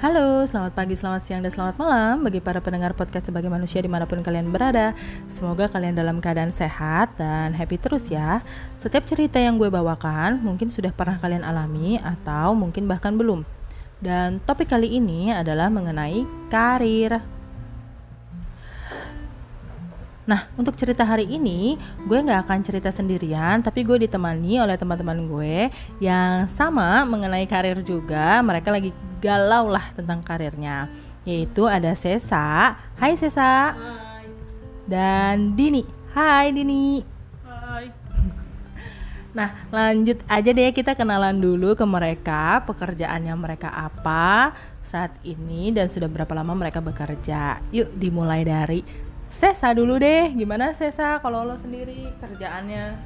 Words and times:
Halo, 0.00 0.48
selamat 0.48 0.72
pagi, 0.72 0.96
selamat 0.96 1.20
siang, 1.28 1.44
dan 1.44 1.52
selamat 1.52 1.76
malam 1.76 2.24
bagi 2.24 2.40
para 2.40 2.56
pendengar 2.64 2.96
podcast 2.96 3.28
sebagai 3.28 3.52
manusia 3.52 3.84
di 3.84 3.90
mana 3.92 4.08
pun 4.08 4.24
kalian 4.24 4.48
berada. 4.48 4.96
Semoga 5.28 5.68
kalian 5.68 5.92
dalam 5.92 6.24
keadaan 6.24 6.56
sehat 6.56 7.20
dan 7.20 7.52
happy 7.52 7.76
terus 7.76 8.08
ya. 8.08 8.40
Setiap 8.80 9.04
cerita 9.04 9.36
yang 9.36 9.60
gue 9.60 9.68
bawakan 9.68 10.40
mungkin 10.40 10.72
sudah 10.72 10.88
pernah 10.88 11.20
kalian 11.20 11.44
alami 11.44 12.00
atau 12.00 12.56
mungkin 12.56 12.88
bahkan 12.88 13.12
belum. 13.12 13.44
Dan 14.00 14.40
topik 14.48 14.72
kali 14.72 14.88
ini 14.88 15.36
adalah 15.36 15.68
mengenai 15.68 16.24
karir. 16.48 17.20
Nah, 20.28 20.44
untuk 20.60 20.76
cerita 20.76 21.00
hari 21.00 21.24
ini, 21.24 21.80
gue 22.04 22.18
nggak 22.20 22.44
akan 22.44 22.60
cerita 22.60 22.92
sendirian, 22.92 23.64
tapi 23.64 23.80
gue 23.88 24.04
ditemani 24.04 24.60
oleh 24.60 24.76
teman-teman 24.76 25.16
gue 25.24 25.72
yang 25.96 26.44
sama 26.52 27.08
mengenai 27.08 27.48
karir 27.48 27.80
juga. 27.80 28.44
Mereka 28.44 28.68
lagi 28.68 28.92
galau 29.24 29.72
lah 29.72 29.88
tentang 29.96 30.20
karirnya. 30.20 30.92
Yaitu 31.24 31.64
ada 31.64 31.96
Sesa. 31.96 32.76
Hai 33.00 33.16
Sesa. 33.16 33.72
Hai. 33.72 34.28
Dan 34.84 35.56
Dini. 35.56 35.88
Hai 36.12 36.52
Dini. 36.52 37.00
Hai. 37.44 37.86
Nah, 39.30 39.54
lanjut 39.70 40.18
aja 40.26 40.50
deh 40.50 40.74
kita 40.74 40.98
kenalan 40.98 41.38
dulu 41.38 41.78
ke 41.78 41.86
mereka, 41.86 42.66
pekerjaannya 42.66 43.30
mereka 43.38 43.70
apa 43.70 44.50
saat 44.82 45.14
ini 45.22 45.70
dan 45.70 45.86
sudah 45.86 46.10
berapa 46.10 46.34
lama 46.34 46.50
mereka 46.58 46.82
bekerja. 46.82 47.62
Yuk 47.70 47.94
dimulai 47.94 48.42
dari 48.42 48.82
Sesa 49.30 49.72
dulu 49.72 49.96
deh. 49.96 50.34
Gimana 50.34 50.74
Sesa 50.74 51.22
kalau 51.22 51.46
lo 51.46 51.54
sendiri 51.54 52.10
kerjaannya? 52.18 52.98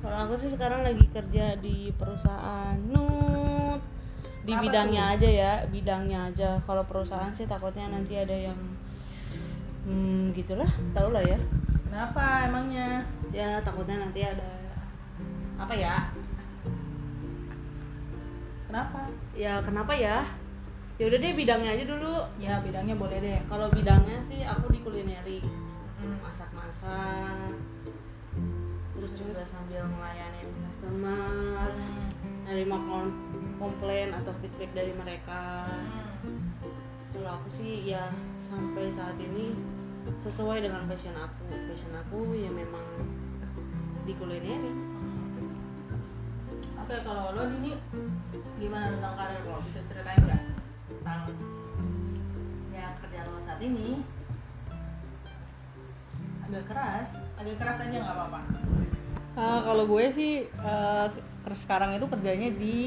Kalau 0.00 0.16
aku 0.22 0.38
sih 0.38 0.46
sekarang 0.48 0.86
lagi 0.86 1.02
kerja 1.10 1.58
di 1.58 1.90
perusahaan 1.98 2.78
Nut. 2.86 3.82
Di 4.46 4.54
Apa 4.54 4.62
bidangnya 4.62 5.18
aja 5.18 5.26
ya, 5.26 5.52
bidangnya 5.66 6.30
aja. 6.30 6.62
Kalau 6.62 6.86
perusahaan 6.86 7.34
sih 7.34 7.50
takutnya 7.50 7.90
nanti 7.90 8.14
ada 8.14 8.32
yang 8.32 8.58
hmm, 9.90 10.30
gitulah, 10.38 10.70
tau 10.94 11.10
lah 11.10 11.26
ya. 11.26 11.34
Kenapa 11.90 12.46
emangnya? 12.46 13.02
Ya 13.34 13.58
takutnya 13.66 14.06
nanti 14.06 14.22
ada 14.22 14.46
apa 15.58 15.74
ya? 15.74 16.14
Kenapa? 18.70 19.10
Ya 19.34 19.58
kenapa 19.66 19.92
ya? 19.98 20.22
Ya 20.96 21.04
udah 21.06 21.18
deh 21.18 21.32
bidangnya 21.32 21.70
aja 21.76 21.84
dulu. 21.84 22.16
Ya 22.36 22.56
bidangnya 22.60 22.96
boleh 22.96 23.18
deh. 23.20 23.38
Kalau 23.46 23.68
bidangnya 23.68 24.16
sih 24.18 24.40
aku 24.42 24.72
di 24.72 24.80
kulineri. 24.80 25.44
Mm. 26.00 26.16
Masak-masak. 26.24 27.52
Terus 28.96 29.12
juga 29.12 29.44
sambil 29.44 29.84
melayani 29.86 30.40
customer. 30.66 31.68
Hmm. 31.72 32.08
nerima 32.46 32.78
kom- 32.78 33.18
komplain 33.58 34.14
atau 34.14 34.30
feedback 34.30 34.70
dari 34.70 34.94
mereka 34.94 35.66
Hmm. 35.66 36.54
kalau 37.10 37.42
aku 37.42 37.50
sih 37.50 37.90
ya 37.90 38.06
sampai 38.38 38.86
saat 38.86 39.18
ini 39.18 39.50
sesuai 40.14 40.62
dengan 40.62 40.86
passion 40.86 41.18
aku 41.18 41.42
passion 41.66 41.90
aku 41.90 42.38
ya 42.38 42.46
memang 42.46 42.86
di 44.06 44.14
kulineri 44.14 44.70
Hmm. 44.70 45.50
Oke, 46.78 47.02
kalau 47.02 47.34
lo 47.34 47.50
Dini 47.50 47.74
gimana 48.56 48.94
tentang 48.94 49.18
karir 49.18 49.42
lo? 49.42 49.58
Bisa 49.66 49.82
ceritain 49.82 50.22
nggak 50.22 50.42
tentang 51.06 51.38
ya 52.74 52.90
kerjaan 52.98 53.26
lo 53.30 53.38
saat 53.38 53.62
ini? 53.62 54.02
Agak 56.50 56.64
keras, 56.66 57.08
agak 57.38 57.56
keras 57.62 57.78
aja 57.78 57.96
nggak 58.02 58.16
apa-apa. 58.18 58.40
Uh, 59.38 59.60
kalau 59.62 59.84
gue 59.86 60.04
sih 60.10 60.50
uh, 60.58 61.06
se- 61.06 61.22
sekarang 61.54 61.94
itu 61.94 62.10
kerjanya 62.10 62.50
di 62.58 62.78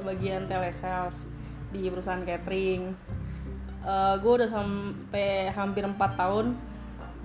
bagian 0.00 0.48
telesales 0.48 1.28
di 1.68 1.92
perusahaan 1.92 2.24
catering. 2.24 2.96
Uh, 3.84 4.16
gue 4.24 4.32
udah 4.40 4.48
sampai 4.48 5.52
hampir 5.52 5.84
4 5.84 6.00
tahun 6.16 6.56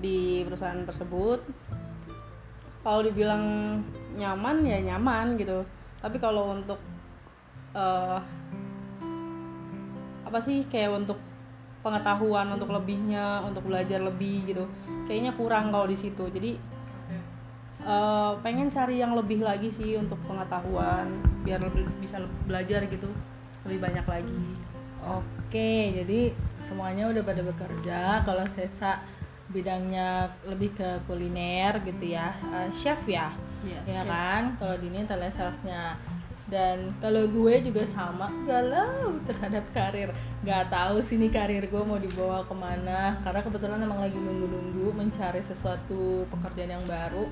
di 0.04 0.44
perusahaan 0.44 0.84
tersebut. 0.84 1.48
Kalau 2.84 3.02
dibilang 3.08 3.44
nyaman 4.20 4.68
ya 4.68 4.84
nyaman 4.84 5.40
gitu. 5.40 5.64
Tapi 6.04 6.18
kalau 6.20 6.60
untuk 6.60 6.82
uh, 7.72 8.20
apa 10.32 10.40
sih 10.40 10.64
kayak 10.72 10.96
untuk 10.96 11.20
pengetahuan 11.84 12.48
untuk 12.56 12.72
lebihnya, 12.72 13.44
untuk 13.44 13.68
belajar 13.68 14.00
lebih 14.00 14.48
gitu. 14.48 14.64
Kayaknya 15.04 15.36
kurang 15.36 15.76
kalau 15.76 15.84
di 15.84 16.00
situ. 16.00 16.24
Jadi 16.32 16.72
Eh, 17.82 18.34
pengen 18.46 18.70
cari 18.70 19.02
yang 19.02 19.18
lebih 19.18 19.42
lagi 19.42 19.66
sih 19.66 19.98
untuk 19.98 20.22
pengetahuan 20.30 21.18
biar 21.42 21.58
lebih 21.66 21.90
bisa 21.98 22.22
belajar 22.46 22.86
gitu 22.86 23.10
lebih 23.66 23.82
banyak 23.82 24.06
lagi 24.06 24.46
Oke, 25.02 25.90
jadi 25.98 26.30
semuanya 26.62 27.10
udah 27.10 27.26
pada 27.26 27.42
bekerja. 27.42 28.22
Kalau 28.22 28.46
Sesa 28.54 29.02
bidangnya 29.50 30.30
lebih 30.46 30.78
ke 30.78 31.02
kuliner 31.10 31.82
gitu 31.82 32.14
ya, 32.14 32.30
Eh, 32.54 32.70
chef 32.70 33.02
ya, 33.10 33.34
Iya, 33.66 33.82
ya 33.90 34.02
chef. 34.06 34.14
kan? 34.14 34.44
Kalau 34.62 34.78
Dini 34.78 35.02
telesalesnya. 35.02 35.98
Dan 36.52 36.92
kalau 37.00 37.32
gue 37.32 37.64
juga 37.64 37.88
sama, 37.88 38.28
galau 38.44 39.16
terhadap 39.24 39.64
karir. 39.72 40.12
Gak 40.44 40.68
tahu 40.68 41.00
sih 41.00 41.16
nih 41.16 41.32
karir 41.32 41.64
gue 41.64 41.84
mau 41.88 41.96
dibawa 41.96 42.44
ke 42.44 42.52
mana. 42.52 43.16
Karena 43.24 43.40
kebetulan 43.40 43.80
emang 43.80 44.04
lagi 44.04 44.20
nunggu-nunggu 44.20 44.92
mencari 44.92 45.40
sesuatu 45.40 46.28
pekerjaan 46.28 46.76
yang 46.76 46.84
baru. 46.84 47.32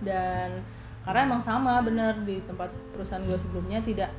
Dan 0.00 0.64
karena 1.04 1.20
emang 1.28 1.44
sama 1.44 1.84
bener 1.84 2.16
di 2.24 2.40
tempat 2.48 2.72
perusahaan 2.96 3.20
gue 3.20 3.36
sebelumnya 3.36 3.84
tidak 3.84 4.10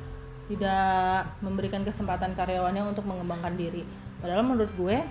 tidak 0.44 1.24
memberikan 1.40 1.82
kesempatan 1.82 2.36
karyawannya 2.38 2.86
untuk 2.86 3.02
mengembangkan 3.08 3.58
diri. 3.58 3.82
Padahal 4.22 4.46
menurut 4.46 4.70
gue 4.78 5.02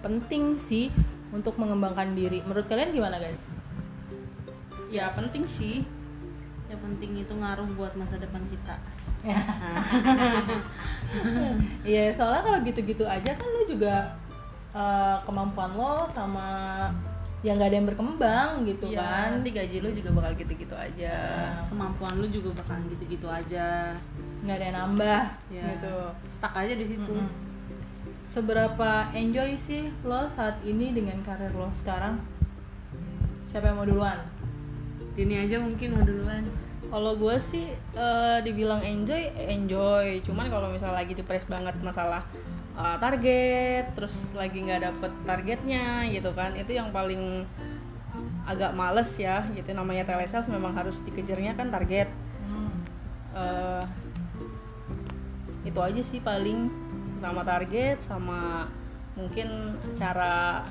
penting 0.00 0.56
sih 0.56 0.88
untuk 1.36 1.60
mengembangkan 1.60 2.16
diri. 2.16 2.40
Menurut 2.46 2.64
kalian 2.64 2.96
gimana 2.96 3.20
guys? 3.20 3.50
ya 4.88 5.12
penting 5.12 5.44
sih 5.44 5.84
yang 6.68 6.80
penting 6.84 7.10
itu 7.16 7.32
ngaruh 7.32 7.68
buat 7.74 7.92
masa 7.96 8.20
depan 8.20 8.44
kita 8.48 8.76
Iya, 11.82 12.12
soalnya 12.14 12.44
kalau 12.44 12.58
gitu-gitu 12.62 13.02
aja 13.02 13.32
kan 13.34 13.48
lo 13.48 13.64
juga 13.66 14.14
eh, 14.76 15.16
kemampuan 15.24 15.72
lo 15.74 16.04
sama 16.06 16.48
yang 17.40 17.54
nggak 17.54 17.70
ada 17.70 17.76
yang 17.78 17.88
berkembang 17.88 18.48
gitu 18.66 18.90
ya 18.90 18.98
kan. 18.98 19.28
nanti 19.38 19.54
gaji 19.54 19.76
lu 19.78 19.88
juga 19.94 20.10
bakal 20.10 20.34
gitu-gitu 20.34 20.74
aja 20.74 21.14
kemampuan 21.70 22.18
lu 22.18 22.26
juga 22.26 22.50
bakalan 22.58 22.82
gitu-gitu 22.90 23.30
aja 23.30 23.94
nggak 24.42 24.56
ada 24.58 24.64
yang 24.66 24.76
nambah 24.76 25.20
ya 25.46 25.64
gitu. 25.78 25.94
stuck 26.26 26.54
aja 26.54 26.74
di 26.74 26.86
situ 26.86 27.06
Mm-mm. 27.14 27.46
Seberapa 28.28 29.08
enjoy 29.16 29.56
sih 29.56 29.88
lo 30.04 30.28
saat 30.28 30.60
ini 30.60 30.92
dengan 30.92 31.16
karir 31.24 31.48
lo 31.56 31.72
sekarang? 31.72 32.20
Siapa 33.48 33.72
yang 33.72 33.80
mau 33.80 33.88
duluan? 33.88 34.20
Ini 35.18 35.34
aja 35.42 35.58
mungkin 35.58 35.98
mau 35.98 36.04
duluan. 36.06 36.46
Kalau 36.88 37.12
gue 37.18 37.36
sih 37.42 37.66
eh, 37.74 38.38
dibilang 38.46 38.80
enjoy 38.80 39.34
enjoy. 39.34 40.22
Cuman 40.22 40.48
kalau 40.48 40.70
misalnya 40.70 41.02
lagi 41.02 41.12
depres 41.18 41.44
banget 41.50 41.74
masalah 41.82 42.22
eh, 42.78 42.96
target 43.02 43.92
terus 43.98 44.14
lagi 44.32 44.62
nggak 44.62 44.82
dapet 44.86 45.12
targetnya 45.26 46.06
gitu 46.14 46.30
kan 46.32 46.54
itu 46.54 46.78
yang 46.78 46.94
paling 46.94 47.44
agak 48.46 48.72
males 48.72 49.10
ya. 49.18 49.44
Gitu 49.52 49.74
namanya 49.74 50.06
telesales 50.06 50.48
memang 50.48 50.72
harus 50.72 51.02
dikejarnya 51.02 51.58
kan 51.58 51.68
target. 51.68 52.08
Hmm. 52.46 52.72
eh 53.34 53.84
itu 55.66 55.80
aja 55.82 56.02
sih 56.06 56.22
paling. 56.22 56.70
Sama 57.18 57.42
target 57.42 57.98
sama 57.98 58.70
mungkin 59.18 59.74
cara 59.98 60.62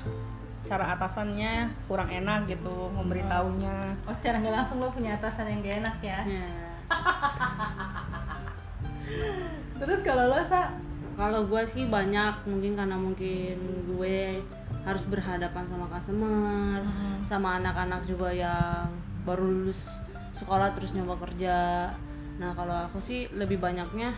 cara 0.66 0.98
atasannya 0.98 1.70
kurang 1.86 2.10
enak 2.10 2.50
gitu 2.50 2.90
memberitahunya 2.92 3.94
Oh 4.04 4.14
secara 4.14 4.42
nggak 4.42 4.54
langsung 4.54 4.82
lo 4.82 4.90
punya 4.90 5.14
atasan 5.14 5.46
yang 5.46 5.62
gak 5.62 5.76
enak 5.86 5.96
ya? 6.02 6.20
ya 6.26 6.46
Terus 9.78 10.00
kalau 10.02 10.24
lo 10.28 10.40
sa 10.48 10.74
kalau 11.14 11.46
gue 11.50 11.62
sih 11.66 11.90
banyak 11.90 12.46
mungkin 12.46 12.78
karena 12.78 12.94
mungkin 12.94 13.58
gue 13.90 14.38
harus 14.86 15.04
berhadapan 15.10 15.66
sama 15.66 15.90
customer 15.90 16.78
Mm-mm. 16.80 17.20
sama 17.26 17.58
anak-anak 17.58 18.06
juga 18.06 18.30
yang 18.30 18.86
baru 19.26 19.44
lulus 19.44 19.90
sekolah 20.32 20.72
terus 20.78 20.94
nyoba 20.94 21.18
kerja 21.26 21.90
nah 22.38 22.54
kalau 22.54 22.86
aku 22.86 23.02
sih 23.02 23.26
lebih 23.34 23.58
banyaknya 23.58 24.14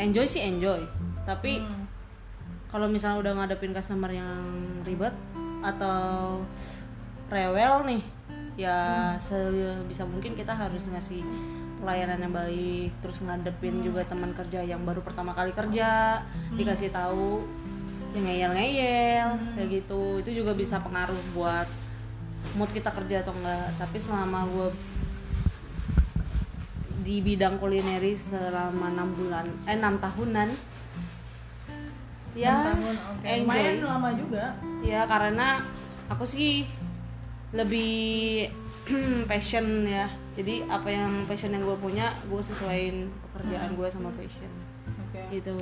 enjoy 0.00 0.24
sih 0.24 0.42
enjoy 0.42 0.80
tapi 1.28 1.60
Hmm. 1.60 1.84
Kalau 2.76 2.92
misalnya 2.92 3.24
udah 3.24 3.32
ngadepin 3.40 3.72
customer 3.72 4.12
yang 4.12 4.52
ribet 4.84 5.16
atau 5.64 6.44
rewel 7.32 7.88
nih 7.88 8.04
ya 8.60 9.16
sebisa 9.16 10.04
mungkin 10.04 10.36
kita 10.36 10.52
harus 10.52 10.84
ngasih 10.84 11.24
pelayanan 11.80 12.20
yang 12.20 12.36
baik 12.36 12.92
terus 13.00 13.24
ngadepin 13.24 13.80
juga 13.80 14.04
teman 14.04 14.36
kerja 14.36 14.60
yang 14.60 14.84
baru 14.84 15.00
pertama 15.00 15.32
kali 15.32 15.56
kerja 15.56 16.20
dikasih 16.52 16.92
tahu 16.92 17.48
yang 18.12 18.24
ngeyel-ngeyel 18.28 19.30
kayak 19.56 19.68
gitu. 19.80 20.20
Itu 20.20 20.44
juga 20.44 20.52
bisa 20.52 20.76
pengaruh 20.80 21.16
buat 21.32 21.68
mood 22.60 22.68
kita 22.72 22.92
kerja 22.92 23.24
atau 23.24 23.32
enggak. 23.36 23.72
Tapi 23.76 23.96
selama 24.00 24.44
gue 24.52 24.68
di 27.08 27.24
bidang 27.24 27.56
kulineri 27.56 28.16
selama 28.20 28.92
enam 28.92 29.16
bulan 29.16 29.46
eh 29.64 29.78
enam 29.78 29.96
tahunan 29.96 30.75
ya 32.36 32.68
tahun 32.68 32.96
oke. 33.00 33.24
enjoy. 33.24 33.40
lumayan 33.48 33.76
lama 33.80 34.10
juga. 34.12 34.44
Ya 34.84 35.00
karena 35.08 35.64
aku 36.12 36.24
sih 36.28 36.68
lebih 37.56 38.46
passion 39.30 39.88
ya. 39.88 40.06
Jadi 40.36 40.68
apa 40.68 40.92
yang 40.92 41.24
passion 41.24 41.56
yang 41.56 41.64
gue 41.64 41.78
punya 41.80 42.12
gue 42.28 42.42
sesuaiin 42.44 43.08
pekerjaan 43.32 43.72
gue 43.72 43.88
sama 43.88 44.12
passion. 44.12 44.52
Oke. 45.08 45.20
Gitu. 45.32 45.56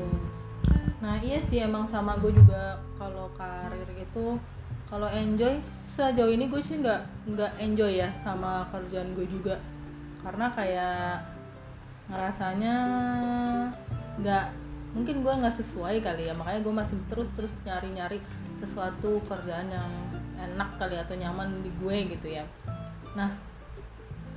Nah 0.99 1.23
iya 1.23 1.39
sih 1.39 1.63
emang 1.63 1.87
sama 1.87 2.19
gue 2.19 2.35
juga 2.35 2.83
kalau 2.99 3.31
karir 3.39 3.87
itu. 3.95 4.37
Kalau 4.91 5.09
enjoy 5.09 5.63
sejauh 5.95 6.35
ini 6.35 6.51
gue 6.51 6.61
sih 6.61 6.83
nggak 6.83 7.31
nggak 7.33 7.53
enjoy 7.63 8.03
ya 8.03 8.11
sama 8.19 8.67
kerjaan 8.75 9.15
gue 9.15 9.27
juga. 9.31 9.63
Karena 10.27 10.51
kayak 10.51 11.23
ngerasanya 12.11 12.77
nggak 14.21 14.64
mungkin 14.95 15.27
gue 15.27 15.35
nggak 15.35 15.59
sesuai 15.59 15.99
kali 16.07 16.31
ya 16.31 16.35
makanya 16.39 16.63
gue 16.63 16.75
masih 16.75 16.97
terus 17.11 17.27
terus 17.35 17.51
nyari 17.67 17.91
nyari 17.91 18.19
sesuatu 18.55 19.19
kerjaan 19.27 19.67
yang 19.67 19.91
enak 20.39 20.79
kali 20.79 20.95
atau 20.95 21.19
nyaman 21.19 21.67
di 21.67 21.71
gue 21.83 22.15
gitu 22.15 22.31
ya. 22.31 22.47
Nah 23.19 23.35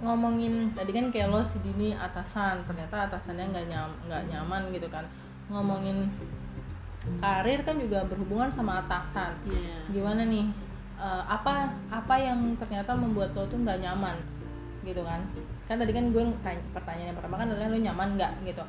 ngomongin 0.02 0.74
tadi 0.74 0.94
kan 0.94 1.10
kayak 1.10 1.30
lo 1.30 1.42
si 1.46 1.58
Dini 1.62 1.94
atasan 1.94 2.62
ternyata 2.66 3.10
atasannya 3.10 3.50
nggak 3.54 3.66
nyam 3.70 3.90
nggak 4.10 4.24
nyaman 4.34 4.62
gitu 4.74 4.90
kan. 4.90 5.06
Ngomongin 5.54 6.10
karir 7.22 7.62
kan 7.62 7.78
juga 7.78 8.02
berhubungan 8.10 8.50
sama 8.50 8.82
atasan. 8.82 9.38
Iya. 9.46 9.78
gimana 9.94 10.26
nih? 10.26 10.50
Eh, 10.98 11.24
apa 11.30 11.70
apa 11.94 12.16
yang 12.18 12.58
ternyata 12.58 12.98
membuat 12.98 13.38
lo 13.38 13.46
tuh 13.46 13.62
nggak 13.62 13.78
nyaman 13.86 14.18
gitu 14.82 15.06
kan? 15.06 15.22
Kan 15.70 15.78
tadi 15.78 15.94
kan 15.94 16.10
gue 16.10 16.24
tanya, 16.42 16.62
pertanyaan 16.74 17.14
yang 17.14 17.18
pertama 17.22 17.38
kan 17.38 17.48
adalah 17.54 17.70
lo 17.70 17.78
nyaman 17.78 18.18
nggak 18.18 18.32
gitu 18.42 18.66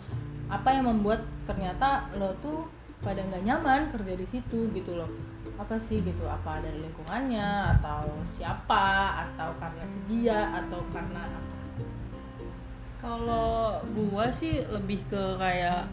apa 0.49 0.69
yang 0.73 0.89
membuat 0.89 1.21
ternyata 1.45 2.09
lo 2.17 2.33
tuh 2.41 2.65
pada 3.05 3.21
nggak 3.21 3.45
nyaman 3.45 3.93
kerja 3.93 4.15
di 4.17 4.27
situ 4.27 4.69
gitu 4.73 4.97
loh. 4.97 5.09
Apa 5.61 5.77
sih 5.79 6.00
gitu? 6.03 6.25
Apa 6.25 6.62
dari 6.65 6.83
lingkungannya? 6.83 7.79
Atau 7.79 8.11
siapa? 8.39 9.27
Atau 9.29 9.55
karena 9.61 9.85
si 9.85 9.99
dia? 10.09 10.50
Atau 10.56 10.81
karena 10.91 11.29
apa? 11.29 11.41
Kalau 12.99 13.79
gua 13.95 14.27
sih 14.35 14.59
lebih 14.67 14.99
ke 15.06 15.39
kayak 15.39 15.87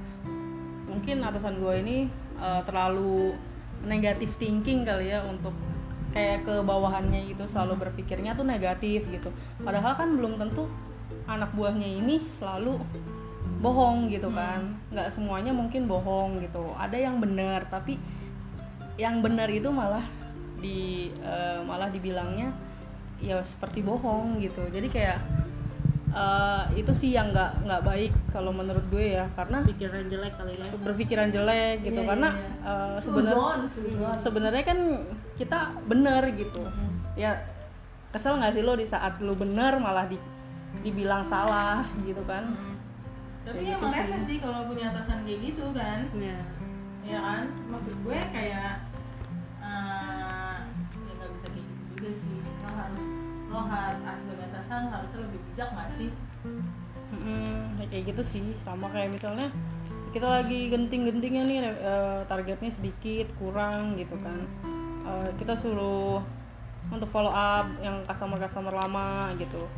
mungkin 0.90 1.22
atasan 1.22 1.62
gua 1.62 1.78
ini 1.78 2.10
eh, 2.42 2.62
terlalu 2.66 3.38
negatif 3.86 4.34
thinking 4.42 4.81
kali 4.88 5.13
ya 5.13 5.22
untuk 5.28 5.54
kayak 6.16 6.48
ke 6.48 6.63
bawahannya 6.63 7.28
gitu 7.28 7.44
selalu 7.46 7.86
berpikirnya 7.86 8.34
tuh 8.34 8.48
negatif 8.48 9.04
gitu. 9.12 9.30
Padahal 9.62 9.94
kan 10.00 10.16
belum 10.16 10.40
tentu 10.40 10.66
anak 11.28 11.52
buahnya 11.54 11.86
ini 11.86 12.24
selalu 12.25 12.80
bohong 13.59 14.12
gitu 14.12 14.30
kan. 14.31 14.77
nggak 14.94 15.09
semuanya 15.12 15.51
mungkin 15.51 15.89
bohong 15.89 16.42
gitu. 16.44 16.74
Ada 16.77 16.97
yang 16.97 17.18
benar 17.19 17.65
tapi 17.68 17.97
yang 18.95 19.19
benar 19.19 19.51
itu 19.51 19.68
malah 19.71 20.06
di 20.59 21.12
eh, 21.19 21.59
malah 21.63 21.92
dibilangnya 21.92 22.51
ya 23.19 23.42
seperti 23.44 23.83
bohong 23.83 24.39
gitu. 24.39 24.63
Jadi 24.69 24.88
kayak 24.88 25.19
eh, 26.15 26.63
itu 26.80 26.92
sih 26.95 27.12
yang 27.15 27.33
nggak 27.33 27.65
nggak 27.68 27.81
baik 27.83 28.13
kalau 28.31 28.56
menurut 28.56 28.86
gue 28.94 29.18
ya. 29.19 29.25
Karena 29.36 29.63
pikiran 29.65 30.07
jelek 30.07 30.33
kali 30.38 30.56
ya. 30.56 30.65
berpikiran 30.80 31.30
jelek 31.33 31.83
gitu. 31.83 32.01
Iya, 32.01 32.09
karena 32.12 32.30
iya, 32.31 32.95
eh, 32.95 34.19
sebenarnya 34.21 34.63
kan 34.63 34.80
kita 35.36 35.59
bener 35.86 36.24
gitu. 36.38 36.63
Ya 37.19 37.56
kesel 38.15 38.39
nggak 38.39 38.56
sih 38.56 38.63
lo 38.63 38.80
di 38.80 38.88
saat 38.88 39.19
lo 39.19 39.36
bener 39.36 39.75
malah 39.75 40.07
di 40.07 40.15
dibilang 40.80 41.27
salah 41.27 41.83
gitu 42.07 42.24
kan 42.24 42.47
tapi 43.45 43.62
emang 43.69 43.94
gitu 43.94 44.01
rese 44.01 44.18
sih. 44.25 44.38
kalau 44.42 44.65
punya 44.65 44.89
atasan 44.89 45.21
kayak 45.21 45.39
gitu 45.53 45.65
kan. 45.77 46.00
Ya 46.18 46.39
ya 47.06 47.19
kan? 47.21 47.44
Maksud 47.69 47.95
gue 48.01 48.19
kayak 48.33 48.89
eh, 49.62 50.57
ya 50.65 51.12
nggak 51.13 51.30
bisa 51.38 51.47
kayak 51.53 51.65
gitu 51.69 51.83
juga 51.94 52.09
sih. 52.18 52.38
Lo 52.42 52.69
harus 52.74 53.03
lo 53.45 53.62
harus 53.62 54.19
sebagai 54.19 54.45
atasan 54.50 54.81
harusnya 54.89 55.19
lebih 55.30 55.39
bijak 55.51 55.69
nggak 55.77 55.89
sih? 55.94 56.09
Mm-mm, 57.13 57.77
ya 57.77 57.86
kayak 57.94 58.03
gitu 58.12 58.24
sih. 58.25 58.45
Sama 58.57 58.89
kayak 58.89 59.13
misalnya 59.13 59.47
kita 60.09 60.25
lagi 60.25 60.74
genting-gentingnya 60.74 61.44
nih 61.45 61.57
eh, 61.69 62.19
targetnya 62.25 62.74
sedikit 62.74 63.30
kurang 63.38 63.94
gitu 64.01 64.18
kan. 64.25 64.42
Eh, 65.06 65.30
kita 65.38 65.53
suruh 65.53 66.18
untuk 66.89 67.09
follow 67.09 67.33
up 67.33 67.69
yang 67.81 68.01
customer-customer 68.09 68.74
lama 68.74 69.33
gitu. 69.38 69.69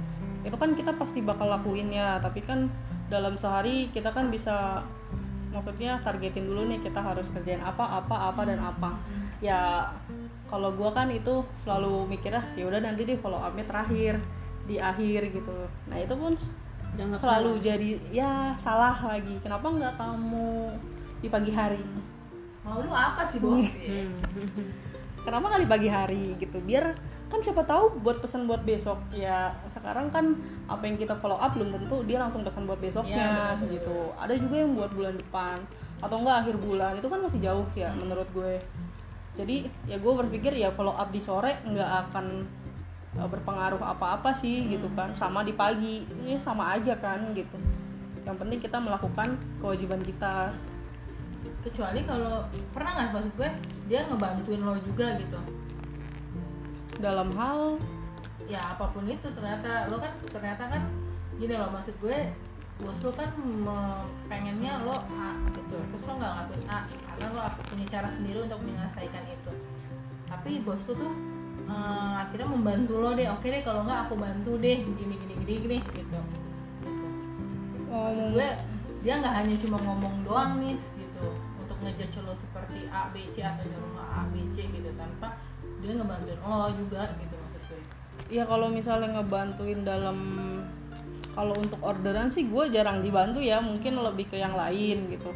Itu 0.47 0.55
kan 0.55 0.71
kita 0.75 0.95
pasti 0.95 1.19
bakal 1.19 1.51
lakuin 1.51 1.91
ya 1.91 2.19
tapi 2.23 2.39
kan 2.39 2.71
dalam 3.07 3.39
sehari 3.39 3.91
kita 3.95 4.11
kan 4.11 4.27
bisa 4.27 4.83
maksudnya 5.51 5.97
targetin 6.03 6.43
dulu 6.45 6.67
nih 6.67 6.83
kita 6.83 6.99
harus 6.99 7.31
kerjain 7.31 7.63
apa 7.63 8.03
apa 8.03 8.33
apa 8.33 8.41
dan 8.45 8.59
apa. 8.61 8.99
Ya 9.39 9.91
kalau 10.47 10.71
gua 10.75 10.95
kan 10.95 11.11
itu 11.11 11.43
selalu 11.51 12.07
mikirnya 12.07 12.43
ya 12.55 12.67
udah 12.67 12.79
nanti 12.83 13.03
di 13.07 13.15
follow 13.19 13.39
upnya 13.39 13.65
terakhir 13.67 14.19
di 14.67 14.77
akhir 14.77 15.31
gitu. 15.31 15.55
Nah 15.87 15.97
itu 15.99 16.13
pun 16.15 16.35
Dianggap 16.97 17.19
selalu 17.19 17.51
jadi 17.59 17.89
ya 18.09 18.55
salah 18.55 18.97
lagi. 19.03 19.35
Kenapa 19.45 19.69
nggak 19.69 19.93
kamu 20.01 20.71
di 21.19 21.27
pagi 21.27 21.51
hari? 21.51 21.83
Mau 22.65 22.81
lu 22.81 22.89
apa 22.89 23.27
sih 23.29 23.37
bos? 23.37 23.61
Kenapa 25.25 25.45
nggak 25.51 25.63
di 25.67 25.69
pagi 25.69 25.89
hari 25.91 26.23
gitu? 26.41 26.57
Biar 26.63 26.95
kan 27.27 27.43
siapa 27.43 27.63
tahu 27.67 27.99
buat 28.01 28.23
pesan 28.23 28.47
buat 28.47 28.63
besok. 28.63 28.95
Ya 29.11 29.51
sekarang 29.67 30.07
kan 30.11 30.35
apa 30.71 30.83
yang 30.87 30.95
kita 30.95 31.15
follow 31.19 31.35
up 31.35 31.55
belum 31.55 31.75
tentu 31.75 32.03
dia 32.07 32.23
langsung 32.23 32.47
pesan 32.47 32.63
buat 32.63 32.79
besoknya 32.79 33.55
benar. 33.59 33.71
gitu. 33.71 33.99
Ada 34.15 34.33
juga 34.39 34.55
yang 34.63 34.71
buat 34.75 34.91
bulan 34.95 35.15
depan 35.19 35.57
atau 35.97 36.15
enggak 36.21 36.37
akhir 36.45 36.55
bulan 36.61 36.93
itu 37.01 37.07
kan 37.09 37.19
masih 37.19 37.39
jauh 37.43 37.67
ya 37.75 37.91
menurut 37.99 38.27
gue. 38.31 38.55
Jadi 39.35 39.67
ya 39.85 39.99
gue 39.99 40.13
berpikir 40.25 40.55
ya 40.55 40.71
follow 40.71 40.95
up 40.95 41.11
di 41.11 41.21
sore 41.21 41.61
nggak 41.67 41.91
akan 42.09 42.25
uh, 43.19 43.27
berpengaruh 43.27 43.79
apa-apa 43.83 44.31
sih 44.31 44.71
gitu 44.71 44.87
kan. 44.95 45.11
Sama 45.11 45.43
di 45.43 45.51
pagi 45.51 46.07
ini 46.07 46.39
sama 46.39 46.79
aja 46.79 46.95
kan 46.95 47.35
gitu. 47.35 47.59
Yang 48.23 48.37
penting 48.39 48.59
kita 48.63 48.77
melakukan 48.79 49.35
kewajiban 49.59 49.99
kita. 49.99 50.55
Kecuali 51.59 52.07
kalau 52.07 52.47
pernah 52.71 52.91
nggak 52.95 53.19
maksud 53.19 53.33
gue 53.35 53.49
dia 53.91 54.07
ngebantuin 54.07 54.63
lo 54.63 54.79
juga 54.79 55.19
gitu 55.19 55.39
dalam 56.97 57.29
hal 57.37 57.77
ya 58.47 58.73
apa 58.73 58.89
pun 58.91 59.05
itu 59.05 59.27
ternyata. 59.33 59.89
Lo 59.91 60.01
kan 60.01 60.13
ternyata 60.29 60.63
kan 60.69 60.89
gini 61.37 61.53
loh 61.53 61.69
maksud 61.69 61.93
gue 62.01 62.33
bos 62.77 63.01
lo 63.01 63.11
kan 63.13 63.29
pengennya 64.29 64.81
lo 64.85 65.01
A 65.17 65.33
gitu. 65.53 65.77
Terus 65.77 66.03
lo 66.05 66.13
nggak 66.17 66.31
ngelakuin 66.33 66.63
A 66.69 66.79
karena 66.89 67.27
lo 67.33 67.41
punya 67.65 67.85
cara 67.89 68.09
sendiri 68.09 68.45
untuk 68.45 68.61
menyelesaikan 68.61 69.23
itu. 69.29 69.51
Tapi 70.29 70.61
bos 70.65 70.81
lo 70.89 70.93
tuh 70.97 71.13
eh, 71.67 72.13
akhirnya 72.21 72.47
membantu 72.49 73.01
lo 73.01 73.13
deh. 73.13 73.29
Oke 73.33 73.49
deh 73.49 73.61
kalau 73.61 73.85
nggak 73.85 74.09
aku 74.09 74.15
bantu 74.17 74.57
deh 74.57 74.81
gini 74.81 75.15
gini 75.17 75.33
gini 75.41 75.53
gini 75.61 75.77
gitu. 75.93 76.19
Gitu. 76.85 77.07
Maksud 77.89 78.25
gue 78.37 78.49
dia 79.05 79.13
nggak 79.21 79.35
hanya 79.41 79.55
cuma 79.61 79.77
ngomong 79.81 80.25
doang 80.25 80.61
nih 80.61 80.77
gitu. 80.77 81.25
Untuk 81.61 81.77
ngejudge 81.81 82.21
lo 82.25 82.33
seperti 82.37 82.89
A 82.89 83.09
B 83.13 83.29
C 83.33 83.41
atau 83.41 83.65
nyuruh 83.65 83.91
lo 83.97 84.03
A 84.05 84.25
B 84.29 84.49
C 84.53 84.65
gitu. 84.69 84.89
Tanpa 84.97 85.33
dia 85.81 85.93
ngebantuin 85.93 86.39
lo 86.41 86.69
juga 86.73 87.01
gitu 87.21 87.35
maksud 87.37 87.61
gue. 87.69 87.81
Ya 88.33 88.43
kalau 88.49 88.67
misalnya 88.67 89.19
ngebantuin 89.19 89.81
dalam 89.85 90.17
kalau 91.37 91.53
untuk 91.53 91.77
orderan 91.85 92.33
sih 92.33 92.49
gue 92.49 92.63
jarang 92.73 93.05
dibantu 93.05 93.37
ya 93.37 93.61
mungkin 93.61 94.01
lebih 94.01 94.25
ke 94.33 94.41
yang 94.41 94.57
lain 94.57 95.13
gitu. 95.13 95.29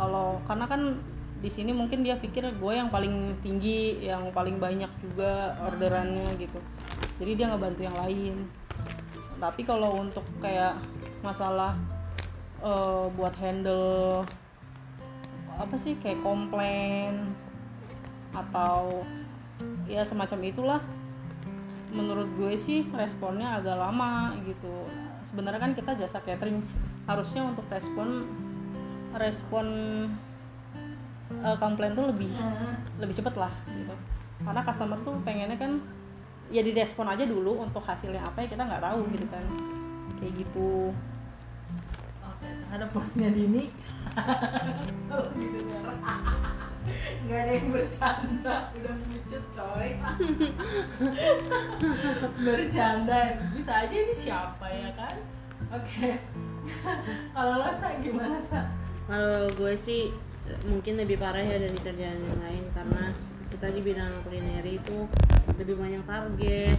Kalau 0.00 0.40
karena 0.48 0.64
kan 0.64 0.96
di 1.42 1.50
sini 1.52 1.76
mungkin 1.76 2.06
dia 2.06 2.16
pikir 2.16 2.56
gue 2.56 2.72
yang 2.72 2.88
paling 2.88 3.36
tinggi 3.44 4.00
yang 4.00 4.32
paling 4.32 4.56
banyak 4.56 4.88
juga 4.96 5.52
orderannya 5.60 6.24
gitu. 6.40 6.56
Jadi 7.20 7.32
dia 7.36 7.46
ngebantu 7.52 7.80
yang 7.84 7.96
lain. 8.00 8.48
Tapi 9.36 9.60
kalau 9.66 10.00
untuk 10.00 10.24
kayak 10.40 10.80
masalah 11.20 11.76
eh, 12.64 13.04
buat 13.12 13.34
handle 13.36 14.24
apa 15.60 15.76
sih 15.76 16.00
kayak 16.00 16.24
komplain 16.24 17.36
atau 18.32 19.04
ya 19.92 20.02
semacam 20.08 20.40
itulah. 20.48 20.80
Menurut 21.92 22.24
gue 22.40 22.56
sih 22.56 22.88
responnya 22.96 23.60
agak 23.60 23.76
lama 23.76 24.32
gitu. 24.48 24.88
Sebenarnya 25.28 25.60
kan 25.60 25.72
kita 25.76 25.92
jasa 26.00 26.24
catering. 26.24 26.64
Harusnya 27.04 27.44
untuk 27.44 27.68
respon 27.68 28.24
respon 29.12 29.66
eh, 31.44 31.56
komplain 31.60 31.92
tuh 31.92 32.08
lebih 32.08 32.32
lebih 32.96 33.12
cepet 33.12 33.36
lah 33.36 33.52
gitu. 33.68 33.92
Karena 34.40 34.64
customer 34.64 34.96
tuh 35.04 35.20
pengennya 35.20 35.60
kan 35.60 35.76
ya 36.48 36.64
direspon 36.64 37.08
aja 37.12 37.28
dulu 37.28 37.60
untuk 37.60 37.84
hasilnya 37.84 38.24
apa 38.24 38.48
ya 38.48 38.48
kita 38.56 38.64
nggak 38.64 38.80
tahu 38.80 39.04
gitu 39.12 39.26
kan. 39.28 39.44
Kayak 40.16 40.32
gitu. 40.40 40.96
Oke, 42.24 42.48
terhadap 42.48 42.88
posnya 42.96 43.28
Dini. 43.28 43.68
Tolong 45.12 46.60
didengar 46.84 47.28
Gak 47.28 47.40
ada 47.42 47.52
yang 47.54 47.68
bercanda. 47.70 48.56
Udah 48.74 48.96
pucet 49.06 49.44
coy. 49.54 49.88
Bercanda. 52.46 53.20
Bisa 53.54 53.72
aja 53.86 53.94
ini 53.94 54.14
siapa 54.14 54.66
ya 54.68 54.90
kan? 54.98 55.16
Oke. 55.72 56.18
Kalau 57.34 57.54
lo 57.58 57.70
Sa, 57.74 57.88
gimana 57.98 58.38
Sa? 58.42 58.62
kalau 59.02 59.50
gue 59.58 59.74
sih 59.74 60.14
mungkin 60.70 60.94
lebih 60.94 61.18
parah 61.18 61.42
ya 61.42 61.58
dari 61.58 61.78
kerjaan 61.78 62.18
yang 62.22 62.38
lain. 62.42 62.64
Karena 62.74 63.04
kita 63.50 63.66
di 63.70 63.80
bidang 63.82 64.14
kulineri 64.26 64.78
itu 64.78 64.98
lebih 65.58 65.74
banyak 65.78 66.02
target. 66.06 66.78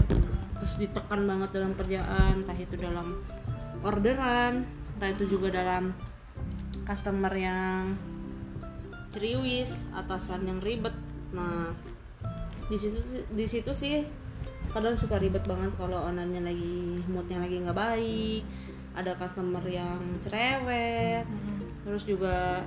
Terus 0.59 0.73
ditekan 0.79 1.27
banget 1.27 1.49
dalam 1.55 1.71
kerjaan. 1.75 2.43
Entah 2.43 2.57
itu 2.57 2.75
dalam 2.79 3.23
orderan 3.83 4.63
entah 4.95 5.09
itu 5.11 5.35
juga 5.35 5.51
dalam 5.51 5.91
customer 6.87 7.33
yang 7.35 7.91
ceriwis 9.13 9.85
atasan 9.93 10.49
yang 10.49 10.57
ribet. 10.65 10.97
Nah 11.37 11.69
di 12.65 12.77
situ 12.79 12.97
di 13.29 13.45
situ 13.45 13.69
sih 13.69 14.01
kadang 14.73 14.97
suka 14.97 15.21
ribet 15.21 15.45
banget 15.45 15.69
kalau 15.77 16.09
ownernya 16.09 16.41
lagi 16.41 16.97
moodnya 17.05 17.37
lagi 17.37 17.61
nggak 17.61 17.77
baik 17.77 18.41
ada 18.97 19.13
customer 19.13 19.61
yang 19.69 20.01
cerewet 20.23 21.27
terus 21.85 22.07
juga 22.09 22.65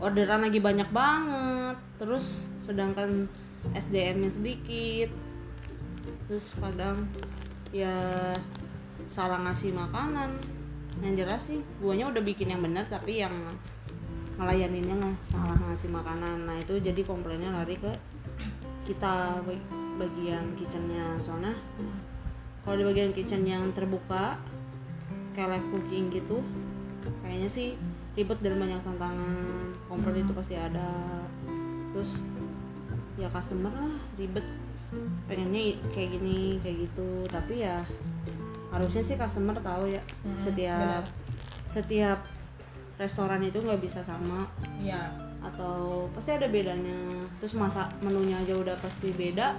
orderan 0.00 0.44
lagi 0.46 0.58
banyak 0.58 0.88
banget. 0.90 1.76
Terus 2.00 2.48
sedangkan 2.64 3.28
SDM-nya 3.76 4.30
sedikit. 4.32 5.10
Terus 6.26 6.56
kadang 6.56 7.06
ya 7.70 7.92
salah 9.04 9.40
ngasih 9.44 9.76
makanan. 9.76 10.40
Yang 11.00 11.14
jelas 11.24 11.40
sih 11.48 11.60
guanya 11.80 12.12
udah 12.12 12.22
bikin 12.24 12.52
yang 12.52 12.60
benar 12.64 12.84
tapi 12.88 13.22
yang 13.24 13.32
ngelayaninnya 14.40 14.96
nggak 14.96 15.16
salah 15.20 15.52
ngasih 15.68 15.92
makanan. 15.92 16.48
Nah 16.48 16.56
itu 16.56 16.80
jadi 16.80 17.04
komplainnya 17.04 17.52
lari 17.52 17.76
ke 17.76 17.92
kita 18.88 19.44
ba- 19.44 19.68
bagian 20.00 20.56
kitchennya. 20.56 21.20
Soalnya 21.20 21.52
kalau 22.64 22.80
di 22.80 22.84
bagian 22.88 23.12
kitchen 23.12 23.44
yang 23.44 23.68
terbuka 23.76 24.40
kayak 25.36 25.60
live 25.60 25.68
cooking 25.70 26.08
gitu 26.08 26.40
kayaknya 27.20 27.48
sih 27.52 27.76
ribet 28.16 28.40
dan 28.40 28.56
banyak 28.56 28.80
tantangan. 28.80 29.76
Komplain 29.92 30.24
itu 30.24 30.32
pasti 30.32 30.56
ada. 30.56 30.88
Terus 31.92 32.24
ya 33.20 33.28
customer 33.28 33.68
lah 33.76 33.92
ribet. 34.16 34.46
Pengennya 35.28 35.76
kayak 35.92 36.16
gini 36.16 36.56
kayak 36.64 36.88
gitu. 36.88 37.28
Tapi 37.28 37.60
ya 37.60 37.84
harusnya 38.72 39.04
sih 39.04 39.20
customer 39.20 39.54
tahu 39.60 39.84
ya 39.90 40.00
setiap 40.40 41.02
benar. 41.02 41.04
setiap 41.66 42.18
restoran 43.00 43.40
itu 43.40 43.56
nggak 43.64 43.80
bisa 43.80 44.04
sama. 44.04 44.44
Iya. 44.76 45.28
atau 45.40 46.04
pasti 46.12 46.36
ada 46.36 46.52
bedanya. 46.52 47.24
Terus 47.40 47.56
masa 47.56 47.88
menunya 48.04 48.36
aja 48.36 48.52
udah 48.60 48.76
pasti 48.76 49.08
beda 49.16 49.56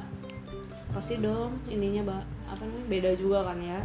pasti 0.93 1.17
dong 1.17 1.57
ininya 1.71 2.05
mbak. 2.05 2.23
Apa 2.53 2.61
namanya? 2.69 2.85
Beda 2.85 3.11
juga 3.17 3.39
kan 3.49 3.57
ya. 3.57 3.81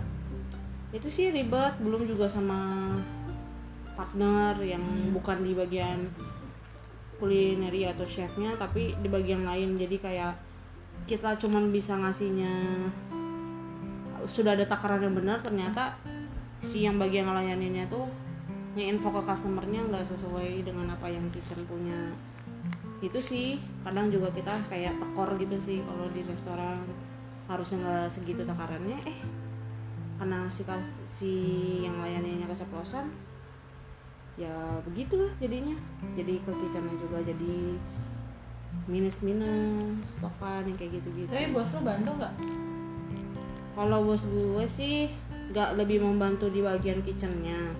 Itu 0.92 1.08
sih 1.08 1.32
ribet 1.32 1.80
belum 1.80 2.04
juga 2.04 2.28
sama 2.28 2.92
partner 3.96 4.60
yang 4.60 4.84
bukan 5.16 5.40
di 5.40 5.56
bagian 5.56 6.04
kulineri 7.16 7.88
atau 7.88 8.04
chefnya 8.04 8.52
tapi 8.60 8.92
di 9.00 9.08
bagian 9.08 9.48
lain. 9.48 9.80
Jadi 9.80 9.96
kayak 9.96 10.36
kita 11.08 11.38
cuman 11.40 11.72
bisa 11.72 11.96
ngasihnya 11.96 12.52
sudah 14.26 14.58
ada 14.58 14.66
takaran 14.66 15.06
yang 15.06 15.14
benar 15.14 15.38
ternyata 15.38 15.94
si 16.58 16.82
yang 16.82 16.98
bagian 16.98 17.30
ngelayaninnya 17.30 17.86
tuh 17.86 18.10
nge-info 18.76 19.08
ke 19.08 19.22
customernya 19.24 19.80
nggak 19.88 20.04
sesuai 20.04 20.62
dengan 20.62 20.92
apa 20.92 21.08
yang 21.08 21.24
kitchen 21.32 21.64
punya. 21.64 22.12
Itu 23.00 23.16
sih 23.18 23.56
kadang 23.80 24.12
juga 24.12 24.28
kita 24.36 24.60
kayak 24.68 25.00
tekor 25.00 25.32
gitu 25.40 25.56
sih 25.56 25.78
kalau 25.82 26.06
di 26.12 26.20
restoran. 26.28 26.84
Harusnya 27.48 27.80
nggak 27.80 28.06
segitu 28.12 28.44
takarannya 28.44 29.00
eh 29.08 29.18
karena 30.16 30.48
si 30.48 30.64
si 31.08 31.32
yang 31.84 32.00
layaninnya 32.00 32.48
keceplosan 32.48 33.08
ya 34.36 34.52
begitulah 34.84 35.32
jadinya. 35.40 35.76
Jadi 36.12 36.44
ke 36.44 36.52
kitchennya 36.52 36.96
juga 37.00 37.24
jadi 37.24 37.80
minus 38.84 39.24
minus 39.24 40.20
stokan 40.20 40.68
yang 40.68 40.76
kayak 40.76 41.00
gitu 41.00 41.08
gitu 41.16 41.32
Tapi 41.32 41.50
bos 41.50 41.72
lo 41.72 41.80
bantu 41.80 42.10
nggak? 42.20 42.34
kalau 43.76 44.08
bos 44.08 44.24
gue 44.24 44.64
sih 44.64 45.12
nggak 45.52 45.76
lebih 45.76 46.00
membantu 46.00 46.48
di 46.48 46.64
bagian 46.64 47.04
kitchennya 47.04 47.76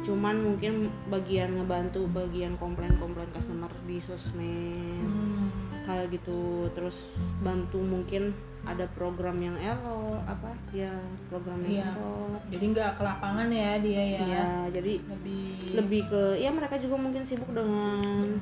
cuman 0.00 0.36
mungkin 0.38 0.72
bagian 1.06 1.54
ngebantu 1.54 2.06
bagian 2.08 2.54
komplain-komplain 2.54 3.28
customer 3.30 3.68
di 3.84 3.98
sosmed 4.00 5.04
Hmm. 5.04 5.48
kayak 5.84 6.12
gitu 6.12 6.40
terus 6.70 7.10
bantu 7.38 7.80
mungkin 7.80 8.30
ada 8.62 8.84
program 8.90 9.38
yang 9.38 9.56
elo 9.56 10.20
apa 10.22 10.52
ya 10.70 10.92
program 11.26 11.56
yang 11.62 11.80
Iya. 11.80 11.86
error 11.88 12.30
Jadi 12.48 12.64
nggak 12.68 12.90
ke 12.92 13.02
lapangan 13.02 13.48
ya 13.48 13.70
dia 13.78 14.02
ya. 14.04 14.20
ya 14.20 14.46
jadi 14.68 14.92
Lebih. 15.00 15.46
lebih 15.74 16.02
ke 16.06 16.22
ya 16.36 16.50
mereka 16.50 16.76
juga 16.76 16.96
mungkin 16.98 17.24
sibuk 17.24 17.48
dengan 17.48 18.36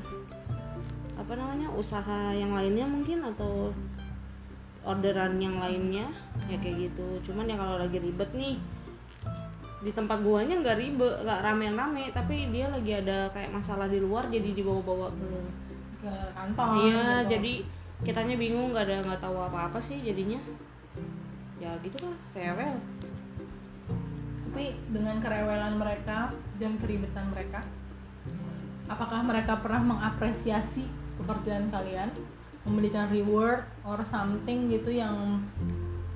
apa 1.14 1.32
namanya 1.32 1.70
usaha 1.70 2.30
yang 2.30 2.50
lainnya 2.50 2.84
mungkin 2.84 3.22
atau 3.24 3.70
orderan 4.82 5.38
yang 5.38 5.56
lainnya 5.56 6.06
ya 6.46 6.56
kayak 6.56 6.90
gitu 6.90 7.06
cuman 7.24 7.46
ya 7.46 7.56
kalau 7.56 7.76
lagi 7.76 7.98
ribet 7.98 8.30
nih 8.32 8.58
di 9.84 9.92
tempat 9.92 10.24
guanya 10.24 10.56
nggak 10.64 10.76
ribet 10.80 11.14
nggak 11.20 11.40
rame-rame 11.44 12.08
tapi 12.08 12.48
dia 12.48 12.72
lagi 12.72 12.96
ada 12.96 13.28
kayak 13.28 13.52
masalah 13.52 13.84
di 13.84 14.00
luar 14.00 14.24
jadi 14.32 14.56
dibawa-bawa 14.56 15.12
ke 15.12 15.28
ke 16.00 16.12
kantor. 16.32 16.68
iya 16.80 17.04
gitu. 17.20 17.28
jadi 17.36 17.54
kitanya 18.04 18.36
bingung 18.40 18.72
nggak 18.72 18.84
ada 18.88 18.96
nggak 19.04 19.20
tahu 19.20 19.36
apa-apa 19.36 19.76
sih 19.80 20.00
jadinya 20.00 20.40
ya 21.60 21.72
gitu 21.80 21.96
lah 22.04 22.16
rewel 22.36 22.76
Tapi 24.56 24.72
dengan 24.88 25.20
kerewelan 25.20 25.76
mereka 25.76 26.32
dan 26.56 26.80
keribetan 26.80 27.28
mereka, 27.28 27.60
apakah 28.88 29.20
mereka 29.20 29.60
pernah 29.60 29.84
mengapresiasi 29.84 30.88
pekerjaan 31.20 31.68
kalian, 31.68 32.08
memberikan 32.64 33.04
reward 33.12 33.68
or 33.84 34.00
something 34.00 34.72
gitu 34.72 34.88
yang 34.88 35.44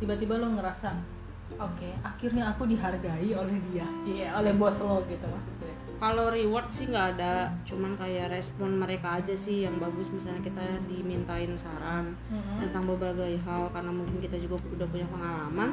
tiba-tiba 0.01 0.41
lo 0.41 0.57
ngerasa, 0.57 0.97
oke, 1.61 1.91
akhirnya 2.01 2.49
aku 2.49 2.65
dihargai 2.65 3.31
oleh 3.37 3.59
dia, 3.69 3.87
Cie, 4.01 4.27
oleh 4.33 4.57
bos 4.57 4.81
lo 4.81 5.05
gitu 5.05 5.27
maksud 5.29 5.53
gue. 5.61 5.73
Kalau 6.01 6.33
reward 6.33 6.73
sih 6.73 6.89
nggak 6.89 7.07
ada, 7.21 7.53
cuman 7.69 7.93
kayak 8.01 8.33
respon 8.33 8.81
mereka 8.81 9.21
aja 9.21 9.37
sih 9.37 9.69
yang 9.69 9.77
bagus. 9.77 10.09
Misalnya 10.09 10.41
kita 10.41 10.81
dimintain 10.89 11.53
saran 11.61 12.17
Mm-mm. 12.33 12.65
tentang 12.65 12.89
berbagai 12.89 13.37
hal 13.45 13.69
karena 13.69 13.93
mungkin 13.93 14.17
kita 14.25 14.41
juga 14.41 14.57
udah 14.73 14.89
punya 14.89 15.05
pengalaman. 15.13 15.71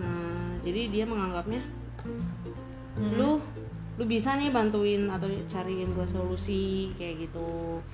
Nah, 0.00 0.56
jadi 0.64 0.88
dia 0.88 1.04
menganggapnya 1.04 1.60
lu 2.96 3.36
lu 3.94 4.04
bisa 4.08 4.34
nih 4.40 4.48
bantuin 4.48 5.04
atau 5.12 5.28
cariin 5.52 5.92
gua 5.92 6.08
solusi 6.08 6.88
kayak 6.96 7.28
gitu. 7.28 7.84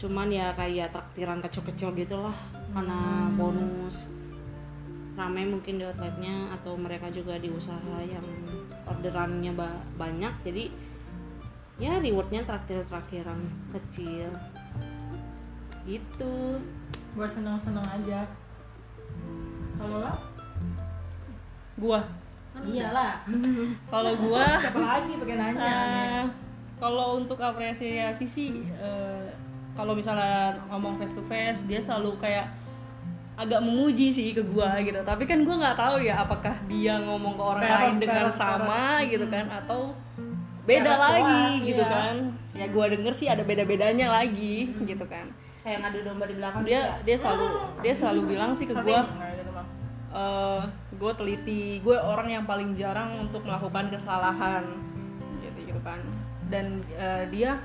Cuman 0.00 0.32
ya 0.32 0.56
kayak 0.56 0.96
traktiran 0.96 1.44
kecil-kecil 1.44 1.92
gitulah 1.92 2.34
karena 2.72 3.28
bonus 3.36 4.21
ramai 5.22 5.46
mungkin 5.46 5.78
di 5.78 5.84
outletnya 5.84 6.50
atau 6.52 6.74
mereka 6.74 7.06
juga 7.08 7.38
di 7.38 7.46
usaha 7.48 7.78
yang 8.02 8.24
orderannya 8.84 9.52
ba- 9.52 9.82
banyak 9.94 10.34
jadi 10.42 10.64
ya 11.78 11.96
rewardnya 11.96 12.42
traktir 12.42 12.82
traktiran 12.84 13.38
kecil 13.70 14.28
gitu 15.82 16.58
Buat 17.12 17.28
seneng-seneng 17.36 17.84
aja. 17.84 18.24
Kalau 19.76 20.00
lo? 20.00 20.12
gua 21.74 22.00
Iyalah. 22.62 23.20
kalau 23.92 24.12
gua 24.16 24.46
Siapa 24.62 24.80
lagi 24.80 25.12
pakai 25.16 25.36
nanya? 25.36 25.60
eh, 25.60 26.22
kalau 26.78 27.18
untuk 27.18 27.36
apresiasi 27.36 28.24
sih 28.24 28.50
eh, 28.72 29.28
kalau 29.72 29.92
misalnya 29.92 30.56
ngomong 30.68 30.96
face 30.96 31.12
to 31.12 31.24
face 31.24 31.60
dia 31.64 31.80
selalu 31.80 32.12
kayak 32.16 32.48
agak 33.42 33.60
memuji 33.60 34.08
sih 34.14 34.30
ke 34.32 34.42
gua 34.46 34.78
gitu. 34.80 35.02
Tapi 35.02 35.26
kan 35.26 35.42
gua 35.42 35.56
nggak 35.58 35.76
tahu 35.78 35.96
ya 36.02 36.22
apakah 36.22 36.54
dia 36.70 36.98
ngomong 37.02 37.34
ke 37.34 37.42
orang 37.42 37.62
Peres, 37.62 37.78
lain 37.78 37.96
dengan 37.98 38.24
peres, 38.30 38.36
sama 38.38 38.80
peres. 39.02 39.10
gitu 39.10 39.26
kan 39.26 39.46
atau 39.50 39.80
beda 40.62 40.92
Peres 40.94 41.02
lagi 41.02 41.44
doang, 41.50 41.66
gitu 41.66 41.82
iya. 41.82 41.92
kan. 41.92 42.14
Ya 42.52 42.66
gua 42.70 42.84
denger 42.88 43.12
sih 43.18 43.26
ada 43.26 43.42
beda 43.42 43.62
bedanya 43.66 44.06
lagi 44.08 44.70
gitu 44.90 45.04
kan. 45.10 45.26
Kayak 45.62 45.78
ngadu 45.86 45.98
domba 46.06 46.24
di 46.26 46.34
belakang 46.38 46.62
dia 46.62 46.80
dia 47.02 47.16
selalu 47.18 47.46
dia 47.82 47.94
selalu 47.94 48.20
bilang 48.34 48.50
sih 48.54 48.66
ke 48.70 48.74
gua 48.74 49.02
eh 50.12 50.62
gue 50.92 51.12
teliti 51.16 51.80
gue 51.80 51.96
orang 51.96 52.28
yang 52.28 52.44
paling 52.44 52.76
jarang 52.76 53.16
untuk 53.16 53.48
melakukan 53.48 53.88
kesalahan 53.88 54.62
gitu 55.40 55.72
gitu 55.72 55.80
kan. 55.82 55.98
Dan 56.52 56.84
eh, 56.92 57.24
dia 57.32 57.56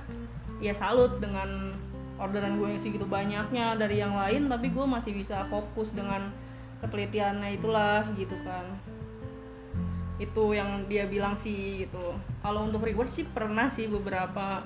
ya 0.58 0.74
salut 0.74 1.20
dengan 1.22 1.77
orderan 2.18 2.58
gue 2.58 2.68
yang 2.74 2.82
segitu 2.82 3.06
banyaknya 3.06 3.78
dari 3.78 4.02
yang 4.02 4.18
lain 4.18 4.50
tapi 4.50 4.74
gue 4.74 4.86
masih 4.86 5.14
bisa 5.14 5.46
fokus 5.48 5.94
dengan 5.94 6.34
ketelitiannya 6.82 7.58
itulah 7.58 8.06
gitu 8.18 8.34
kan. 8.42 8.66
Itu 10.18 10.58
yang 10.58 10.90
dia 10.90 11.06
bilang 11.06 11.38
sih 11.38 11.86
gitu. 11.86 12.18
Kalau 12.42 12.66
untuk 12.66 12.86
reward 12.86 13.14
sih 13.14 13.26
pernah 13.26 13.70
sih 13.70 13.86
beberapa 13.86 14.66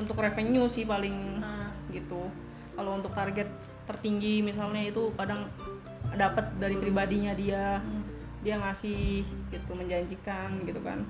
untuk 0.00 0.16
revenue 0.20 0.68
sih 0.72 0.88
paling 0.88 1.44
gitu. 1.92 2.28
Kalau 2.72 2.96
untuk 2.96 3.12
target 3.12 3.48
tertinggi 3.84 4.40
misalnya 4.40 4.88
itu 4.88 5.12
kadang 5.16 5.44
dapat 6.16 6.56
dari 6.56 6.76
pribadinya 6.80 7.36
dia. 7.36 7.84
Dia 8.42 8.58
ngasih 8.58 9.22
gitu 9.52 9.70
menjanjikan 9.76 10.64
gitu 10.64 10.80
kan. 10.80 11.04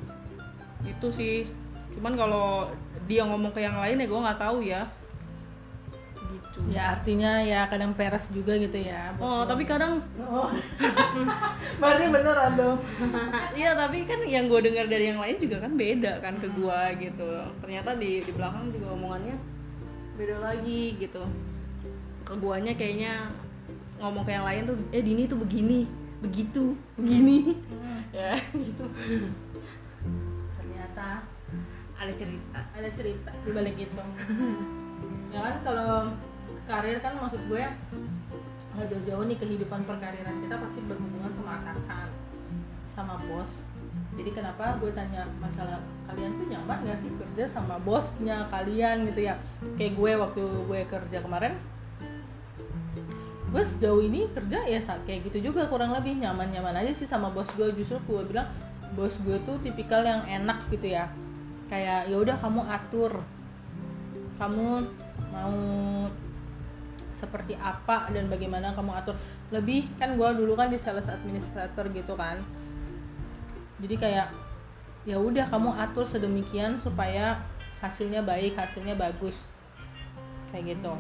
Itu 0.83 1.15
sih. 1.15 1.47
Cuman 1.95 2.19
kalau 2.19 2.67
dia 3.07 3.23
ngomong 3.27 3.55
ke 3.55 3.63
yang 3.63 3.79
lain 3.79 4.03
ya 4.03 4.07
gue 4.11 4.21
nggak 4.27 4.41
tahu 4.43 4.59
ya 4.63 4.87
gitu 6.53 6.69
ya 6.69 6.93
artinya 6.93 7.41
ya 7.41 7.65
kadang 7.65 7.97
peres 7.97 8.29
juga 8.29 8.53
gitu 8.61 8.77
ya 8.77 9.17
bos 9.17 9.25
oh 9.25 9.41
lo. 9.41 9.49
tapi 9.49 9.65
kadang 9.65 10.05
oh. 10.21 10.53
berarti 11.81 12.05
beneran 12.13 12.53
dong 12.61 12.79
Iya 13.59 13.73
tapi 13.73 14.05
kan 14.05 14.21
yang 14.29 14.53
gue 14.53 14.61
dengar 14.61 14.85
dari 14.89 15.13
yang 15.13 15.21
lain 15.21 15.37
juga 15.41 15.65
kan 15.65 15.73
beda 15.77 16.21
kan 16.21 16.35
ke 16.41 16.49
gue 16.53 16.81
gitu. 17.05 17.29
Ternyata 17.61 17.97
di 18.01 18.25
di 18.25 18.33
belakang 18.33 18.73
juga 18.73 18.97
omongannya 18.97 19.37
beda 20.17 20.37
lagi 20.41 20.97
gitu. 20.97 21.23
Ke 22.25 22.33
guanya 22.41 22.73
kayaknya 22.73 23.29
ngomong 24.01 24.25
ke 24.25 24.33
yang 24.35 24.47
lain 24.49 24.63
tuh, 24.67 24.77
eh 24.91 25.03
Dini 25.05 25.29
tuh 25.31 25.39
begini, 25.39 25.87
begitu, 26.25 26.75
begini. 26.99 27.55
ya 28.17 28.37
gitu. 28.53 28.85
ternyata 30.59 31.25
ada 31.97 32.13
cerita 32.13 32.61
ada 32.77 32.89
cerita 32.93 33.31
di 33.41 33.51
balik 33.57 33.77
itu 33.81 34.03
ya 35.33 35.41
kan 35.41 35.57
kalau 35.65 36.13
karir 36.67 36.99
kan 37.03 37.19
maksud 37.19 37.43
gue 37.51 37.63
nggak 38.73 38.87
jauh-jauh 38.89 39.25
nih 39.29 39.37
kehidupan 39.37 39.85
perkariran 39.85 40.37
kita 40.41 40.57
pasti 40.57 40.81
berhubungan 40.89 41.33
sama 41.37 41.61
atasan 41.61 42.09
sama 42.89 43.15
bos. 43.29 43.65
Jadi 44.13 44.31
kenapa 44.33 44.77
gue 44.77 44.93
tanya 44.93 45.25
masalah 45.41 45.81
kalian 46.05 46.37
tuh 46.37 46.45
nyaman 46.45 46.85
gak 46.85 47.01
sih 47.01 47.09
kerja 47.17 47.49
sama 47.49 47.81
bosnya 47.81 48.45
kalian 48.53 49.09
gitu 49.09 49.25
ya? 49.25 49.41
Kayak 49.81 49.97
gue 49.97 50.11
waktu 50.21 50.43
gue 50.69 50.81
kerja 50.85 51.19
kemarin 51.25 51.57
gue 53.53 53.61
sejauh 53.61 54.01
ini 54.01 54.33
kerja 54.33 54.65
ya 54.65 54.81
kayak 54.81 55.29
gitu 55.29 55.53
juga 55.53 55.69
kurang 55.69 55.93
lebih. 55.93 56.17
Nyaman-nyaman 56.21 56.85
aja 56.85 56.93
sih 56.93 57.09
sama 57.09 57.29
bos 57.33 57.49
gue. 57.57 57.69
Justru 57.77 58.01
gue 58.09 58.25
bilang 58.29 58.49
bos 58.97 59.13
gue 59.25 59.37
tuh 59.45 59.61
tipikal 59.61 60.05
yang 60.05 60.25
enak 60.25 60.65
gitu 60.73 60.93
ya. 60.93 61.09
Kayak 61.69 62.09
ya 62.09 62.17
udah 62.17 62.37
kamu 62.41 62.61
atur. 62.69 63.13
Kamu 64.41 64.69
mau 65.33 65.57
seperti 67.23 67.55
apa 67.55 68.11
dan 68.11 68.27
bagaimana 68.27 68.75
kamu 68.75 68.91
atur. 68.99 69.15
Lebih 69.55 69.87
kan 70.03 70.19
gue 70.19 70.29
dulu 70.35 70.59
kan 70.59 70.67
di 70.67 70.83
sales 70.83 71.07
administrator 71.07 71.87
gitu 71.95 72.19
kan. 72.19 72.43
Jadi 73.79 73.95
kayak 73.95 74.29
ya 75.07 75.23
udah 75.23 75.47
kamu 75.47 75.71
atur 75.79 76.03
sedemikian 76.03 76.83
supaya 76.83 77.39
hasilnya 77.79 78.27
baik 78.27 78.59
hasilnya 78.59 78.99
bagus. 78.99 79.39
Kayak 80.51 80.75
gitu. 80.79 80.93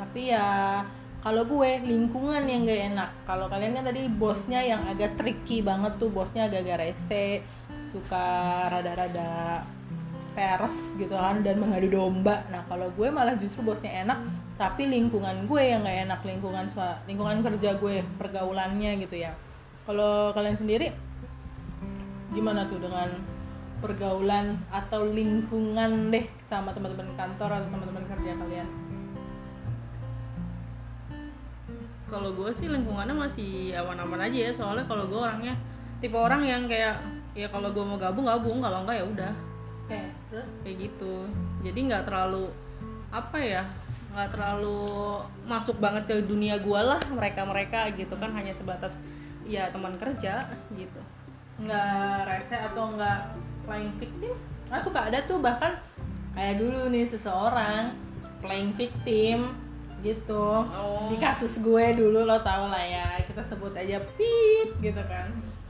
Tapi 0.00 0.32
ya 0.32 0.80
kalau 1.20 1.44
gue 1.44 1.70
lingkungan 1.84 2.48
yang 2.48 2.64
gak 2.64 2.82
enak. 2.96 3.10
Kalau 3.28 3.46
kalian 3.52 3.76
kan 3.76 3.84
tadi 3.84 4.08
bosnya 4.08 4.64
yang 4.64 4.88
agak 4.88 5.20
tricky 5.20 5.60
banget 5.60 6.00
tuh 6.00 6.08
bosnya 6.08 6.48
agak-agak 6.48 6.88
rese 6.88 7.44
suka 7.92 8.26
rada-rada 8.68 9.64
peres 10.36 10.94
gitu 10.94 11.18
kan 11.18 11.42
dan 11.42 11.58
mengadu 11.58 11.90
domba. 11.90 12.46
Nah 12.48 12.62
kalau 12.70 12.88
gue 12.94 13.08
malah 13.10 13.34
justru 13.34 13.66
bosnya 13.66 14.06
enak 14.06 14.47
tapi 14.58 14.90
lingkungan 14.90 15.46
gue 15.46 15.62
yang 15.62 15.86
gak 15.86 16.10
enak 16.10 16.20
lingkungan 16.26 16.66
lingkungan 17.06 17.38
kerja 17.46 17.78
gue 17.78 18.02
pergaulannya 18.18 18.98
gitu 19.06 19.22
ya. 19.22 19.30
Kalau 19.86 20.34
kalian 20.34 20.58
sendiri 20.58 20.90
gimana 22.34 22.66
tuh 22.66 22.82
dengan 22.82 23.08
pergaulan 23.78 24.58
atau 24.74 25.06
lingkungan 25.06 26.10
deh 26.10 26.26
sama 26.50 26.74
teman-teman 26.74 27.14
kantor 27.14 27.50
atau 27.54 27.66
teman-teman 27.70 28.04
kerja 28.10 28.34
kalian? 28.34 28.68
Kalau 32.10 32.34
gue 32.34 32.50
sih 32.50 32.66
lingkungannya 32.66 33.14
masih 33.14 33.78
aman-aman 33.78 34.26
aja 34.26 34.50
ya 34.50 34.52
soalnya 34.52 34.84
kalau 34.90 35.06
gue 35.06 35.20
orangnya 35.22 35.54
tipe 36.02 36.18
orang 36.18 36.42
yang 36.42 36.66
kayak 36.66 36.98
ya 37.38 37.46
kalau 37.46 37.70
gue 37.70 37.84
mau 37.86 37.94
gabung 37.94 38.26
gabung 38.26 38.58
kalau 38.58 38.82
enggak 38.82 38.98
ya 38.98 39.04
udah. 39.06 39.32
Terus? 40.34 40.48
Kayak 40.66 40.76
gitu. 40.82 41.14
Jadi 41.62 41.78
nggak 41.86 42.04
terlalu 42.10 42.50
apa 43.08 43.38
ya 43.40 43.62
nggak 44.08 44.28
terlalu 44.32 45.20
masuk 45.44 45.76
banget 45.78 46.08
ke 46.08 46.16
dunia 46.24 46.56
gua 46.64 46.96
lah 46.96 47.00
mereka 47.12 47.44
mereka 47.44 47.92
gitu 47.92 48.14
kan 48.16 48.32
hanya 48.32 48.52
sebatas 48.56 48.96
ya 49.44 49.68
teman 49.72 49.96
kerja 49.96 50.44
gitu. 50.72 51.00
Nggak 51.60 52.28
rese 52.28 52.56
atau 52.56 52.92
nggak 52.92 53.20
flying 53.64 53.92
victim? 54.00 54.32
Kan 54.68 54.80
suka 54.84 55.08
ada 55.08 55.18
tuh 55.24 55.40
bahkan 55.40 55.76
kayak 56.36 56.60
dulu 56.60 56.88
nih 56.92 57.04
seseorang 57.08 57.92
playing 58.44 58.72
victim 58.76 59.52
gitu. 59.98 60.62
Oh. 60.62 61.10
di 61.10 61.18
kasus 61.18 61.58
gue 61.58 61.84
dulu 61.98 62.22
lo 62.22 62.38
tau 62.38 62.70
lah 62.70 62.78
ya 62.86 63.18
kita 63.26 63.42
sebut 63.50 63.74
aja 63.74 63.98
pip 64.14 64.78
gitu 64.78 65.02
kan. 65.04 65.28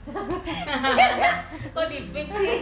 Kok 1.75 1.87
di 1.89 1.99
pip 2.13 2.29
sih 2.33 2.61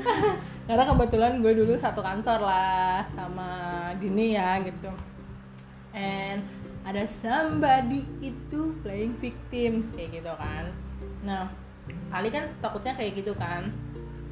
karena 0.70 0.86
kebetulan 0.86 1.42
gue 1.42 1.50
dulu 1.50 1.74
satu 1.74 1.98
kantor 1.98 2.46
lah 2.46 3.02
sama 3.10 3.50
Dini 3.98 4.38
ya 4.38 4.62
gitu. 4.62 4.86
And 5.90 6.46
ada 6.86 7.10
somebody 7.10 8.06
itu 8.22 8.78
playing 8.86 9.18
victims 9.18 9.90
kayak 9.98 10.22
gitu 10.22 10.30
kan. 10.38 10.70
Nah 11.26 11.50
kali 12.14 12.30
kan 12.30 12.46
takutnya 12.62 12.94
kayak 12.94 13.18
gitu 13.18 13.34
kan. 13.34 13.66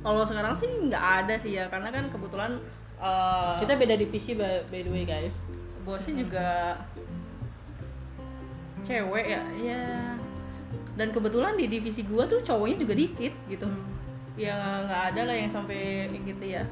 Kalau 0.06 0.22
sekarang 0.22 0.54
sih 0.54 0.70
nggak 0.70 1.04
ada 1.26 1.34
sih 1.42 1.58
ya 1.58 1.66
karena 1.66 1.90
kan 1.90 2.06
kebetulan 2.06 2.62
eh, 3.02 3.58
kita 3.58 3.74
beda 3.74 3.98
divisi 3.98 4.38
by, 4.38 4.62
by 4.70 4.86
the 4.86 4.90
way 4.94 5.02
guys. 5.02 5.34
bosnya 5.82 6.20
juga 6.20 6.76
cewek 8.84 9.24
ya 9.24 9.42
ya 9.56 9.84
dan 11.00 11.08
kebetulan 11.16 11.56
di 11.56 11.64
divisi 11.64 12.04
gua 12.04 12.28
tuh 12.28 12.44
cowoknya 12.44 12.76
juga 12.84 12.92
dikit 12.92 13.32
gitu 13.48 13.64
ya 14.38 14.54
nggak 14.86 15.02
ada 15.12 15.20
lah 15.26 15.34
yang 15.34 15.50
sampai 15.50 16.06
kayak 16.08 16.24
gitu 16.24 16.44
ya. 16.46 16.62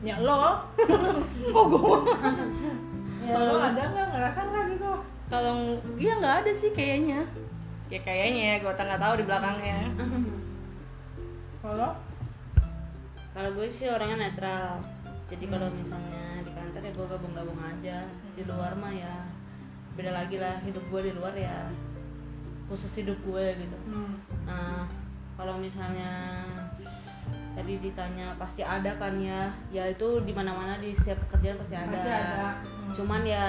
Ya 0.00 0.16
lo? 0.24 0.64
Kok 1.52 1.64
gua 1.68 1.98
ya 3.20 3.36
lo 3.36 3.54
ada 3.60 3.82
nggak? 3.84 4.06
Ngerasa 4.16 4.40
nggak 4.48 4.64
gitu 4.72 4.92
kalau 5.26 5.74
iya 5.98 6.12
nggak 6.22 6.36
ada 6.46 6.52
sih 6.54 6.70
kayaknya. 6.70 7.26
Ya 7.90 8.00
kayaknya 8.02 8.42
ya 8.42 8.56
gua 8.62 8.74
nggak 8.74 9.02
tahu 9.02 9.14
di 9.20 9.24
belakangnya. 9.26 9.80
Kalau 11.66 11.98
kalau 13.34 13.50
gue 13.58 13.66
sih 13.66 13.90
orangnya 13.90 14.30
netral. 14.30 14.78
Jadi 15.26 15.50
kalau 15.50 15.66
misalnya 15.74 16.46
di 16.46 16.54
kantor 16.54 16.78
ya 16.78 16.92
gue 16.94 17.06
gabung-gabung 17.10 17.58
aja. 17.58 18.06
Di 18.38 18.46
luar 18.46 18.78
mah 18.78 18.94
ya 18.94 19.26
beda 19.98 20.14
lagi 20.14 20.38
lah. 20.38 20.62
Hidup 20.62 20.86
gue 20.88 21.10
di 21.10 21.12
luar 21.12 21.34
ya 21.34 21.66
khusus 22.70 23.02
hidup 23.02 23.18
gue 23.22 23.46
gitu. 23.66 23.76
Hmm. 23.90 24.14
nah 24.46 24.86
kalau 25.36 25.60
misalnya 25.60 26.42
tadi 27.56 27.80
ditanya 27.80 28.36
pasti 28.36 28.60
ada 28.60 28.96
kan 28.96 29.16
ya 29.16 29.48
ya 29.72 29.88
itu 29.88 30.20
di 30.24 30.32
mana-mana 30.32 30.76
di 30.76 30.92
setiap 30.92 31.16
pekerjaan 31.28 31.56
pasti 31.56 31.76
ada, 31.76 31.88
Pasti 31.92 32.10
ada. 32.12 32.36
Hmm. 32.60 32.92
cuman 32.92 33.22
ya 33.24 33.46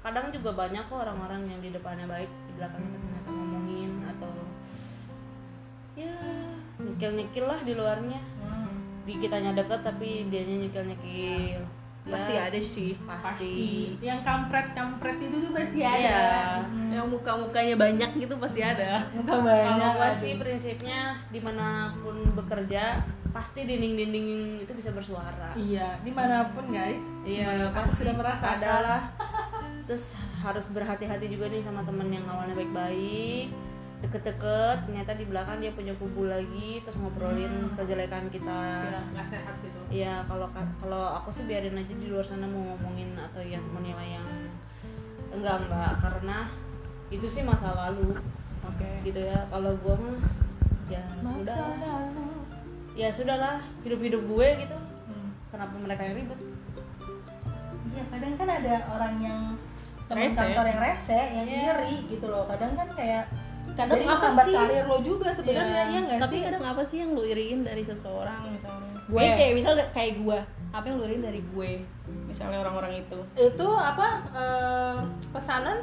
kadang 0.00 0.32
juga 0.32 0.56
banyak 0.56 0.84
kok 0.86 1.02
orang-orang 1.02 1.44
yang 1.50 1.60
di 1.60 1.68
depannya 1.68 2.08
baik 2.08 2.28
di 2.28 2.52
belakangnya 2.56 2.96
ternyata 2.96 3.28
ngomongin 3.28 3.92
atau 4.08 4.32
ya 5.96 6.16
nyekil-nyekil 6.80 7.44
lah 7.44 7.60
di 7.60 7.72
luarnya 7.76 8.20
Hmm. 8.40 8.72
di 9.04 9.14
kitanya 9.20 9.52
deket 9.52 9.80
tapi 9.84 10.28
dianya 10.32 10.68
nyekil-nyekil 10.68 11.60
pasti 12.06 12.34
ada 12.38 12.58
sih 12.62 12.94
pasti, 13.02 13.56
yang 13.98 14.22
kampret 14.22 14.70
kampret 14.72 15.18
itu 15.18 15.42
tuh 15.42 15.50
pasti 15.50 15.82
ada 15.82 15.98
Iya. 15.98 16.22
Hmm. 16.62 16.90
yang 16.94 17.06
muka 17.10 17.34
mukanya 17.34 17.74
banyak 17.74 18.10
gitu 18.22 18.34
pasti 18.38 18.62
ada. 18.62 19.02
Muka 19.10 19.42
banyak 19.42 19.74
kalau 19.74 19.98
gue 19.98 20.10
sih 20.14 20.32
prinsipnya 20.38 21.18
di 21.28 21.42
mana 21.42 21.90
pun 21.98 22.14
bekerja 22.32 23.02
pasti 23.34 23.66
dinding-dinding 23.66 24.26
itu 24.62 24.72
bisa 24.72 24.94
bersuara. 24.94 25.52
Iya 25.58 25.98
di 26.00 26.14
mana 26.14 26.46
pun 26.54 26.70
guys. 26.70 27.02
Iya, 27.26 27.68
aku 27.68 27.90
pasti 27.90 28.06
sudah 28.06 28.14
merasakan. 28.14 28.54
adalah. 28.62 29.02
Terus 29.86 30.14
harus 30.40 30.64
berhati-hati 30.70 31.26
juga 31.26 31.46
nih 31.46 31.60
sama 31.60 31.82
temen 31.82 32.06
yang 32.10 32.26
awalnya 32.26 32.54
baik-baik, 32.54 33.50
deket-deket, 34.06 34.76
ternyata 34.84 35.12
di 35.12 35.24
belakang 35.24 35.58
dia 35.58 35.70
punya 35.70 35.92
kubu 35.94 36.24
lagi, 36.24 36.80
terus 36.80 36.96
ngobrolin 36.96 37.70
kejelekan 37.74 38.26
kita. 38.28 38.60
ya 38.84 39.00
nggak 39.10 39.26
sehat 39.26 39.54
sih 39.56 39.66
itu 39.66 39.80
Iya, 39.92 40.22
kalau 40.24 40.46
ka- 40.50 40.74
kalau 40.78 41.14
aku 41.14 41.28
sih 41.28 41.44
biarin 41.44 41.74
aja 41.74 41.90
di 41.90 42.06
luar 42.06 42.22
sana 42.22 42.44
mau 42.44 42.62
ngomongin 42.72 43.14
atau 43.14 43.40
yang 43.40 43.62
menilai 43.68 44.14
yang 44.14 44.26
enggak 45.28 45.62
enggak 45.62 45.92
karena 45.98 46.38
itu 47.06 47.26
sih 47.26 47.42
masa 47.42 47.70
lalu 47.72 48.14
oke 48.62 48.90
gitu 49.02 49.20
ya. 49.20 49.46
Kalau 49.46 49.74
gua 49.78 49.94
mah 49.96 50.18
ya 50.86 51.02
masa 51.20 51.42
sudah 51.42 51.58
lalu 51.76 52.26
ya 52.94 53.08
sudahlah 53.10 53.58
hidup-hidup 53.82 54.22
gue 54.22 54.48
gitu. 54.58 54.76
Hmm. 55.06 55.30
Kenapa 55.50 55.74
mereka 55.76 56.02
yang 56.02 56.16
ribet? 56.16 56.40
Iya 57.86 58.02
kadang 58.08 58.34
kan 58.36 58.48
ada 58.50 58.74
orang 58.88 59.14
yang 59.18 59.40
teman 60.06 60.30
kantor 60.30 60.64
yang 60.64 60.80
rese, 60.80 61.20
yang 61.34 61.46
Iya. 61.46 61.60
iri 61.74 61.94
gitu 62.08 62.26
loh. 62.26 62.46
Kadang 62.46 62.72
kan 62.72 62.88
kayak 62.94 63.26
Kadang 63.76 63.94
jadi 63.94 64.04
apa 64.08 64.26
sih? 64.40 64.50
karir 64.50 64.84
lo 64.84 64.98
juga 65.00 65.28
sebenarnya 65.30 65.82
Iya. 65.86 66.00
ya 66.08 66.18
tapi 66.18 66.32
sih? 66.32 66.42
kadang 66.42 66.64
apa 66.64 66.82
sih 66.82 66.96
yang 66.98 67.10
lu 67.12 67.22
iriin 67.22 67.60
dari 67.60 67.82
seseorang 67.82 68.40
misalnya 68.48 68.88
Gue. 69.04 69.14
gue 69.14 69.26
kayak 69.30 69.52
misal 69.54 69.72
kayak 69.90 70.12
gue 70.18 70.38
apa 70.72 70.82
yang 70.82 70.96
lu 70.96 71.02
iriin 71.04 71.22
dari 71.22 71.40
gue 71.44 71.70
misalnya 72.26 72.58
orang-orang 72.58 72.92
itu 72.98 73.18
Itu 73.34 73.66
apa 73.70 74.06
eh, 74.32 74.94
pesanan? 75.30 75.76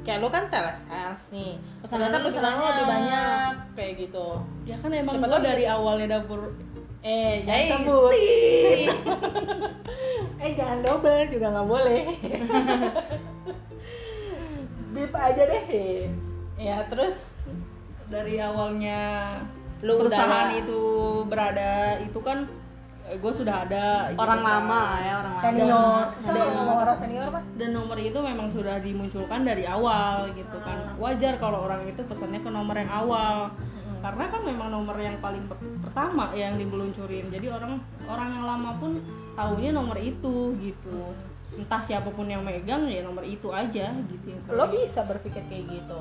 Kayak 0.00 0.18
lo 0.20 0.28
kan 0.28 0.46
telesales 0.46 1.30
nih. 1.30 1.54
Pesanan 1.80 2.06
Ternyata 2.06 2.18
lu 2.18 2.24
pesanan 2.26 2.50
lo 2.50 2.52
gimana? 2.52 2.70
lebih 2.70 2.86
banyak 2.86 3.50
kayak 3.72 3.92
gitu. 3.98 4.26
ya 4.62 4.74
kan 4.76 4.88
emang 4.92 5.14
Siapa 5.14 5.26
gue 5.26 5.40
dari 5.42 5.64
awalnya 5.66 6.06
dapur 6.14 6.40
eh 7.00 7.42
jangan 7.42 7.58
Eh, 7.58 7.70
sebut 7.70 8.10
sih. 8.12 8.86
eh 10.40 10.50
jangan 10.52 10.78
double 10.80 11.26
juga 11.26 11.46
nggak 11.50 11.66
boleh 11.66 12.02
bip 14.94 15.12
aja 15.12 15.42
deh 15.42 15.64
ya 16.56 16.86
terus? 16.86 17.26
Dari 18.04 18.38
awalnya 18.38 19.00
Lu 19.82 19.96
perusahaan 19.96 20.48
udah- 20.48 20.56
itu 20.56 20.80
berada 21.26 21.72
itu 21.98 22.20
kan 22.20 22.46
gue 23.04 23.32
sudah 23.34 23.68
ada 23.68 24.08
gitu 24.08 24.16
orang 24.16 24.40
kan. 24.40 24.48
lama 24.50 24.82
ya 24.98 25.12
orang 25.20 25.34
lama. 25.34 25.44
Senior. 25.44 26.04
Kalau 26.08 26.46
ngomong 26.50 26.78
orang 26.80 26.96
senior 26.96 27.28
mah 27.28 27.44
dan 27.54 27.70
nomor 27.70 27.98
itu 27.98 28.16
memang 28.16 28.48
sudah 28.48 28.80
dimunculkan 28.80 29.44
dari 29.44 29.64
awal 29.64 30.24
gitu 30.32 30.56
kan. 30.58 30.96
Wajar 30.96 31.36
kalau 31.36 31.68
orang 31.68 31.84
itu 31.84 32.00
pesannya 32.02 32.40
ke 32.40 32.48
nomor 32.48 32.72
yang 32.74 32.88
awal. 32.88 33.52
Karena 34.00 34.24
kan 34.28 34.40
memang 34.42 34.68
nomor 34.68 34.96
yang 34.96 35.16
paling 35.16 35.44
per- 35.44 35.60
pertama 35.80 36.28
yang 36.32 36.56
dibeluncurin 36.56 37.28
jadi 37.28 37.48
orang 37.50 37.80
orang 38.04 38.28
yang 38.30 38.44
lama 38.46 38.70
pun 38.76 39.00
taunya 39.34 39.72
nomor 39.72 39.96
itu 39.96 40.52
gitu. 40.58 41.12
Entah 41.54 41.80
siapa 41.80 42.08
pun 42.08 42.24
yang 42.24 42.40
megang 42.40 42.84
ya 42.84 43.00
nomor 43.00 43.22
itu 43.22 43.48
aja 43.48 43.92
gitu. 43.96 44.28
Lo 44.48 44.64
bisa 44.66 45.04
berpikir 45.04 45.44
kayak 45.44 45.64
gitu 45.70 45.98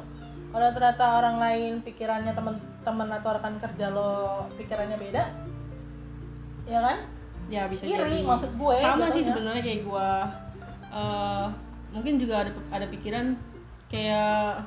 kalau 0.53 0.69
ternyata 0.69 1.05
orang 1.17 1.41
lain 1.41 1.73
pikirannya 1.81 2.29
teman-teman 2.37 3.09
atau 3.09 3.29
rekan 3.33 3.57
kerja 3.57 3.89
lo 3.89 4.45
pikirannya 4.53 4.97
beda? 5.01 5.23
Ya 6.69 6.79
kan? 6.79 6.97
Ya 7.49 7.65
bisa 7.65 7.83
iri 7.83 7.97
jadi. 7.97 8.17
maksud 8.21 8.53
gue 8.55 8.77
sama 8.77 9.09
sih 9.09 9.25
jatuhnya. 9.25 9.29
sebenarnya 9.33 9.63
kayak 9.65 9.81
gua. 9.83 10.09
Eh, 10.93 11.45
mungkin 11.89 12.21
juga 12.21 12.45
ada 12.45 12.51
ada 12.69 12.85
pikiran 12.85 13.33
kayak 13.89 14.61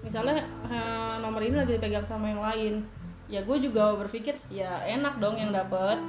misalnya 0.00 0.40
eh, 0.72 1.14
nomor 1.20 1.44
ini 1.44 1.56
lagi 1.60 1.76
dipegang 1.76 2.08
sama 2.08 2.32
yang 2.32 2.40
lain. 2.40 2.74
Ya 3.28 3.44
gue 3.44 3.56
juga 3.60 3.94
berpikir 4.00 4.40
ya 4.48 4.80
enak 4.88 5.20
dong 5.20 5.36
yang 5.36 5.52
dapet. 5.52 6.00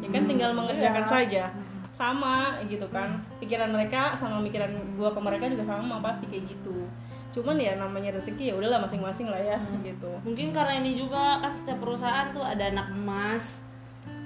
Ya 0.00 0.08
kan 0.08 0.24
tinggal 0.30 0.54
mengerjakan 0.54 1.04
Iya. 1.04 1.10
saja. 1.10 1.44
Sama 1.90 2.56
gitu 2.70 2.86
kan. 2.88 3.18
Pikiran 3.42 3.68
mereka 3.74 4.14
sama 4.16 4.40
pikiran 4.46 4.70
gua 4.94 5.10
ke 5.10 5.20
mereka 5.20 5.50
juga 5.50 5.66
sama 5.66 5.98
pasti 6.00 6.24
kayak 6.30 6.54
gitu 6.54 6.86
cuman 7.30 7.56
ya 7.56 7.78
namanya 7.78 8.10
rezeki 8.18 8.50
ya 8.50 8.54
udahlah 8.58 8.82
masing-masing 8.82 9.30
lah 9.30 9.38
ya 9.38 9.58
gitu 9.86 10.10
mungkin 10.26 10.50
karena 10.50 10.82
ini 10.82 10.98
juga 10.98 11.38
kan 11.38 11.54
setiap 11.54 11.78
perusahaan 11.78 12.34
tuh 12.34 12.42
ada 12.42 12.74
anak 12.74 12.90
emas 12.90 13.62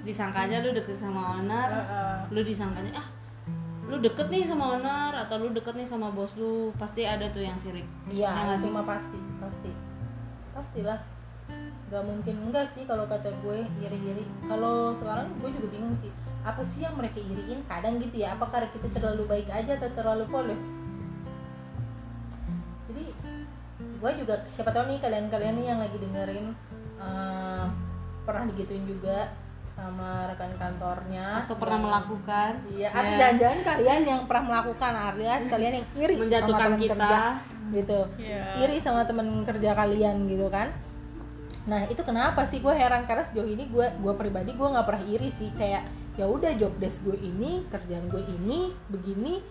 disangkanya 0.01 0.61
lu 0.65 0.73
deket 0.73 0.97
sama 0.97 1.37
owner 1.37 1.69
Heeh. 1.69 2.17
lu 2.33 2.41
disangkanya 2.41 3.01
ah 3.01 3.07
lu 3.85 4.01
deket 4.01 4.33
nih 4.33 4.41
sama 4.41 4.77
owner 4.77 5.13
atau 5.13 5.37
lu 5.37 5.53
deket 5.53 5.77
nih 5.77 5.85
sama 5.85 6.09
bos 6.09 6.33
lu 6.37 6.73
pasti 6.81 7.05
ada 7.05 7.29
tuh 7.29 7.45
yang 7.45 7.53
sirik 7.61 7.85
Iya, 8.09 8.29
Ya 8.33 8.41
nggak 8.49 8.57
itu 8.57 8.69
mah 8.73 8.85
pasti, 8.85 9.19
pasti, 9.37 9.71
pastilah. 10.57 10.97
Gak 11.93 12.01
mungkin 12.01 12.49
enggak 12.49 12.65
sih 12.65 12.89
kalau 12.89 13.05
kata 13.05 13.29
gue 13.45 13.61
iri-iri. 13.77 14.25
Kalau 14.49 14.89
sekarang 14.97 15.29
gue 15.37 15.49
juga 15.53 15.69
bingung 15.69 15.93
sih, 15.93 16.09
apa 16.41 16.65
sih 16.65 16.81
yang 16.81 16.97
mereka 16.97 17.21
iriin? 17.21 17.61
Kadang 17.69 18.01
gitu 18.01 18.25
ya, 18.25 18.33
apa 18.33 18.49
karena 18.49 18.65
kita 18.73 18.89
terlalu 18.89 19.29
baik 19.29 19.53
aja 19.53 19.77
atau 19.77 19.89
terlalu 19.93 20.25
polos? 20.25 20.73
Gue 24.05 24.21
juga 24.21 24.37
siapa 24.45 24.69
tahu 24.69 24.85
nih 24.85 25.01
kalian-kalian 25.01 25.53
nih 25.57 25.65
yang 25.65 25.79
lagi 25.81 25.97
dengerin 25.97 26.53
eh, 26.95 27.65
pernah 28.21 28.43
digituin 28.45 28.85
juga 28.85 29.33
sama 29.67 30.29
rekan 30.29 30.53
kantornya 30.55 31.43
atau 31.43 31.57
pernah 31.57 31.75
yang- 31.75 31.85
melakukan 31.85 32.51
Iya, 32.69 32.85
Ya. 32.85 32.89
atau 32.93 33.13
jangan-jangan 33.17 33.59
kalian 33.65 34.01
yang 34.05 34.21
pernah 34.23 34.43
melakukan 34.45 34.93
alias 35.09 35.41
kalian 35.45 35.73
yang 35.75 35.87
iri 35.97 36.15
Menjatuhkan 36.15 36.53
sama 36.55 36.69
teman 36.69 36.79
kita. 36.79 36.93
kerja 36.95 37.19
gitu. 37.67 37.99
Iya. 38.15 38.43
Iri 38.61 38.77
sama 38.77 39.01
teman 39.03 39.27
kerja 39.41 39.69
kalian 39.73 40.15
gitu 40.25 40.47
kan. 40.47 40.69
Nah, 41.65 41.81
itu 41.83 41.97
kenapa 41.99 42.45
sih 42.45 42.61
gue 42.61 42.71
heran 42.71 43.03
karena 43.03 43.25
sejauh 43.25 43.49
ini 43.49 43.65
gue 43.67 43.87
gue 43.99 44.13
pribadi 44.13 44.53
gue 44.53 44.67
nggak 44.69 44.85
pernah 44.85 45.03
iri 45.03 45.33
sih 45.33 45.49
kayak 45.51 45.81
ya 46.13 46.23
udah 46.23 46.53
job 46.55 46.71
desk 46.77 47.01
gue 47.03 47.17
ini, 47.17 47.65
kerjaan 47.67 48.07
gue 48.07 48.21
ini, 48.23 48.69
begini, 48.87 49.41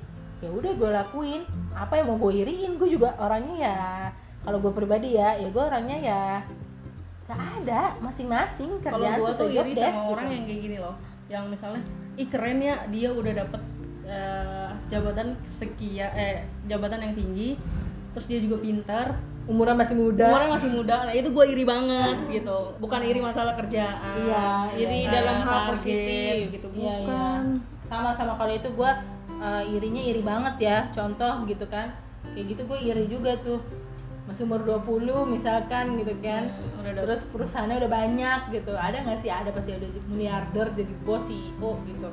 ya 0.41 0.49
udah 0.49 0.73
gue 0.73 0.91
lakuin. 0.95 1.43
Apa 1.75 2.01
yang 2.01 2.09
mau 2.09 2.19
gue 2.19 2.33
iriin? 2.39 2.79
Gue 2.79 2.89
juga 2.89 3.13
orangnya 3.19 3.57
ya 3.61 3.77
kalau 4.45 4.59
gue 4.61 4.73
pribadi 4.77 5.17
ya, 5.17 5.41
ya 5.41 5.49
gue 5.49 5.65
orangnya 5.65 5.99
ya 5.99 6.25
gak 7.25 7.41
ada 7.65 7.97
masing-masing 8.05 8.85
kalau 8.85 9.01
kerjaan 9.01 9.17
gue 9.17 9.33
tuh 9.33 9.49
iri 9.49 9.73
sama 9.73 9.89
gitu. 9.89 10.13
orang 10.13 10.27
yang 10.29 10.45
kayak 10.45 10.61
gini 10.61 10.77
loh. 10.77 10.95
Yang 11.33 11.45
misalnya 11.57 11.83
ih 12.21 12.29
keren 12.29 12.61
ya 12.61 12.77
dia 12.93 13.09
udah 13.11 13.33
dapet 13.33 13.63
eh, 14.05 14.69
jabatan 14.93 15.29
sekian 15.49 16.13
eh 16.13 16.45
jabatan 16.69 17.01
yang 17.01 17.15
tinggi 17.17 17.57
terus 18.13 18.29
dia 18.29 18.39
juga 18.39 18.61
pintar 18.61 19.17
umurnya 19.49 19.77
masih 19.77 19.97
muda. 19.97 20.29
umurnya 20.29 20.51
masih 20.53 20.71
muda. 20.73 20.97
Nah 21.09 21.15
itu 21.17 21.29
gue 21.33 21.45
iri 21.49 21.65
banget 21.65 22.17
gitu. 22.29 22.59
Bukan 22.81 23.01
iri 23.01 23.21
masalah 23.25 23.57
kerjaan. 23.57 24.17
Iya, 24.21 24.49
iri 24.77 24.99
eh, 25.05 25.13
dalam 25.13 25.37
hal 25.45 25.61
positif. 25.73 26.33
gitu. 26.61 26.69
Iya, 26.77 26.81
iya. 26.81 26.93
bukan. 27.09 27.45
Sama-sama 27.89 28.37
kalau 28.37 28.53
itu 28.53 28.69
gue 28.69 28.91
irinya 29.73 30.03
iri 30.05 30.21
banget 30.21 30.55
ya. 30.61 30.79
Contoh 30.93 31.45
gitu 31.49 31.65
kan. 31.69 31.93
Kayak 32.37 32.57
gitu 32.57 32.63
gue 32.69 32.79
iri 32.85 33.05
juga 33.09 33.37
tuh 33.41 33.61
masih 34.25 34.43
umur 34.43 34.61
20 34.61 35.05
misalkan 35.29 35.97
gitu 35.97 36.15
kan 36.19 36.49
Hmm, 36.49 36.81
udah 36.83 37.01
terus 37.01 37.21
perusahaannya 37.29 37.77
udah 37.77 37.91
banyak 37.91 38.41
gitu 38.51 38.73
ada 38.73 38.97
nggak 38.99 39.19
sih 39.19 39.29
ada 39.29 39.49
pasti 39.49 39.73
ada 39.73 39.85
miliarder 40.07 40.69
jadi 40.73 40.93
bos 41.01 41.25
CEO 41.25 41.71
gitu 41.83 42.09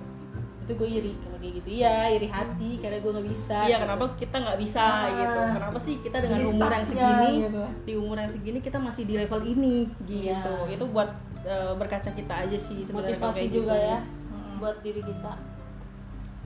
itu 0.61 0.71
gue 0.73 0.89
iri 0.89 1.13
kalau 1.17 1.37
kayak 1.37 1.53
gitu 1.57 1.67
iya 1.73 1.95
iri 2.09 2.27
hati 2.27 2.77
karena 2.77 2.99
gue 2.99 3.11
nggak 3.11 3.27
bisa 3.27 3.57
iya 3.63 3.75
gitu. 3.75 3.83
kenapa 3.83 4.05
kita 4.15 4.35
nggak 4.37 4.59
bisa 4.59 4.83
Ah. 4.83 5.07
gitu 5.09 5.39
kenapa 5.51 5.77
sih 5.77 5.95
kita 5.99 6.17
dengan 6.19 6.37
umur 6.45 6.69
yang 6.69 6.85
segini 6.85 7.27
gitu. 7.41 7.63
di 7.81 7.93
umur 7.95 8.17
yang 8.17 8.31
segini 8.31 8.59
kita 8.59 8.77
masih 8.77 9.03
di 9.03 9.13
level 9.17 9.41
ini 9.41 9.75
gitu 10.01 10.53
Iya. 10.61 10.69
itu 10.69 10.85
buat 10.85 11.09
eh, 11.41 11.73
berkaca 11.73 12.11
kita 12.11 12.33
aja 12.41 12.57
sih 12.57 12.79
sebenarnya 12.81 13.17
motivasi 13.17 13.45
juga 13.49 13.73
gitu. 13.73 13.87
ya 13.87 13.99
Mm-mm. 13.99 14.53
buat 14.59 14.75
diri 14.79 15.01
kita 15.01 15.33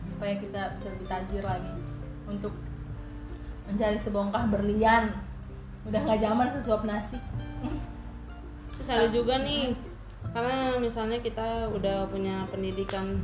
supaya 0.05 0.33
kita 0.35 0.61
bisa 0.71 0.87
lebih 0.87 1.07
tajir 1.07 1.43
lagi 1.43 1.73
untuk 2.25 2.53
mencari 3.65 3.97
sebongkah 3.97 4.45
berlian 4.47 5.09
udah 5.85 5.99
nggak 6.01 6.21
zaman 6.21 6.47
sesuap 6.49 6.81
nasi. 6.85 7.17
Terus 8.75 8.89
ada 8.89 9.07
juga 9.09 9.39
nih 9.41 9.73
karena 10.35 10.75
misalnya 10.81 11.21
kita 11.21 11.69
udah 11.71 12.09
punya 12.11 12.43
pendidikan 12.49 13.23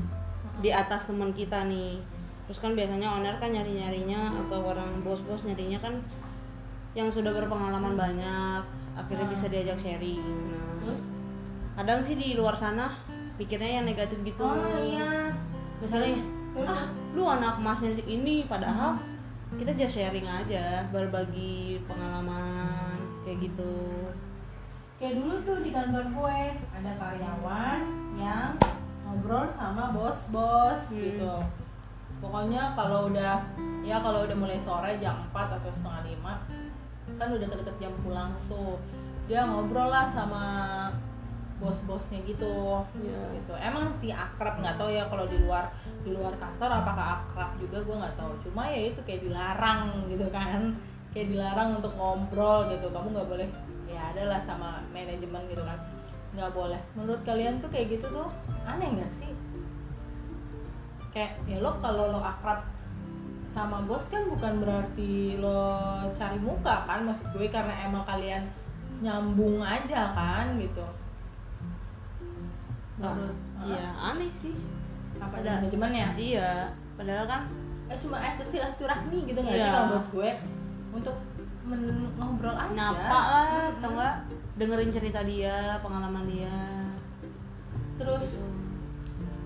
di 0.61 0.69
atas 0.69 1.09
teman 1.09 1.33
kita 1.33 1.65
nih 1.65 1.97
terus 2.45 2.61
kan 2.61 2.75
biasanya 2.77 3.07
owner 3.17 3.35
kan 3.39 3.51
nyari 3.51 3.79
nyarinya 3.79 4.31
atau 4.45 4.59
orang 4.63 5.01
bos-bos 5.01 5.47
nyarinya 5.47 5.79
kan 5.81 6.03
yang 6.91 7.07
sudah 7.07 7.31
berpengalaman 7.31 7.95
banyak 7.95 8.63
akhirnya 8.95 9.27
bisa 9.31 9.47
diajak 9.47 9.79
sharing. 9.79 10.19
Nah 10.51 10.71
terus? 10.83 11.01
kadang 11.71 11.99
sih 12.03 12.19
di 12.19 12.35
luar 12.35 12.51
sana 12.53 12.91
pikirnya 13.39 13.81
yang 13.81 13.85
negatif 13.87 14.19
gitu. 14.21 14.43
Oh 14.43 14.67
iya. 14.83 15.31
Misalnya 15.79 16.19
ah 16.67 16.91
lu 17.15 17.23
anak 17.23 17.63
emasnya 17.63 17.95
ini 18.03 18.43
padahal 18.43 18.99
kita 19.59 19.71
just 19.75 19.99
sharing 19.99 20.23
aja 20.23 20.87
berbagi 20.95 21.83
pengalaman 21.83 22.95
kayak 23.27 23.51
gitu. 23.51 23.75
Kayak 24.95 25.17
dulu 25.19 25.33
tuh 25.43 25.57
di 25.65 25.69
kantor 25.73 26.05
gue 26.13 26.39
ada 26.77 26.91
karyawan 26.95 27.79
yang 28.15 28.55
ngobrol 29.03 29.49
sama 29.51 29.91
bos-bos 29.91 30.93
Hmm. 30.93 30.99
gitu. 31.01 31.35
Pokoknya 32.21 32.77
kalau 32.77 33.09
udah 33.09 33.41
ya 33.81 33.97
kalau 33.99 34.23
udah 34.29 34.37
mulai 34.37 34.61
sore 34.61 35.01
jam 35.01 35.25
4 35.33 35.57
atau 35.57 35.71
setengah 35.73 36.05
lima 36.05 36.33
kan 37.17 37.27
udah 37.27 37.43
deket-deket 37.43 37.75
jam 37.81 37.93
pulang 38.05 38.31
tuh. 38.45 38.77
Dia 39.25 39.49
ngobrol 39.49 39.89
lah 39.89 40.05
sama 40.07 40.45
bos-bosnya 41.61 42.19
gitu. 42.25 42.81
Iya. 42.97 43.21
gitu. 43.37 43.53
Emang 43.61 43.93
sih 43.93 44.09
akrab 44.09 44.57
nggak 44.57 44.81
tahu 44.81 44.89
ya 44.89 45.05
kalau 45.05 45.29
di 45.29 45.37
luar 45.37 45.69
di 46.01 46.09
luar 46.09 46.33
kantor 46.41 46.81
apakah 46.81 47.21
akrab 47.21 47.53
juga 47.61 47.77
gue 47.85 47.95
nggak 48.01 48.17
tahu. 48.17 48.33
Cuma 48.49 48.65
ya 48.67 48.89
itu 48.89 48.99
kayak 49.05 49.21
dilarang 49.29 50.09
gitu 50.09 50.25
kan. 50.33 50.73
Kayak 51.13 51.37
dilarang 51.37 51.77
untuk 51.77 51.93
ngobrol 51.93 52.65
gitu. 52.73 52.89
Kamu 52.89 53.07
nggak 53.13 53.29
boleh 53.29 53.47
ya 53.85 54.01
adalah 54.11 54.41
sama 54.41 54.81
manajemen 54.89 55.45
gitu 55.45 55.61
kan. 55.61 55.77
Nggak 56.33 56.51
boleh. 56.57 56.81
Menurut 56.97 57.21
kalian 57.21 57.61
tuh 57.61 57.69
kayak 57.69 58.01
gitu 58.01 58.09
tuh 58.09 58.27
aneh 58.65 58.89
nggak 58.97 59.11
sih? 59.13 59.29
Kayak 61.13 61.37
ya 61.45 61.61
lo 61.61 61.77
kalau 61.77 62.09
lo 62.09 62.19
akrab 62.19 62.65
sama 63.45 63.83
bos 63.83 64.07
kan 64.07 64.31
bukan 64.31 64.63
berarti 64.63 65.35
lo 65.35 65.75
cari 66.15 66.39
muka 66.39 66.87
kan 66.87 67.03
maksud 67.03 67.35
gue 67.35 67.51
karena 67.51 67.83
emang 67.83 68.07
kalian 68.07 68.47
nyambung 69.03 69.59
aja 69.59 70.15
kan 70.15 70.55
gitu 70.55 70.87
menurut 73.03 73.37
iya 73.63 73.87
aneh 73.97 74.31
sih. 74.33 74.53
Apa 75.17 75.35
Ada. 75.37 75.51
manajemennya? 75.61 76.07
Iya 76.13 76.51
padahal 76.93 77.25
kan 77.25 77.41
eh 77.89 77.97
cuma 77.97 78.17
eh 78.19 78.33
silaturahmi 78.33 79.25
gitu 79.25 79.39
nggak 79.39 79.57
Iya. 79.57 79.65
sih 79.65 79.71
kalau 79.71 79.85
menurut 79.87 80.07
gue? 80.11 80.29
Untuk 80.91 81.15
men- 81.65 82.11
ngobrol 82.15 82.53
aja. 82.53 82.73
Nyapa 82.73 83.19
lah 83.21 83.49
atau 83.71 83.89
enggak 83.91 84.15
dengerin 84.57 84.91
cerita 84.91 85.19
dia 85.21 85.77
pengalaman 85.79 86.25
dia. 86.25 86.57
Terus 87.95 88.41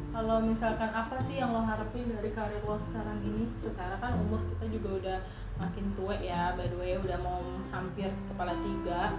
kalau 0.10 0.40
misalkan 0.40 0.88
apa 0.90 1.20
sih 1.20 1.44
yang 1.44 1.52
lo 1.52 1.60
harapin 1.60 2.08
dari 2.08 2.32
karir 2.32 2.64
lo 2.64 2.80
sekarang 2.80 3.20
ini? 3.20 3.52
Secara 3.52 4.00
kan 4.00 4.16
umur 4.16 4.40
kita 4.56 4.72
juga 4.72 4.90
udah 4.96 5.18
makin 5.56 5.92
tua 5.92 6.16
ya 6.16 6.56
by 6.56 6.68
the 6.68 6.78
way 6.80 6.96
udah 6.96 7.20
mau 7.20 7.40
hampir 7.68 8.08
kepala 8.32 8.56
tiga. 8.64 9.12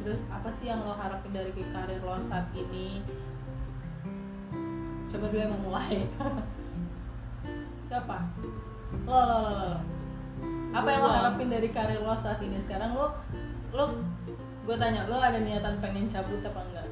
Terus 0.00 0.24
apa 0.32 0.48
sih 0.56 0.72
yang 0.72 0.80
lo 0.82 0.96
harapin 0.96 1.36
dari 1.36 1.52
karir 1.52 2.00
lo 2.00 2.16
saat 2.24 2.48
ini 2.56 3.04
coba 5.12 5.24
dulu 5.28 5.40
yang 5.44 5.52
mau 5.52 5.62
mulai? 5.68 6.08
Siapa? 7.86 8.16
Lo 9.04 9.12
lo 9.12 9.36
lo 9.36 9.50
lo, 9.52 9.64
lo. 9.76 9.80
apa 10.72 10.88
yang 10.88 11.00
lo 11.04 11.10
harapin 11.12 11.52
dari 11.52 11.68
karir 11.68 12.00
lo 12.00 12.16
saat 12.16 12.40
ini? 12.40 12.56
Sekarang 12.56 12.96
lo 12.96 13.12
lo 13.76 13.84
gue 14.62 14.76
tanya 14.80 15.04
lo 15.10 15.20
ada 15.20 15.36
niatan 15.36 15.76
pengen 15.84 16.08
cabut 16.08 16.40
apa 16.40 16.60
enggak? 16.64 16.88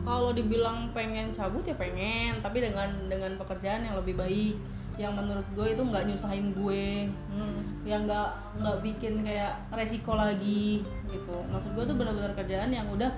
Kalau 0.00 0.32
dibilang 0.32 0.88
pengen 0.96 1.28
cabut 1.36 1.60
ya 1.68 1.76
pengen. 1.76 2.40
Tapi 2.40 2.64
dengan 2.64 2.88
dengan 3.12 3.36
pekerjaan 3.36 3.84
yang 3.84 4.00
lebih 4.00 4.16
baik. 4.16 4.56
Yang 4.96 5.12
menurut 5.20 5.46
gue 5.52 5.66
itu 5.76 5.82
nggak 5.84 6.04
nyusahin 6.08 6.46
gue. 6.56 7.12
Hmm. 7.32 7.60
yang 7.80 8.04
nggak 8.04 8.60
nggak 8.60 8.76
bikin 8.84 9.24
kayak 9.24 9.56
resiko 9.72 10.12
lagi 10.12 10.84
gitu. 11.08 11.36
Maksud 11.48 11.72
gue 11.72 11.84
tuh 11.84 11.96
benar-benar 11.96 12.36
kerjaan 12.36 12.68
yang 12.68 12.84
udah 12.92 13.08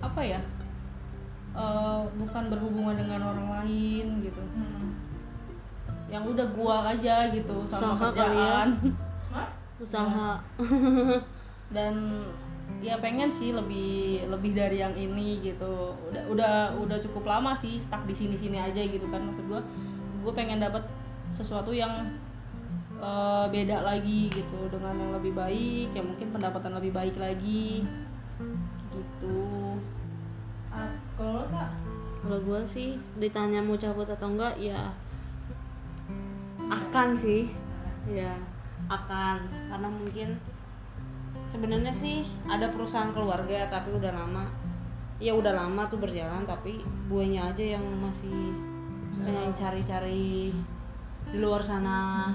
apa 0.00 0.20
ya 0.24 0.40
eh, 1.56 2.00
bukan 2.18 2.44
berhubungan 2.50 2.96
dengan 2.98 3.20
orang 3.34 3.48
lain 3.62 4.06
gitu. 4.22 4.42
Hmm. 4.54 4.92
yang 6.10 6.26
udah 6.26 6.42
gua 6.58 6.90
aja 6.90 7.30
gitu 7.30 7.62
sama 7.70 7.94
Usaha 7.94 8.10
ya. 8.10 8.14
kerjaan. 8.18 8.68
Hah? 9.30 9.48
usaha. 9.78 10.30
Dan 11.76 11.94
ya 12.82 12.98
pengen 12.98 13.30
sih 13.30 13.54
lebih 13.54 14.26
lebih 14.26 14.58
dari 14.58 14.82
yang 14.82 14.90
ini 14.98 15.38
gitu. 15.38 15.94
Udah 16.10 16.22
udah 16.26 16.54
udah 16.82 16.98
cukup 16.98 17.30
lama 17.30 17.54
sih 17.54 17.78
stuck 17.78 18.02
di 18.10 18.14
sini 18.18 18.34
sini 18.34 18.58
aja 18.58 18.82
gitu 18.82 19.06
kan. 19.06 19.22
Maksud 19.22 19.46
gua 19.46 19.62
gue 20.20 20.32
pengen 20.34 20.58
dapat 20.58 20.82
sesuatu 21.30 21.70
yang 21.70 22.10
eh, 22.98 23.46
beda 23.46 23.86
lagi 23.86 24.34
gitu. 24.34 24.66
Dengan 24.66 24.98
yang 24.98 25.14
lebih 25.14 25.38
baik 25.38 25.94
yang 25.94 26.10
mungkin 26.10 26.34
pendapatan 26.34 26.74
lebih 26.74 26.90
baik 26.90 27.14
lagi 27.14 27.86
kalau 32.30 32.46
gue 32.46 32.62
sih 32.62 32.94
ditanya 33.18 33.58
mau 33.58 33.74
cabut 33.74 34.06
atau 34.06 34.30
enggak 34.30 34.54
ya 34.54 34.86
akan 36.70 37.18
sih. 37.18 37.50
Ya 38.06 38.38
akan. 38.86 39.50
Karena 39.66 39.90
mungkin 39.90 40.38
sebenarnya 41.50 41.90
sih 41.90 42.22
ada 42.46 42.70
perusahaan 42.70 43.10
keluarga 43.10 43.66
tapi 43.66 43.90
udah 43.98 44.14
lama. 44.14 44.46
Ya 45.18 45.34
udah 45.34 45.58
lama 45.58 45.90
tuh 45.90 45.98
berjalan 45.98 46.46
tapi 46.46 46.78
gue 46.86 47.24
nya 47.26 47.50
aja 47.50 47.74
yang 47.74 47.82
masih 47.98 48.54
pengen 49.26 49.50
cari-cari 49.50 50.54
di 51.34 51.38
luar 51.42 51.58
sana 51.58 52.30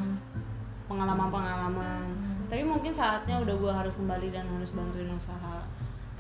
pengalaman-pengalaman. 0.92 2.04
Tapi 2.52 2.68
mungkin 2.68 2.92
saatnya 2.92 3.40
udah 3.40 3.56
gue 3.56 3.72
harus 3.72 3.96
kembali 3.96 4.28
dan 4.28 4.44
harus 4.60 4.76
bantuin 4.76 5.08
usaha 5.08 5.64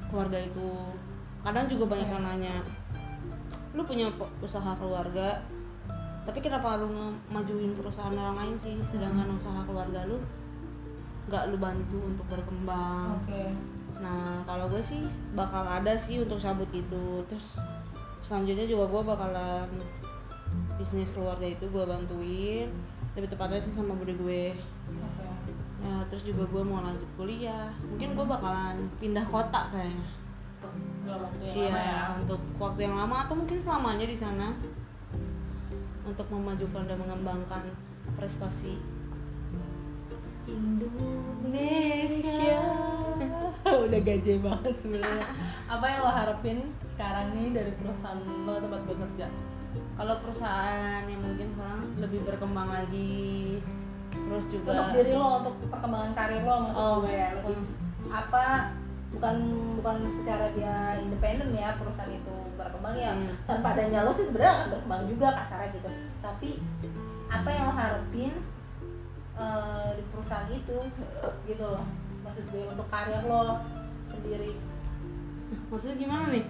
keluarga 0.08 0.40
itu. 0.40 0.96
Kadang 1.44 1.68
juga 1.68 1.92
banyak 1.92 2.08
yang 2.08 2.24
nanya 2.24 2.56
lu 3.76 3.84
punya 3.84 4.08
usaha 4.40 4.72
keluarga 4.80 5.44
tapi 6.26 6.42
kenapa 6.42 6.82
lu 6.82 7.14
majuin 7.30 7.78
perusahaan 7.78 8.16
orang 8.16 8.36
lain 8.40 8.56
sih 8.58 8.76
sedangkan 8.88 9.36
usaha 9.38 9.62
keluarga 9.68 10.08
lu 10.10 10.18
nggak 11.30 11.54
lu 11.54 11.58
bantu 11.62 12.00
untuk 12.02 12.26
berkembang 12.32 13.22
oke 13.22 13.76
Nah, 14.00 14.44
kalau 14.44 14.68
gue 14.68 14.84
sih 14.84 15.08
bakal 15.32 15.64
ada 15.64 15.96
sih 15.96 16.20
untuk 16.20 16.40
cabut 16.40 16.68
gitu. 16.72 17.24
Terus 17.32 17.64
selanjutnya 18.20 18.68
juga 18.68 18.92
gue 18.92 19.02
bakalan 19.06 19.70
bisnis 20.76 21.16
keluarga 21.16 21.48
itu 21.48 21.66
gue 21.70 21.84
bantuin. 21.86 22.68
Lebih 23.16 23.30
tepatnya 23.32 23.60
sih 23.62 23.72
sama 23.72 23.96
bude 23.96 24.16
gue. 24.16 24.52
oke 24.52 25.24
Ya, 25.86 26.02
terus 26.10 26.26
juga 26.26 26.44
gue 26.50 26.64
mau 26.66 26.82
lanjut 26.82 27.08
kuliah. 27.16 27.70
Mungkin 27.86 28.18
gue 28.18 28.26
bakalan 28.26 28.90
pindah 29.00 29.26
kota 29.30 29.70
kayaknya. 29.72 30.08
Untuk 30.60 30.74
dalam 31.06 31.22
waktu 31.24 31.44
yang 31.46 31.56
Iya, 31.56 31.70
lama 31.70 31.80
ya. 31.80 32.02
untuk 32.20 32.42
waktu 32.58 32.80
yang 32.84 32.96
lama 32.98 33.16
atau 33.26 33.36
mungkin 33.38 33.60
selamanya 33.62 34.06
di 34.10 34.18
sana. 34.18 34.48
Untuk 36.06 36.28
memajukan 36.30 36.86
dan 36.86 36.98
mengembangkan 37.02 37.64
prestasi 38.18 38.78
Indonesia. 40.46 42.62
udah 43.86 44.00
gaje 44.06 44.38
banget 44.38 44.76
sebenarnya. 44.78 45.26
Apa 45.74 45.86
yang 45.90 46.00
lo 46.06 46.12
harapin 46.14 46.58
sekarang 46.94 47.34
nih 47.34 47.50
dari 47.54 47.72
perusahaan 47.78 48.20
lo 48.22 48.62
tempat 48.62 48.82
bekerja 48.86 49.28
kalau 49.96 50.20
perusahaan 50.24 51.04
yang 51.08 51.22
mungkin 51.24 51.48
sekarang 51.56 51.82
lebih 52.00 52.20
berkembang 52.28 52.68
lagi. 52.68 53.60
Terus 54.12 54.46
juga 54.48 54.72
untuk 54.76 54.92
diri 54.96 55.14
lo 55.16 55.40
untuk 55.44 55.56
perkembangan 55.72 56.12
karir 56.16 56.44
lo 56.44 56.56
maksud 56.68 56.84
Oh, 56.84 56.96
gue 57.04 57.12
ya. 57.16 57.30
Lebih 57.36 57.58
apa 58.06 58.46
bukan 59.16 59.36
bukan 59.80 59.98
secara 60.12 60.52
dia 60.52 60.76
independen 61.00 61.56
ya 61.56 61.80
perusahaan 61.80 62.12
itu 62.12 62.36
berkembang 62.56 62.96
ya. 62.96 63.16
Hmm. 63.16 63.32
tanpa 63.48 63.72
adanya 63.74 64.04
lo 64.04 64.12
sih 64.12 64.28
sebenarnya 64.28 64.54
akan 64.54 64.68
berkembang 64.76 65.04
juga 65.08 65.28
kasarnya 65.34 65.70
gitu. 65.72 65.90
Tapi 66.20 66.50
apa 67.28 67.50
yang 67.50 67.66
lo 67.68 67.74
harapin 67.74 68.32
eh, 69.36 69.90
di 69.96 70.04
perusahaan 70.12 70.50
itu 70.50 70.78
gitu 71.46 71.66
loh. 71.66 71.86
Maksud 72.24 72.44
gue 72.50 72.64
untuk 72.66 72.88
karir 72.88 73.24
lo 73.24 73.60
sendiri. 74.04 74.56
Maksudnya 75.70 75.96
gimana 75.96 76.30
nih? 76.30 76.46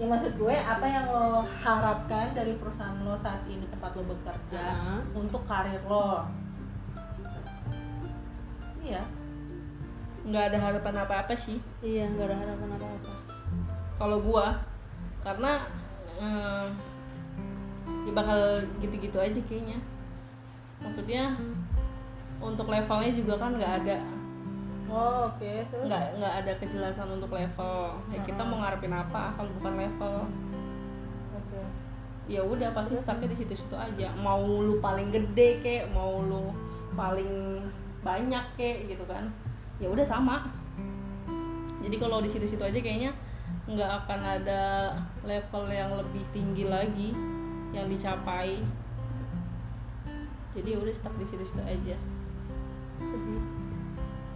Ya 0.00 0.08
maksud 0.08 0.32
gue 0.34 0.54
apa 0.56 0.86
yang 0.88 1.12
lo 1.12 1.44
harapkan 1.60 2.32
dari 2.32 2.56
perusahaan 2.56 2.96
lo 3.04 3.12
saat 3.14 3.44
ini 3.44 3.68
tempat 3.68 3.92
lo 3.94 4.08
bekerja 4.08 4.64
Ah. 4.76 5.00
untuk 5.12 5.44
karir 5.44 5.80
lo? 5.84 6.24
Iya 8.80 9.04
nggak 10.26 10.44
ada 10.52 10.58
harapan 10.60 10.94
apa 11.00 11.14
apa 11.26 11.34
sih. 11.36 11.58
Iya 11.80 12.10
nggak 12.12 12.26
ada 12.28 12.36
harapan 12.36 12.70
apa 12.76 12.86
apa 12.86 13.14
kalau 14.00 14.16
gua 14.24 14.56
karena 15.20 15.68
eh, 16.16 16.66
ya 18.08 18.12
bakal 18.16 18.40
gitu-gitu 18.80 19.20
aja 19.20 19.40
kayaknya. 19.44 19.76
Maksudnya 20.80 21.36
untuk 22.40 22.72
levelnya 22.72 23.12
juga 23.12 23.36
kan 23.36 23.60
nggak 23.60 23.74
ada. 23.84 24.00
Oh 24.88 25.28
oke 25.28 25.52
terus? 25.68 25.84
Nggak 25.84 26.16
nggak 26.16 26.34
ada 26.40 26.52
kejelasan 26.56 27.08
untuk 27.12 27.28
level. 27.36 28.00
Ya 28.08 28.20
kita 28.24 28.40
mau 28.40 28.64
ngarepin 28.64 28.96
apa 28.96 29.36
kalau 29.36 29.52
bukan 29.60 29.74
level. 29.76 30.16
Oke. 31.36 31.60
Ya 32.24 32.40
udah 32.40 32.72
pasti 32.72 32.96
stucknya 32.96 33.36
di 33.36 33.44
situ-situ 33.44 33.76
aja. 33.76 34.08
Mau 34.16 34.40
lu 34.40 34.80
paling 34.80 35.12
gede 35.12 35.60
kek 35.60 35.92
mau 35.92 36.24
lu 36.24 36.56
paling 36.96 37.60
banyak 38.00 38.44
kek 38.56 38.88
gitu 38.88 39.04
kan 39.04 39.28
ya 39.80 39.88
udah 39.88 40.04
sama. 40.04 40.46
Jadi 41.80 41.96
kalau 41.96 42.20
di 42.20 42.28
situ-situ 42.28 42.60
aja 42.60 42.76
kayaknya 42.76 43.16
nggak 43.64 43.90
akan 44.04 44.20
ada 44.20 44.92
level 45.24 45.64
yang 45.72 45.90
lebih 45.96 46.22
tinggi 46.30 46.68
lagi 46.68 47.16
yang 47.72 47.88
dicapai. 47.88 48.60
Jadi 50.52 50.68
ya 50.76 50.78
udah 50.78 50.94
stuck 50.94 51.16
di 51.16 51.24
situ-situ 51.24 51.62
aja. 51.64 51.96
Sedih. 53.00 53.42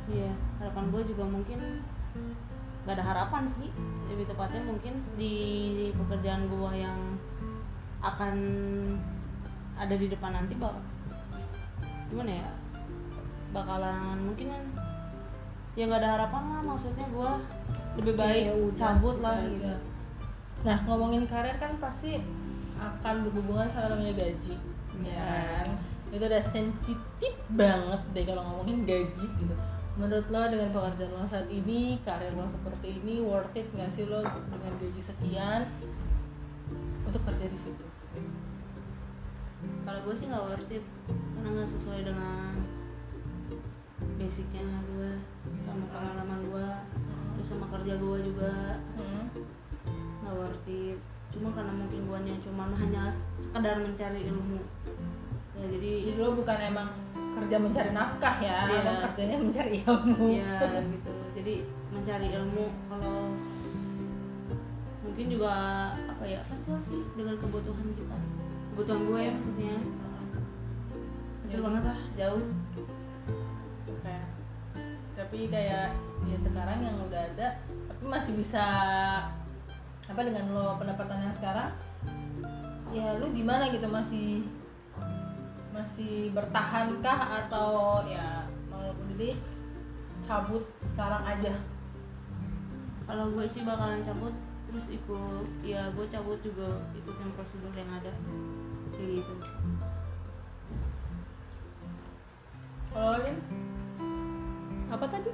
Iya 0.09 0.33
harapan 0.61 0.89
gue 0.89 1.03
juga 1.13 1.25
mungkin 1.29 1.61
nggak 2.89 2.97
ada 2.97 3.05
harapan 3.05 3.45
sih. 3.45 3.69
Lebih 4.09 4.33
tepatnya 4.33 4.65
mungkin 4.65 5.05
di 5.21 5.93
pekerjaan 5.93 6.49
gue 6.49 6.71
yang 6.81 6.99
akan 8.01 8.37
ada 9.75 9.95
di 9.97 10.07
depan 10.09 10.33
nanti 10.33 10.57
bak 10.57 10.77
gimana 12.09 12.33
ya? 12.41 12.49
Bakalan 13.51 14.19
mungkin 14.23 14.51
kan 14.51 14.65
ya 15.75 15.83
nggak 15.85 16.01
ada 16.01 16.11
harapan 16.15 16.43
lah 16.49 16.63
maksudnya 16.65 17.07
gue 17.07 17.31
lebih 17.97 18.15
baik 18.15 18.43
Ya 18.45 18.55
udah, 18.55 18.75
cabut 18.75 19.17
udah 19.17 19.25
lah 19.25 19.37
aja. 19.37 19.51
gitu 19.51 19.73
nah 20.63 20.77
ngomongin 20.83 21.25
karir 21.25 21.57
kan 21.57 21.75
pasti 21.77 22.23
akan 22.75 23.15
berhubungan 23.23 23.67
sama 23.67 23.93
namanya 23.93 24.15
gaji 24.17 24.55
Iya. 24.95 25.11
ya 25.11 25.27
kan 25.59 25.67
itu 26.09 26.23
udah 26.23 26.43
sensitif 26.45 27.35
banget 27.51 28.01
deh 28.15 28.25
kalau 28.25 28.43
ngomongin 28.45 28.87
gaji 28.87 29.27
gitu 29.27 29.55
menurut 29.95 30.27
lo 30.27 30.43
dengan 30.47 30.71
pekerjaan 30.71 31.11
lo 31.13 31.23
saat 31.25 31.47
ini 31.49 31.99
karir 32.01 32.31
lo 32.33 32.47
seperti 32.47 32.99
ini 32.99 33.19
worth 33.19 33.51
it 33.53 33.67
nggak 33.71 33.91
sih 33.91 34.07
lo 34.07 34.23
dengan 34.23 34.73
gaji 34.77 35.01
sekian 35.01 35.67
untuk 37.05 37.23
kerja 37.25 37.47
di 37.47 37.59
situ 37.59 37.87
kalau 39.83 40.01
gue 40.01 40.15
sih 40.15 40.27
nggak 40.27 40.45
worth 40.45 40.71
it 40.71 40.85
karena 41.35 41.49
nggak 41.53 41.69
sesuai 41.69 42.01
dengan 42.05 42.51
basicnya 44.15 44.65
gue 44.87 45.11
sama 45.59 45.85
pengalaman 45.89 46.41
gue 46.45 46.69
terus 47.35 47.49
sama 47.51 47.67
kerja 47.69 47.95
gue 47.95 48.19
juga. 48.23 48.79
Hmm. 48.97 49.27
nggak 50.23 50.35
worth 50.35 50.65
it. 50.67 50.97
Cuma 51.29 51.51
karena 51.51 51.73
mungkin 51.75 52.07
guanya 52.07 52.35
cuma 52.41 52.65
hanya 52.81 53.13
sekedar 53.37 53.77
mencari 53.79 54.27
ilmu. 54.27 54.61
Ya 55.55 55.65
jadi 55.69 55.91
jadi 56.09 56.19
lo 56.19 56.35
bukan 56.35 56.59
emang 56.59 56.89
kerja 57.35 57.57
mencari 57.59 57.91
nafkah 57.91 58.37
ya 58.39 58.71
Iya. 58.71 58.95
kerjanya 59.05 59.37
mencari 59.39 59.83
ilmu. 59.83 60.27
Ya 60.33 60.81
gitu. 60.83 61.11
Jadi 61.35 61.55
mencari 61.91 62.29
ilmu 62.33 62.67
kalau 62.89 63.31
mungkin 65.05 65.27
juga 65.29 65.53
apa 65.95 66.25
ya 66.25 66.41
kecil 66.49 66.81
sih 66.81 67.03
dengan 67.13 67.37
kebutuhan 67.37 67.87
kita. 67.93 68.17
Kebutuhan 68.73 69.03
gue 69.05 69.19
ya 69.21 69.31
maksudnya. 69.31 69.75
Kecil 71.45 71.61
Jadi- 71.61 71.67
banget 71.69 71.83
lah 71.85 72.01
jauh 72.17 72.43
tapi 75.25 75.49
kayak 75.49 75.89
ya 76.29 76.37
sekarang 76.37 76.85
yang 76.85 77.01
udah 77.01 77.33
ada 77.33 77.57
tapi 77.65 78.05
masih 78.05 78.37
bisa 78.37 78.61
apa 80.05 80.21
dengan 80.21 80.53
lo 80.53 80.77
pendapatan 80.77 81.25
yang 81.25 81.33
sekarang? 81.33 81.73
Ya 82.93 83.17
lu 83.17 83.33
gimana 83.33 83.73
gitu 83.73 83.89
masih 83.89 84.45
masih 85.73 86.29
bertahankah 86.37 87.49
atau 87.49 88.05
ya 88.05 88.45
mau 88.69 88.85
deh 89.17 89.33
cabut 90.21 90.61
sekarang 90.85 91.25
aja? 91.25 91.57
Kalau 93.09 93.33
gue 93.33 93.49
sih 93.49 93.65
bakalan 93.65 94.05
cabut 94.05 94.37
terus 94.69 94.93
ikut 94.93 95.49
ya 95.65 95.89
gue 95.97 96.05
cabut 96.13 96.37
juga 96.45 96.85
ikutin 96.93 97.33
prosedur 97.33 97.73
yang 97.73 97.89
ada. 97.97 98.13
Kayak 98.93 99.25
gitu. 99.25 99.35
Kalau 102.93 103.19
apa 104.95 105.05
tadi? 105.09 105.31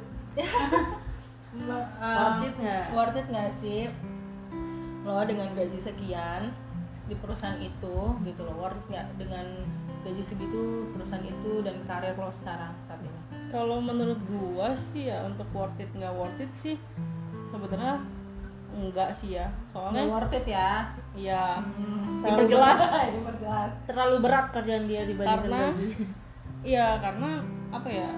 Ma- 1.60 1.90
Worth 2.16 2.42
it 2.42 2.54
nggak? 2.56 2.84
worth 2.90 3.16
it 3.16 3.26
nggak 3.28 3.50
sih? 3.52 3.80
Lo 5.02 5.20
dengan 5.22 5.50
gaji 5.50 5.78
sekian 5.78 6.52
di 7.04 7.14
perusahaan 7.14 7.58
itu 7.58 7.96
gitu 8.22 8.40
loh 8.40 8.54
worth 8.56 8.78
it 8.78 8.86
nggak 8.88 9.06
dengan 9.18 9.46
gaji 10.00 10.22
segitu 10.22 10.60
perusahaan 10.90 11.20
itu 11.22 11.60
dan 11.60 11.76
karir 11.84 12.14
lo 12.14 12.30
sekarang 12.32 12.72
saat 12.86 13.00
ini? 13.00 13.20
Kalau 13.48 13.78
menurut 13.78 14.16
gua 14.24 14.72
sih 14.72 15.10
ya 15.10 15.18
untuk 15.24 15.44
worth 15.50 15.76
it 15.76 15.90
nggak 15.90 16.12
worth 16.12 16.38
it 16.38 16.52
sih 16.54 16.76
sebenarnya 17.46 17.98
enggak 18.70 19.10
sih 19.12 19.34
ya. 19.34 19.50
Nggak 19.50 19.68
soalnya 19.68 20.02
worth 20.06 20.32
it 20.32 20.46
ya? 20.46 20.70
Ya 21.12 21.58
Hmm. 21.58 22.22
diperjelas. 22.22 22.78
diperjelas. 23.16 23.70
Terlalu 23.84 24.16
berat 24.20 24.46
kerjaan 24.50 24.84
dia 24.86 25.02
dibandingkan 25.02 25.42
Karena- 25.42 25.68
gaji. 25.68 25.88
iya 26.62 26.86
karena 26.96 27.42
apa 27.70 27.88
ya 27.88 28.10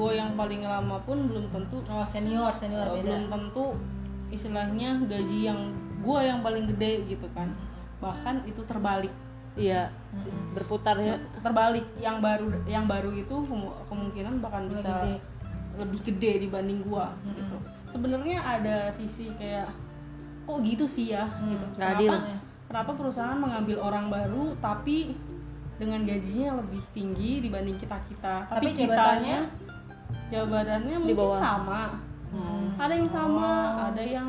gue 0.00 0.12
yang 0.16 0.32
paling 0.32 0.64
lama 0.64 0.96
pun 1.04 1.28
belum 1.28 1.52
tentu 1.52 1.84
oh 1.84 2.00
senior 2.02 2.48
senior 2.52 2.88
beda. 2.88 3.04
belum 3.04 3.22
tentu 3.28 3.64
istilahnya 4.28 5.04
gaji 5.04 5.38
yang 5.44 5.60
gue 6.00 6.18
yang 6.22 6.40
paling 6.40 6.64
gede 6.66 7.04
gitu 7.06 7.28
kan. 7.30 7.52
Bahkan 8.00 8.48
itu 8.48 8.64
terbalik. 8.64 9.12
Iya 9.52 9.92
berputar 10.50 10.96
ya. 10.96 11.20
Terbalik. 11.38 11.84
Yang 11.96 12.16
baru 12.18 12.46
yang 12.64 12.84
baru 12.86 13.10
itu 13.12 13.34
kemu- 13.34 13.76
kemungkinan 13.84 14.40
bahkan 14.40 14.64
Lebih 14.64 14.74
bisa 14.74 14.90
gede. 14.96 15.14
lebih 15.70 16.00
gede 16.02 16.32
dibanding 16.40 16.80
gua 16.82 17.12
gitu. 17.28 17.56
Sebenarnya 17.86 18.38
ada 18.40 18.76
sisi 18.94 19.28
kayak 19.36 19.68
kok 20.42 20.58
gitu 20.64 20.88
sih 20.88 21.12
ya 21.12 21.28
gitu. 21.42 21.66
Nggak 21.76 21.90
kenapa 21.92 22.00
adil. 22.00 22.12
kenapa 22.66 22.90
perusahaan 22.94 23.36
mengambil 23.36 23.76
orang 23.78 24.06
baru 24.08 24.56
tapi 24.58 25.14
dengan 25.76 26.04
gajinya 26.04 26.60
lebih 26.60 26.82
tinggi 26.92 27.40
dibanding 27.40 27.76
kita 27.76 27.96
kita 28.06 28.44
tapi, 28.46 28.68
Tapi 28.68 28.76
jabatannya? 28.76 28.84
kitanya 28.84 29.38
jabatannya 30.30 30.96
mungkin 30.96 31.18
bawah. 31.18 31.36
sama. 31.36 31.82
Ada 32.78 32.94
yang 32.94 33.10
sama 33.10 33.48
ada 33.90 34.00
yang 34.00 34.28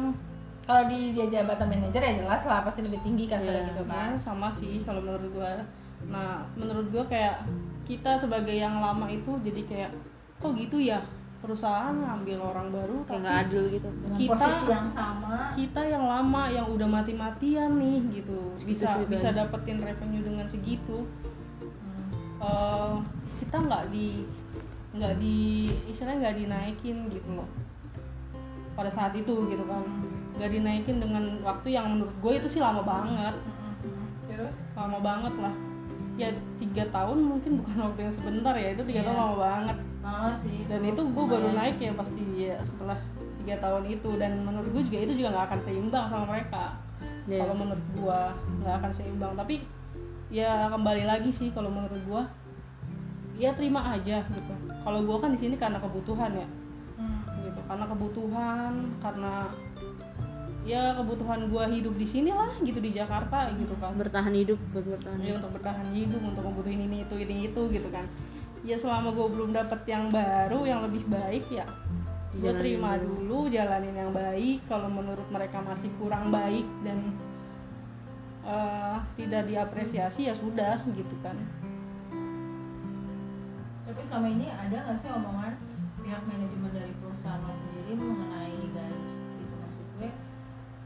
kalau 0.61 0.85
di 0.85 1.11
dia 1.11 1.25
jabatan 1.27 1.69
manajer 1.69 2.01
ya 2.01 2.13
jelas 2.19 2.41
lah 2.43 2.61
pasti 2.61 2.81
lebih 2.81 2.99
tinggi 2.99 3.25
kasarnya 3.25 3.63
Iya, 3.63 3.69
gitu 3.71 3.83
kan. 3.85 4.09
ya, 4.09 4.17
sama 4.17 4.47
sih 4.49 4.81
kalau 4.81 4.99
menurut 4.99 5.29
gua. 5.31 5.61
Nah 6.05 6.41
menurut 6.53 6.89
gua 6.89 7.03
kayak 7.05 7.45
kita 7.83 8.15
sebagai 8.15 8.53
yang 8.53 8.77
lama 8.77 9.05
itu 9.05 9.31
jadi 9.41 9.61
kayak 9.63 9.91
kok 10.37 10.51
gitu 10.53 10.77
ya? 10.77 11.01
Perusahaan 11.41 11.89
ngambil 11.91 12.37
orang 12.37 12.69
baru 12.69 12.97
kayak 13.01 13.09
tapi 13.09 13.17
nggak 13.19 13.37
adil 13.41 13.63
gitu. 13.71 13.89
Dengan 13.99 14.17
kita- 14.19 14.33
posisi 14.37 14.65
yang 14.69 14.87
sama. 14.87 15.35
kita 15.57 15.81
yang 15.83 16.05
lama 16.05 16.43
yang 16.47 16.67
udah 16.67 16.87
mati-matian 16.91 17.71
nih 17.77 17.99
gitu. 18.13 18.39
Bisa 18.61 19.01
bisa 19.05 19.29
dapetin 19.31 19.79
revenue 19.79 20.21
dengan 20.21 20.45
segitu. 20.45 21.01
Hmm. 21.61 22.09
eh, 22.39 22.93
kita 23.39 23.57
nggak 23.59 23.83
di 23.89 24.21
nggak 24.91 25.13
di 25.23 25.69
istilahnya 25.87 26.19
nggak 26.27 26.37
dinaikin 26.43 26.97
gitu 27.07 27.29
loh. 27.31 27.47
Pada 28.75 28.91
saat 28.91 29.15
itu 29.15 29.33
gitu 29.47 29.63
kan. 29.63 29.83
Nggak 30.35 30.51
dinaikin 30.51 30.97
dengan 30.99 31.23
waktu 31.43 31.67
yang 31.71 31.87
menurut 31.87 32.15
gue 32.19 32.33
itu 32.43 32.47
sih 32.47 32.61
lama 32.63 32.83
banget. 32.83 33.35
Terus? 34.27 34.55
Lama 34.75 34.99
banget 34.99 35.33
lah. 35.39 35.53
Ya 36.19 36.27
tiga 36.59 36.83
tahun 36.91 37.17
mungkin 37.23 37.63
bukan 37.63 37.77
waktu 37.87 37.99
yang 38.07 38.13
sebentar 38.13 38.53
ya. 38.55 38.75
Itu 38.75 38.83
tiga 38.83 39.01
Iya. 39.03 39.07
tahun 39.07 39.17
lama 39.19 39.37
banget. 39.39 39.77
Oh 40.01 40.33
sih 40.41 40.65
dan 40.65 40.81
itu 40.81 41.01
gue 41.13 41.25
baru 41.29 41.53
naik 41.53 41.77
ya 41.77 41.93
pasti 41.93 42.23
ya 42.49 42.57
setelah 42.65 42.97
tiga 43.43 43.55
tahun 43.63 43.83
itu. 43.87 44.09
Dan 44.19 44.43
menurut 44.43 44.69
gue 44.71 44.83
juga 44.83 44.99
itu 45.07 45.13
juga 45.23 45.29
nggak 45.39 45.45
akan 45.55 45.59
seimbang 45.63 46.05
sama 46.11 46.25
mereka. 46.27 46.75
Iya. 47.29 47.45
kalau 47.45 47.53
menurut 47.53 47.85
gue 47.95 48.19
nggak 48.65 48.75
akan 48.81 48.91
seimbang. 48.91 49.33
Tapi 49.37 49.61
ya 50.31 50.67
kembali 50.67 51.03
lagi 51.05 51.29
sih 51.29 51.51
kalau 51.53 51.69
menurut 51.69 52.01
gue 52.01 52.21
ya 53.41 53.49
terima 53.57 53.81
aja 53.81 54.21
gitu. 54.21 54.53
Kalau 54.85 54.99
gue 55.01 55.17
kan 55.17 55.33
di 55.33 55.39
sini 55.41 55.55
karena 55.57 55.81
kebutuhan 55.81 56.29
ya. 56.37 56.47
Hmm. 57.01 57.25
gitu 57.41 57.61
karena 57.65 57.85
kebutuhan 57.89 58.73
karena 59.01 59.49
ya 60.61 60.93
kebutuhan 60.93 61.49
gue 61.49 61.63
hidup 61.81 61.97
di 61.97 62.05
sini 62.05 62.29
lah 62.29 62.53
gitu 62.61 62.77
di 62.77 62.93
Jakarta 62.93 63.49
gitu 63.57 63.73
kan. 63.81 63.97
Bertahan 63.97 64.29
hidup 64.29 64.61
buat 64.69 64.85
bertahan 64.85 65.17
ya 65.17 65.33
hidup. 65.33 65.37
untuk 65.41 65.51
bertahan 65.57 65.87
hidup 65.89 66.21
untuk 66.21 66.43
kebutuhan 66.45 66.79
ini 66.85 66.97
itu 67.01 67.15
ini 67.17 67.35
itu 67.49 67.61
gitu 67.73 67.89
kan. 67.89 68.05
Ya 68.61 68.77
selama 68.77 69.09
gue 69.09 69.25
belum 69.25 69.57
dapet 69.57 69.89
yang 69.89 70.13
baru 70.13 70.61
yang 70.69 70.85
lebih 70.85 71.09
baik 71.09 71.49
ya 71.49 71.65
gue 72.31 72.47
terima 72.55 72.95
dulu. 72.95 73.43
dulu 73.43 73.51
jalanin 73.51 73.97
yang 73.97 74.13
baik. 74.13 74.61
Kalau 74.69 74.85
menurut 74.85 75.25
mereka 75.33 75.65
masih 75.65 75.89
kurang 75.97 76.29
baik 76.29 76.63
dan 76.85 77.09
eh, 78.45 78.97
tidak 79.17 79.49
diapresiasi 79.49 80.29
ya 80.29 80.33
sudah 80.37 80.77
gitu 80.93 81.17
kan 81.25 81.33
tapi 84.01 84.17
selama 84.17 84.33
ini 84.33 84.49
ada 84.49 84.77
nggak 84.81 84.97
sih 84.97 85.13
omongan 85.13 85.53
pihak 86.01 86.25
manajemen 86.25 86.73
dari 86.73 86.89
perusahaan 86.97 87.37
lo 87.45 87.53
sendiri 87.53 87.93
mengenai 87.93 88.57
gaji? 88.73 89.13
Gitu 89.37 89.53
maksud 89.61 89.85
gue 89.93 90.09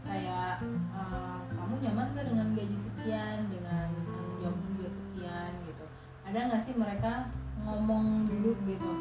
kayak 0.04 0.60
eh, 0.68 1.40
kamu 1.56 1.74
nyaman 1.80 2.12
nggak 2.12 2.28
dengan 2.28 2.48
gaji 2.52 2.76
sekian 2.76 3.48
dengan 3.48 3.88
tanggung 4.04 4.36
jawab 4.44 4.60
juga 4.68 4.88
sekian 4.92 5.52
gitu. 5.64 5.86
Ada 6.28 6.40
nggak 6.44 6.60
sih 6.68 6.76
mereka 6.76 7.32
ngomong 7.64 8.28
dulu 8.28 8.52
gitu? 8.68 8.92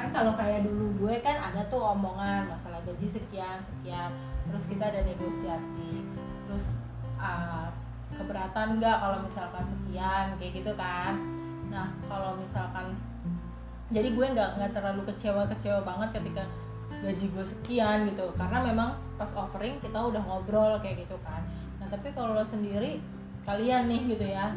Kan 0.00 0.16
kalau 0.16 0.32
kayak 0.32 0.64
dulu 0.64 1.04
gue 1.04 1.20
kan 1.20 1.36
ada 1.36 1.60
tuh 1.68 1.84
omongan 1.92 2.48
masalah 2.48 2.80
gaji 2.88 3.04
sekian 3.04 3.60
sekian 3.60 4.16
terus 4.48 4.64
kita 4.64 4.88
ada 4.88 5.04
negosiasi 5.04 6.08
terus 6.40 6.72
uh, 7.20 7.68
keberatan 8.16 8.80
nggak 8.80 8.96
kalau 8.96 9.20
misalkan 9.20 9.68
sekian 9.68 10.40
kayak 10.40 10.56
gitu 10.56 10.72
kan? 10.72 11.20
Nah 11.68 11.92
kalau 12.08 12.32
misalkan 12.40 12.96
jadi 13.88 14.08
gue 14.12 14.26
nggak 14.36 14.50
nggak 14.60 14.72
terlalu 14.76 15.02
kecewa 15.08 15.48
kecewa 15.48 15.80
banget 15.80 16.20
ketika 16.20 16.44
gaji 17.00 17.26
gue 17.30 17.44
sekian 17.44 18.04
gitu. 18.10 18.26
Karena 18.36 18.58
memang 18.60 18.90
pas 19.16 19.30
offering 19.32 19.80
kita 19.80 19.96
udah 19.96 20.20
ngobrol 20.20 20.76
kayak 20.82 21.08
gitu 21.08 21.16
kan. 21.24 21.40
Nah 21.80 21.86
tapi 21.88 22.12
kalau 22.12 22.36
lo 22.36 22.44
sendiri 22.44 23.00
kalian 23.48 23.88
nih 23.88 24.00
gitu 24.12 24.26
ya 24.28 24.52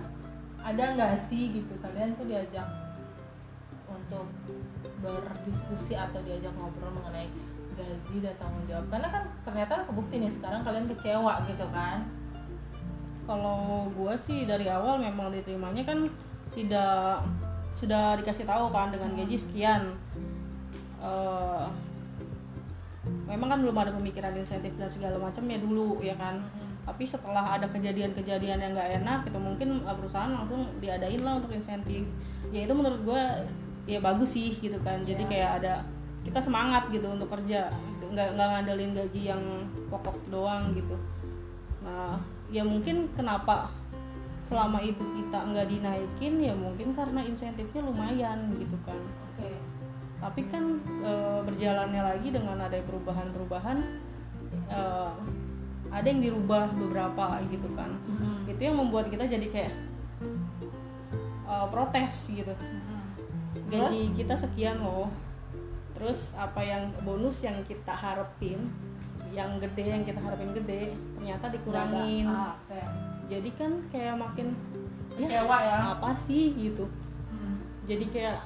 ada 0.62 0.84
nggak 0.98 1.16
sih 1.32 1.54
gitu? 1.56 1.74
Kalian 1.80 2.18
tuh 2.20 2.28
diajak 2.28 2.68
untuk 3.88 4.28
berdiskusi 5.00 5.96
atau 5.96 6.20
diajak 6.28 6.52
ngobrol 6.60 6.92
mengenai 6.92 7.32
gaji 7.72 8.16
dan 8.20 8.36
tanggung 8.36 8.66
jawab? 8.68 8.86
Karena 8.92 9.08
kan 9.08 9.24
ternyata 9.48 9.88
kebukti 9.88 10.16
nih 10.20 10.32
sekarang 10.34 10.62
kalian 10.68 10.92
kecewa 10.92 11.40
gitu 11.48 11.66
kan? 11.72 12.04
Kalau 13.24 13.88
gue 13.96 14.14
sih 14.20 14.44
dari 14.44 14.68
awal 14.68 15.00
memang 15.00 15.32
diterimanya 15.32 15.88
kan 15.88 16.10
tidak 16.52 17.24
sudah 17.72 18.20
dikasih 18.20 18.46
tahu 18.46 18.70
kan 18.70 18.92
dengan 18.92 19.16
gaji 19.16 19.38
sekian. 19.40 19.96
Eh, 21.02 21.66
memang 23.26 23.48
kan 23.50 23.60
belum 23.64 23.78
ada 23.78 23.92
pemikiran 23.98 24.36
insentif 24.38 24.76
dan 24.78 24.92
segala 24.92 25.18
macam 25.18 25.44
ya 25.50 25.58
dulu 25.58 25.98
ya 26.04 26.14
kan. 26.20 26.44
Tapi 26.82 27.06
setelah 27.06 27.58
ada 27.58 27.70
kejadian-kejadian 27.70 28.58
yang 28.58 28.72
nggak 28.74 29.02
enak 29.02 29.20
itu 29.30 29.38
mungkin 29.38 29.86
uh, 29.86 29.94
perusahaan 29.94 30.34
langsung 30.34 30.66
diadain 30.82 31.22
lah 31.22 31.38
untuk 31.38 31.54
insentif. 31.54 32.06
Ya 32.50 32.66
itu 32.66 32.74
menurut 32.74 33.02
gue 33.06 33.24
ya 33.86 34.02
bagus 34.02 34.34
sih 34.34 34.58
gitu 34.58 34.78
kan. 34.82 35.02
Jadi 35.06 35.26
kayak 35.30 35.62
ada 35.62 35.86
kita 36.26 36.42
semangat 36.42 36.90
gitu 36.90 37.06
untuk 37.06 37.30
kerja. 37.30 37.70
Nggak 38.12 38.38
nggak 38.38 38.48
ngandelin 38.50 38.92
gaji 38.98 39.22
yang 39.30 39.42
pokok 39.90 40.18
doang 40.34 40.74
gitu. 40.74 40.98
Nah 41.86 42.18
ya 42.52 42.66
mungkin 42.66 43.10
kenapa 43.14 43.72
selama 44.52 44.84
itu 44.84 45.00
kita 45.16 45.48
nggak 45.48 45.68
dinaikin 45.72 46.36
ya 46.44 46.52
mungkin 46.52 46.92
karena 46.92 47.24
insentifnya 47.24 47.88
lumayan 47.88 48.52
gitu 48.60 48.76
kan. 48.84 49.00
Oke. 49.32 49.56
Tapi 50.20 50.42
kan 50.52 50.76
e, 50.84 51.12
berjalannya 51.48 52.04
lagi 52.04 52.36
dengan 52.36 52.60
ada 52.60 52.76
perubahan-perubahan 52.84 53.80
e, 54.68 54.82
ada 55.88 56.04
yang 56.04 56.20
dirubah 56.20 56.68
beberapa 56.76 57.40
gitu 57.48 57.72
kan. 57.80 57.96
Itu 58.44 58.60
yang 58.60 58.76
membuat 58.76 59.08
kita 59.08 59.24
jadi 59.24 59.48
kayak 59.48 59.74
e, 61.48 61.54
protes 61.72 62.28
gitu. 62.36 62.52
Gaji 63.72 64.12
kita 64.20 64.36
sekian 64.36 64.84
loh. 64.84 65.08
Terus 65.96 66.36
apa 66.36 66.60
yang 66.60 66.92
bonus 67.08 67.40
yang 67.40 67.56
kita 67.64 67.96
harapin 67.96 68.68
yang 69.32 69.64
gede 69.64 69.86
yang 69.96 70.04
kita 70.04 70.20
harapin 70.20 70.52
gede 70.52 70.92
ternyata 71.16 71.48
dikurangin. 71.48 72.28
Ah, 72.28 72.60
jadi 73.32 73.50
kan 73.56 73.72
kayak 73.88 74.20
makin 74.20 74.52
ya 75.16 75.28
kecewa 75.40 75.58
ya 75.62 75.78
apa 75.96 76.10
sih 76.18 76.52
gitu 76.52 76.84
Hmm. 77.32 77.56
jadi 77.88 78.06
kayak 78.12 78.38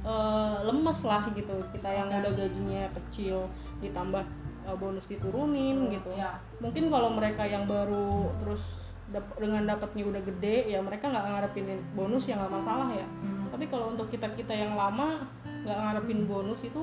eh, 0.00 0.56
lemes 0.64 1.00
lah 1.02 1.26
gitu 1.28 1.56
kita 1.68 1.88
yang 1.90 2.06
Oke. 2.06 2.18
udah 2.22 2.32
gajinya 2.32 2.82
kecil 2.94 3.50
ditambah 3.78 4.22
eh, 4.64 4.76
bonus 4.76 5.04
diturunin 5.04 5.76
Oh, 5.82 5.90
gitu 5.90 6.10
iya. 6.14 6.38
mungkin 6.56 6.86
kalau 6.86 7.10
mereka 7.10 7.42
yang 7.42 7.66
baru 7.66 8.30
terus 8.38 8.62
dap- 9.08 9.34
dengan 9.34 9.66
dapatnya 9.66 10.04
udah 10.06 10.22
gede 10.22 10.68
ya 10.68 10.78
mereka 10.78 11.08
nggak 11.08 11.26
ngarepin 11.26 11.66
bonus 11.92 12.24
ya 12.24 12.38
nggak 12.38 12.54
masalah 12.54 12.88
ya 12.92 13.06
Hmm. 13.18 13.50
tapi 13.50 13.66
kalau 13.66 13.90
untuk 13.90 14.06
kita 14.08 14.30
kita 14.32 14.54
yang 14.54 14.78
lama 14.78 15.26
nggak 15.66 15.74
ngarepin 15.76 16.22
bonus 16.24 16.62
itu 16.62 16.80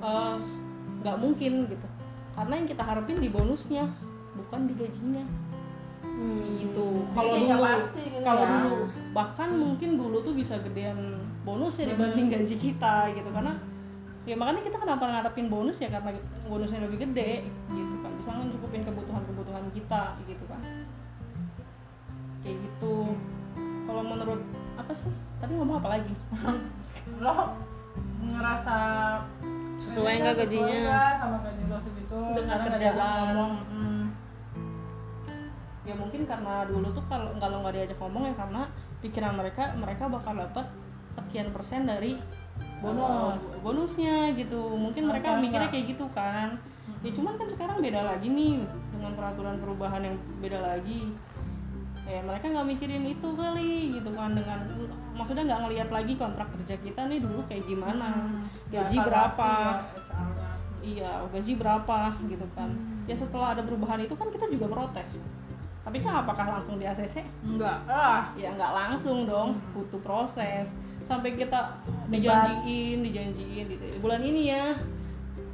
eh, 0.00 0.36
nggak 0.98 1.16
mungkin 1.18 1.52
gitu 1.66 1.86
karena 2.32 2.52
yang 2.54 2.68
kita 2.68 2.82
harapin 2.82 3.16
di 3.16 3.28
bonusnya 3.28 3.84
bukan 4.34 4.68
di 4.68 4.74
gajinya 4.74 5.24
Hmm. 6.16 6.40
gitu 6.56 7.04
kalau 7.12 7.32
dulu 7.36 7.60
pasti 7.60 8.02
gitu 8.08 8.24
kalau 8.24 8.42
ya. 8.42 8.50
dulu 8.56 8.74
bahkan 9.12 9.48
mungkin 9.52 9.90
dulu 10.00 10.16
tuh 10.24 10.32
bisa 10.32 10.56
gedean 10.64 11.20
bonus 11.44 11.76
ya 11.76 11.92
dibanding 11.92 12.32
gaji 12.32 12.56
kita 12.56 13.12
gitu 13.12 13.28
karena 13.28 13.52
ya 14.26 14.34
makanya 14.34 14.64
kita 14.66 14.76
kenapa 14.80 15.04
ngarepin 15.06 15.46
bonus 15.46 15.76
ya 15.78 15.86
karena 15.86 16.16
bonusnya 16.48 16.82
lebih 16.88 17.04
gede 17.04 17.44
gitu 17.70 17.94
kan 18.00 18.10
bisa 18.16 18.30
mencukupin 18.32 18.82
kebutuhan-kebutuhan 18.82 19.64
kita 19.70 20.02
gitu 20.24 20.44
kan 20.48 20.60
kayak 22.42 22.56
gitu 22.64 23.14
kalau 23.86 24.02
menurut 24.02 24.40
apa 24.74 24.92
sih 24.92 25.12
tadi 25.38 25.52
ngomong 25.54 25.78
apa 25.78 26.00
lagi 26.00 26.14
lo 27.24 27.54
ngerasa 28.24 28.76
Sesuai 29.76 30.24
nggak 30.24 30.34
sesuai 30.40 30.56
gajinya? 30.56 30.80
nggak 30.88 31.12
sama 31.20 31.36
gaji 31.44 31.62
lo 31.68 31.76
segitu 31.78 32.18
Dengan 32.32 32.58
kerjaan. 32.64 32.96
ngomong 32.96 33.52
mm. 33.68 34.02
Ya 35.86 35.94
mungkin 35.94 36.26
karena 36.26 36.66
dulu 36.66 36.90
tuh 36.90 37.04
kalau 37.06 37.30
kalau 37.38 37.62
nggak 37.62 37.74
diajak 37.78 37.98
ngomong 38.02 38.26
ya 38.26 38.34
karena 38.34 38.62
pikiran 38.98 39.38
mereka 39.38 39.70
mereka 39.78 40.04
bakal 40.10 40.34
dapat 40.34 40.66
sekian 41.14 41.54
persen 41.54 41.86
dari 41.86 42.18
Bonus. 42.76 43.40
uh, 43.40 43.56
bonusnya 43.64 44.32
gitu. 44.36 44.76
Mungkin 44.76 45.08
mereka 45.08 45.32
Sekarang 45.32 45.44
mikirnya 45.44 45.68
nggak. 45.68 45.74
kayak 45.76 45.86
gitu 45.96 46.06
kan. 46.12 46.48
Ya 47.04 47.10
cuman 47.12 47.34
kan 47.40 47.48
sekarang 47.48 47.76
beda 47.80 48.00
lagi 48.04 48.28
nih 48.28 48.64
dengan 48.92 49.12
peraturan 49.16 49.56
perubahan 49.60 50.02
yang 50.04 50.16
beda 50.40 50.58
lagi. 50.60 51.12
Ya 52.06 52.20
mereka 52.22 52.52
nggak 52.52 52.66
mikirin 52.68 53.04
itu 53.08 53.28
kali 53.34 53.96
gitu 53.96 54.10
kan 54.12 54.30
dengan 54.36 54.58
maksudnya 55.16 55.44
nggak 55.48 55.60
ngelihat 55.66 55.88
lagi 55.90 56.12
kontrak 56.14 56.48
kerja 56.54 56.76
kita 56.80 57.00
nih 57.08 57.18
dulu 57.20 57.40
kayak 57.48 57.64
gimana. 57.64 58.08
Gaji 58.68 58.96
Nggak 58.96 59.08
berapa? 59.08 59.48
pasti 59.48 59.52
ya 59.56 60.44
iya 60.86 61.12
gaji 61.32 61.52
berapa 61.58 61.98
gitu 62.28 62.46
kan. 62.54 62.70
Ya 63.08 63.14
setelah 63.16 63.48
ada 63.56 63.62
perubahan 63.64 64.00
itu 64.04 64.14
kan 64.14 64.28
kita 64.30 64.46
juga 64.52 64.66
protes 64.70 65.16
tapi 65.86 66.02
kan 66.02 66.26
apakah 66.26 66.58
langsung 66.58 66.76
di 66.76 66.84
ACC 66.84 67.22
enggak. 67.46 67.78
Ah 67.86 68.34
ya 68.34 68.50
nggak 68.50 68.72
langsung 68.74 69.22
dong. 69.22 69.54
Butuh 69.70 70.02
proses. 70.02 70.74
Sampai 71.06 71.38
kita 71.38 71.78
dijanjiin 72.10 73.06
dijanjiin 73.06 73.64
gitu. 73.70 74.02
Bulan 74.02 74.18
ini 74.20 74.50
ya 74.50 74.74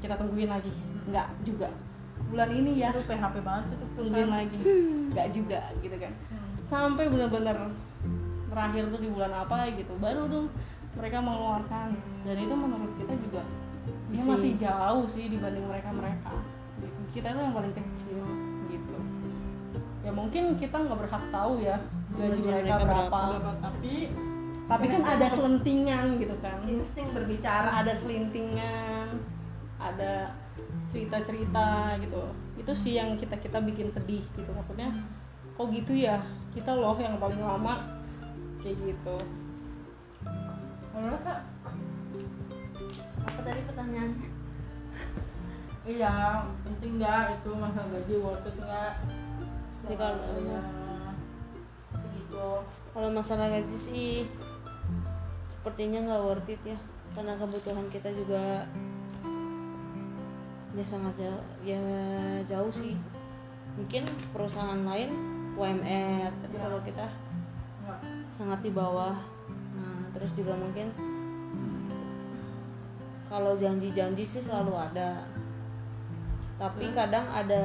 kita 0.00 0.16
tungguin 0.16 0.48
lagi. 0.48 0.72
Nggak 1.04 1.28
juga. 1.44 1.68
Bulan 2.32 2.48
ini 2.48 2.80
ya 2.80 2.96
itu 2.96 3.04
PHP 3.04 3.44
banget 3.44 3.76
itu 3.76 3.84
tungguin 3.92 4.32
lagi. 4.32 4.58
Nggak 5.12 5.26
juga 5.36 5.60
gitu 5.78 5.96
kan. 6.00 6.12
Hmm. 6.32 6.40
sampai 6.62 7.04
benar-benar 7.04 7.68
terakhir 8.48 8.88
tuh 8.88 9.00
di 9.04 9.12
bulan 9.12 9.28
apa 9.28 9.68
gitu 9.76 9.92
baru 10.00 10.24
tuh 10.24 10.48
mereka 10.96 11.20
mengeluarkan. 11.20 11.92
Dan 12.24 12.36
itu 12.40 12.54
menurut 12.56 12.92
kita 12.96 13.12
juga 13.20 13.44
ya 14.08 14.24
Masih- 14.24 14.32
masih 14.32 14.52
jauh 14.56 15.04
sih 15.04 15.28
dibanding 15.28 15.68
mereka 15.68 15.92
mereka 15.92 16.32
kita 17.12 17.28
tuh 17.32 17.44
yang 17.44 17.52
paling 17.52 17.74
kecil 17.76 18.24
ya 20.02 20.10
mungkin 20.10 20.58
kita 20.58 20.76
nggak 20.82 20.98
berhak 20.98 21.24
tahu 21.30 21.62
ya 21.62 21.78
gaji 22.18 22.40
mereka 22.42 22.74
mereka 22.74 22.76
berapa. 22.84 23.20
Berapa, 23.38 23.52
tapi 23.62 23.94
tapi 24.66 24.84
kan 24.88 25.02
ada 25.04 25.26
selentingan 25.30 26.04
gitu 26.22 26.36
kan. 26.40 26.58
insting 26.66 27.08
berbicara. 27.12 27.82
Ada 27.82 27.92
selintingan 27.98 29.20
ada 29.78 30.32
cerita-cerita 30.90 31.98
gitu. 32.00 32.22
Itu 32.58 32.72
sih 32.72 32.96
yang 32.98 33.18
kita 33.18 33.36
kita 33.42 33.58
bikin 33.62 33.90
sedih 33.90 34.22
gitu. 34.34 34.50
Maksudnya 34.50 34.90
kok 35.58 35.68
gitu 35.70 35.92
ya? 35.92 36.22
Kita 36.54 36.72
loh 36.76 36.96
yang 36.96 37.18
paling 37.20 37.42
lama 37.42 38.00
kayak 38.62 38.76
gitu. 38.80 39.16
Rasa 40.92 41.42
apa 43.22 43.40
tadi 43.42 43.60
pertanyaannya? 43.66 44.28
Iya 45.82 46.46
penting 46.62 47.02
nggak 47.02 47.42
itu 47.42 47.50
masa 47.58 47.82
gaji 47.90 48.14
worth 48.22 48.46
it 48.46 48.54
nggak 48.54 48.92
Jadi 49.82 49.94
kalau- 49.98 50.22
ya 50.40 50.60
segitu. 51.98 52.46
kalau 52.94 53.08
masalah 53.10 53.50
gaji 53.50 53.76
sih 53.76 54.12
sepertinya 55.44 56.06
nggak 56.06 56.22
worth 56.22 56.50
it 56.50 56.62
ya. 56.62 56.78
Karena 57.12 57.36
kebutuhan 57.36 57.86
kita 57.92 58.08
juga 58.08 58.64
ya 60.72 60.84
sangat 60.86 61.12
jauh 61.20 61.42
ya 61.60 61.82
jauh 62.48 62.72
sih. 62.72 62.96
Mungkin 63.76 64.04
perusahaan 64.32 64.80
lain 64.84 65.10
UMR 65.52 66.32
tapi 66.40 66.56
Ya. 66.56 66.62
kalau 66.64 66.80
kita 66.80 67.06
nggak 67.84 68.00
sangat 68.32 68.60
di 68.64 68.70
bawah. 68.72 69.16
Nah 69.76 70.00
terus 70.16 70.32
juga 70.32 70.56
mungkin 70.56 70.88
kalau 73.28 73.56
janji-janji 73.56 74.24
sih 74.24 74.40
selalu 74.40 74.72
ada. 74.76 75.24
Tapi 76.56 76.94
kadang 76.94 77.26
ada 77.28 77.64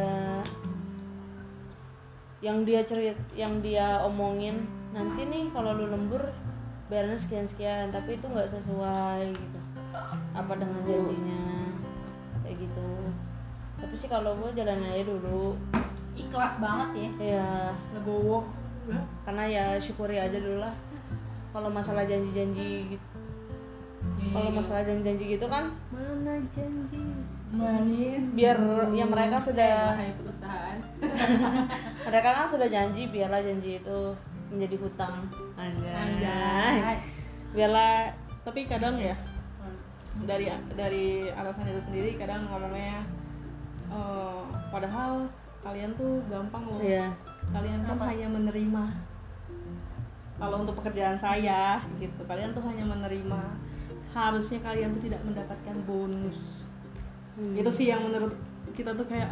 yang 2.38 2.62
dia 2.62 2.86
cerit 2.86 3.18
yang 3.34 3.60
dia 3.66 4.02
omongin 4.06 4.70
nanti 4.94 5.26
nih 5.26 5.50
kalau 5.50 5.74
lu 5.74 5.90
lembur 5.90 6.22
bayarnya 6.88 7.18
sekian 7.18 7.46
sekian 7.50 7.90
tapi 7.90 8.16
itu 8.18 8.26
nggak 8.30 8.48
sesuai 8.48 9.34
gitu. 9.34 9.60
Apa 10.38 10.54
dengan 10.56 10.82
janjinya? 10.86 11.74
Kayak 12.46 12.56
gitu. 12.64 12.90
Tapi 13.78 13.94
sih 13.98 14.10
kalau 14.10 14.38
gue 14.38 14.50
jalan 14.54 14.86
aja 14.86 15.04
dulu. 15.04 15.58
Ikhlas 16.18 16.58
banget 16.62 16.90
ya. 16.94 17.10
Ya 17.38 17.50
legowo. 17.98 18.46
Karena 19.28 19.44
ya 19.50 19.66
syukuri 19.82 20.18
aja 20.22 20.38
dulu 20.38 20.62
lah. 20.64 20.74
Kalau 21.52 21.70
masalah 21.74 22.06
janji-janji 22.06 22.96
gitu 22.96 23.08
kalau 24.34 24.50
masalah 24.52 24.84
janji-janji 24.84 25.26
gitu 25.38 25.46
kan 25.48 25.72
mana 25.90 26.42
janji? 26.52 27.02
Manis. 27.48 28.24
biar 28.36 28.60
ya 28.92 29.08
mereka 29.08 29.40
sudah 29.40 29.96
Wahai 29.96 30.12
perusahaan 30.20 30.78
mereka 32.08 32.30
kan 32.32 32.48
sudah 32.48 32.68
janji 32.72 33.12
biarlah 33.12 33.44
janji 33.44 33.84
itu 33.84 34.00
menjadi 34.48 34.76
hutang. 34.80 35.28
Anjay, 35.60 35.92
anjay. 35.92 36.98
Biarlah 37.52 38.16
tapi 38.48 38.64
kadang 38.64 38.96
ya 38.96 39.12
dari 40.24 40.50
dari 40.74 41.30
alasan 41.30 41.68
itu 41.68 41.82
sendiri 41.84 42.16
kadang 42.16 42.48
ngomongnya 42.48 43.04
eh, 43.92 44.42
padahal 44.72 45.28
kalian 45.62 45.92
tuh 46.00 46.24
gampang 46.32 46.64
loh. 46.64 46.80
Ya 46.80 47.12
kalian 47.52 47.84
kan 47.84 48.00
hanya 48.08 48.28
menerima. 48.32 48.84
Kalau 50.38 50.58
untuk 50.62 50.78
pekerjaan 50.80 51.18
saya 51.20 51.82
gitu 52.00 52.24
kalian 52.24 52.56
tuh 52.56 52.64
hanya 52.64 52.88
menerima. 52.88 53.42
Harusnya 54.16 54.64
kalian 54.64 54.96
tuh 54.96 55.12
tidak 55.12 55.22
mendapatkan 55.28 55.76
bonus. 55.84 56.66
Hmm. 57.38 57.54
itu 57.54 57.70
sih 57.70 57.94
yang 57.94 58.02
menurut 58.02 58.34
kita 58.74 58.98
tuh 58.98 59.06
kayak 59.06 59.30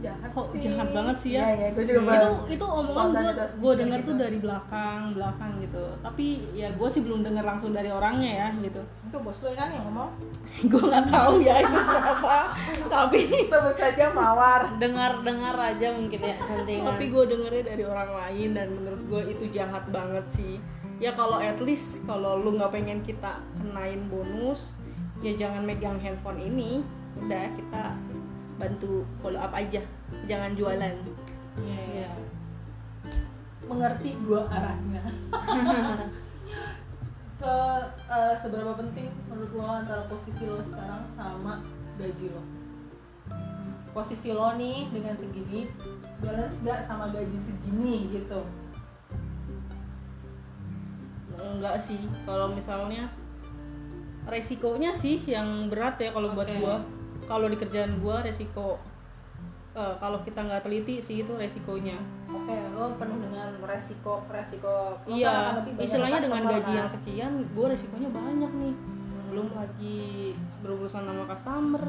jahat 0.00 0.30
kok 0.30 0.46
sih. 0.54 0.60
jahat 0.64 0.88
banget 0.94 1.16
sih 1.18 1.30
ya? 1.34 1.42
Iya, 1.42 1.54
iya, 1.54 1.68
gue 1.74 1.84
juga 1.84 2.00
itu 2.14 2.30
itu 2.58 2.64
omongan 2.64 3.06
gue 3.12 3.32
gue 3.38 3.72
dengar 3.78 3.98
gitu. 4.02 4.08
tuh 4.08 4.16
dari 4.18 4.38
belakang 4.38 5.00
belakang 5.14 5.52
gitu. 5.62 5.84
Tapi 6.00 6.26
ya 6.54 6.68
gue 6.72 6.88
sih 6.88 7.02
belum 7.02 7.20
dengar 7.26 7.44
langsung 7.44 7.70
dari 7.74 7.90
orangnya 7.90 8.32
ya 8.32 8.48
gitu. 8.62 8.82
Itu 9.08 9.16
bos 9.24 9.38
lo 9.42 9.50
kan 9.54 9.68
yang 9.72 9.84
ngomong? 9.88 10.10
Gue 10.72 10.82
nggak 10.84 11.06
tahu 11.08 11.34
ya 11.40 11.64
itu 11.64 11.78
siapa. 11.80 12.38
Tapi 12.94 13.20
sebut 13.46 13.76
saja 13.78 14.04
mawar. 14.12 14.62
Dengar-dengar 14.76 15.54
aja 15.56 15.88
mungkin 15.94 16.20
ya 16.20 16.36
sentingan 16.42 16.98
tapi 16.98 17.14
gue 17.14 17.24
dengernya 17.30 17.64
dari 17.74 17.84
orang 17.86 18.10
lain 18.10 18.48
dan 18.58 18.68
menurut 18.74 19.02
gue 19.06 19.22
itu 19.38 19.44
jahat 19.54 19.86
banget 19.88 20.24
sih. 20.34 20.58
Ya 20.98 21.14
kalau 21.14 21.38
at 21.38 21.62
least 21.62 22.02
kalau 22.04 22.42
lu 22.42 22.58
nggak 22.58 22.74
pengen 22.74 23.06
kita 23.06 23.38
kenain 23.54 24.02
bonus 24.10 24.74
ya 25.22 25.30
jangan 25.34 25.62
megang 25.62 25.96
handphone 26.02 26.42
ini. 26.42 26.82
Udah 27.18 27.50
kita 27.54 27.94
bantu 28.58 29.06
follow 29.22 29.38
up 29.38 29.54
aja. 29.54 29.80
Jangan 30.26 30.58
jualan. 30.58 30.94
Iya. 31.58 32.10
mengerti 33.68 34.16
gua 34.24 34.48
arahnya. 34.48 35.04
Se 37.38 37.52
eh, 38.08 38.34
seberapa 38.40 38.72
penting 38.74 39.12
menurut 39.28 39.52
lo 39.54 39.64
antara 39.68 40.08
posisi 40.08 40.48
lo 40.48 40.58
sekarang 40.64 41.04
sama 41.12 41.60
gaji 42.00 42.32
lo? 42.32 42.42
Posisi 43.92 44.32
lo 44.32 44.56
nih 44.56 44.88
dengan 44.88 45.14
segini 45.14 45.68
balance 46.24 46.64
gak 46.64 46.88
sama 46.88 47.12
gaji 47.12 47.38
segini 47.44 48.08
gitu? 48.08 48.40
Enggak 51.36 51.76
sih. 51.84 52.08
Kalau 52.24 52.56
misalnya 52.56 53.12
resikonya 54.24 54.96
sih 54.96 55.20
yang 55.28 55.68
berat 55.68 56.00
ya 56.00 56.16
kalau 56.16 56.32
buat 56.32 56.48
Oke. 56.48 56.58
gua 56.58 56.80
kalau 57.28 57.46
di 57.52 57.56
kerjaan 57.60 58.00
gua 58.00 58.24
resiko 58.24 58.80
eh, 59.76 59.94
kalau 60.00 60.24
kita 60.24 60.40
nggak 60.40 60.64
teliti 60.64 61.04
sih 61.04 61.22
itu 61.22 61.32
resikonya. 61.36 62.00
Oke 62.32 62.56
lo 62.72 62.96
penuh 62.96 63.20
dengan 63.20 63.48
resiko 63.62 64.24
resiko 64.32 64.96
lo 65.04 65.12
kan 65.12 65.20
iya 65.20 65.28
akan 65.28 65.54
lebih 65.62 65.72
banyak 65.76 65.86
istilahnya 65.86 66.18
dengan 66.24 66.42
gaji 66.48 66.72
kan? 66.72 66.78
yang 66.80 66.90
sekian 66.90 67.32
gua 67.52 67.66
resikonya 67.70 68.08
banyak 68.10 68.52
nih. 68.56 68.74
Hmm. 68.74 69.26
belum 69.28 69.48
lagi 69.52 70.32
berurusan 70.64 71.04
sama 71.04 71.24
customer 71.28 71.84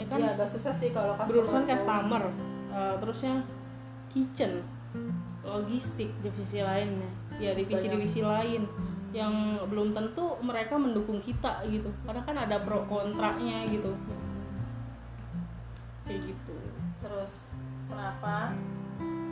ya 0.00 0.04
kan? 0.08 0.18
Iya 0.18 0.28
agak 0.40 0.48
susah 0.48 0.72
sih 0.72 0.88
kalau 0.88 1.12
customer 1.20 1.28
berurusan 1.28 1.62
customer 1.68 2.22
eh, 2.72 2.94
terusnya 2.96 3.34
kitchen 4.08 4.52
logistik 5.44 6.08
divisi 6.24 6.64
lain 6.64 7.00
ya 7.00 7.10
ya 7.40 7.50
divisi-divisi 7.56 8.22
lain 8.24 8.64
yang 9.12 9.60
belum 9.68 9.92
tentu 9.92 10.40
mereka 10.40 10.80
mendukung 10.80 11.20
kita 11.20 11.60
gitu. 11.68 11.92
Karena 12.08 12.22
kan 12.24 12.36
ada 12.48 12.56
pro 12.64 12.80
kontranya 12.88 13.60
gitu 13.68 13.92
kayak 16.12 16.28
gitu. 16.28 16.56
Terus 17.00 17.56
kenapa 17.88 18.52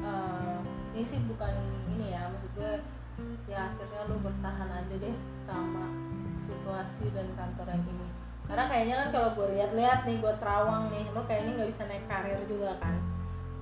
eh, 0.00 0.58
ini 0.96 1.04
sih 1.04 1.20
bukan 1.28 1.52
ini 1.92 2.16
ya 2.16 2.32
maksud 2.32 2.52
gue 2.56 2.72
ya 3.52 3.68
akhirnya 3.68 4.00
lu 4.08 4.16
bertahan 4.24 4.70
aja 4.72 4.94
deh 4.96 5.16
sama 5.44 5.84
situasi 6.40 7.12
dan 7.12 7.28
kantor 7.36 7.68
yang 7.68 7.84
ini. 7.84 8.08
Karena 8.48 8.64
kayaknya 8.66 8.96
kan 8.96 9.08
kalau 9.12 9.28
gue 9.36 9.46
lihat-lihat 9.60 10.08
nih 10.08 10.16
gue 10.24 10.34
terawang 10.40 10.88
nih 10.88 11.04
lo 11.12 11.20
kayaknya 11.28 11.60
nggak 11.60 11.68
bisa 11.68 11.84
naik 11.84 12.04
karir 12.08 12.40
juga 12.48 12.72
kan. 12.80 12.96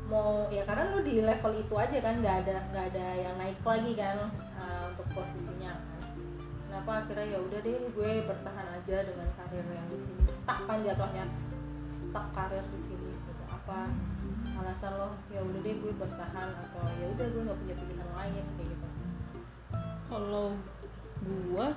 Mau 0.06 0.46
ya 0.48 0.62
karena 0.62 0.94
lu 0.94 1.02
di 1.02 1.20
level 1.20 1.52
itu 1.58 1.74
aja 1.74 1.98
kan 1.98 2.22
nggak 2.22 2.36
ada 2.46 2.56
nggak 2.70 2.84
ada 2.94 3.06
yang 3.18 3.34
naik 3.34 3.58
lagi 3.66 3.92
kan 3.98 4.30
eh, 4.38 4.82
untuk 4.94 5.06
posisinya. 5.10 5.74
Kenapa 6.70 7.02
akhirnya 7.02 7.34
ya 7.34 7.38
udah 7.42 7.60
deh 7.66 7.76
gue 7.82 8.12
bertahan 8.30 8.66
aja 8.78 8.96
dengan 9.02 9.26
karir 9.34 9.66
yang 9.66 9.86
di 9.90 9.98
sini. 9.98 10.22
Stuck 10.30 10.70
kan 10.70 10.86
jatuhnya 10.86 11.26
stuck 11.98 12.30
karir 12.30 12.62
di 12.70 12.78
sini 12.78 13.10
gitu. 13.10 13.42
Apa 13.50 13.90
alasan 14.62 14.94
lo 14.94 15.10
ya 15.34 15.42
udah 15.42 15.60
deh 15.62 15.74
gue 15.82 15.92
bertahan 15.98 16.48
atau 16.62 16.82
ya 16.98 17.06
udah 17.10 17.26
gue 17.26 17.42
nggak 17.42 17.58
punya 17.58 17.74
pilihan 17.74 18.10
lain 18.14 18.44
kayak 18.54 18.68
gitu. 18.70 18.86
Kalau 20.06 20.54
gua 21.50 21.74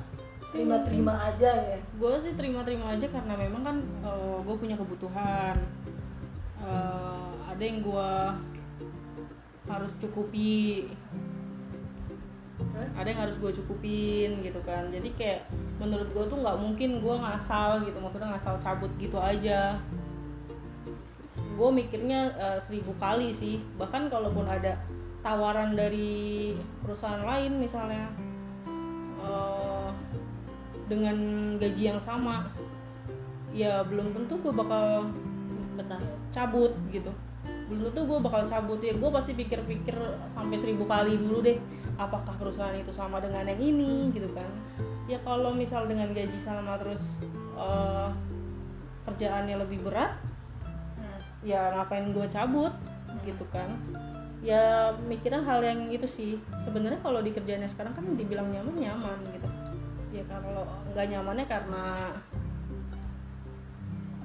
terima-terima 0.51 1.13
aja 1.32 1.51
ya. 1.51 1.80
gue 1.80 2.13
sih 2.22 2.34
terima-terima 2.36 2.93
aja 2.93 3.07
karena 3.07 3.34
memang 3.39 3.61
kan 3.65 3.78
gue 4.45 4.55
punya 4.61 4.76
kebutuhan. 4.78 5.57
Eh, 6.61 7.32
ada 7.49 7.63
yang 7.63 7.82
gue 7.82 8.09
harus 9.65 9.91
cukupi. 9.97 10.91
Terus? 12.61 12.91
Ada 12.93 13.07
yang 13.09 13.22
harus 13.26 13.36
gue 13.41 13.51
cukupin 13.57 14.45
gitu 14.45 14.59
kan. 14.61 14.93
Jadi 14.93 15.09
kayak 15.17 15.49
menurut 15.82 16.07
gue 16.13 16.24
tuh 16.30 16.38
nggak 16.38 16.57
mungkin 16.61 17.01
gue 17.01 17.15
ngasal 17.17 17.82
gitu. 17.88 17.97
Maksudnya 17.97 18.38
ngasal 18.38 18.55
cabut 18.61 18.91
gitu 19.01 19.17
aja 19.17 19.82
gue 21.56 21.70
mikirnya 21.72 22.22
eh, 22.36 22.60
seribu 22.64 22.95
kali 22.97 23.36
sih. 23.36 23.60
Bahkan 23.78 24.08
kalaupun 24.12 24.47
ada 24.47 24.80
tawaran 25.22 25.78
dari 25.78 26.56
perusahaan 26.82 27.22
lain 27.22 27.62
misalnya 27.62 28.10
eh, 29.22 29.89
dengan 30.91 31.16
gaji 31.56 31.95
yang 31.95 32.02
sama 32.02 32.52
ya 33.52 33.84
belum 33.84 34.16
tentu 34.16 34.39
gue 34.39 34.54
bakal 34.56 35.12
betah 35.76 36.02
cabut 36.32 36.72
gitu. 36.91 37.12
Belum 37.72 37.91
tentu 37.91 38.04
gue 38.08 38.20
bakal 38.20 38.47
cabut. 38.47 38.80
Ya 38.84 38.95
gue 38.95 39.10
pasti 39.12 39.36
pikir-pikir 39.36 39.95
sampai 40.32 40.58
seribu 40.60 40.88
kali 40.88 41.16
dulu 41.20 41.43
deh 41.43 41.60
apakah 41.99 42.34
perusahaan 42.39 42.76
itu 42.76 42.91
sama 42.91 43.20
dengan 43.20 43.47
yang 43.47 43.60
ini 43.60 44.10
gitu 44.16 44.32
kan. 44.32 44.47
Ya 45.06 45.20
kalau 45.28 45.52
misal 45.52 45.88
dengan 45.91 46.16
gaji 46.16 46.39
sama 46.39 46.80
terus 46.80 47.04
eh, 47.56 48.10
kerjaannya 49.06 49.56
lebih 49.68 49.84
berat. 49.86 50.16
Ya 51.42 51.74
ngapain 51.74 52.14
gue 52.14 52.26
cabut 52.30 52.74
gitu 53.26 53.46
kan. 53.50 53.70
Ya 54.42 54.89
mikirnya 55.06 55.46
hal 55.46 55.62
yang 55.62 55.89
itu 55.94 56.08
sih. 56.10 56.32
Sebenarnya 56.66 56.98
kalau 57.06 57.22
di 57.22 57.30
kerjaannya 57.34 57.70
sekarang 57.70 57.94
kan 57.94 58.06
dibilang 58.18 58.50
nyaman 58.50 58.74
nyaman 58.78 59.18
gitu. 59.30 59.48
Ya 60.12 60.24
kalau 60.26 60.66
nggak 60.94 61.08
nyamannya 61.14 61.46
karena 61.46 61.86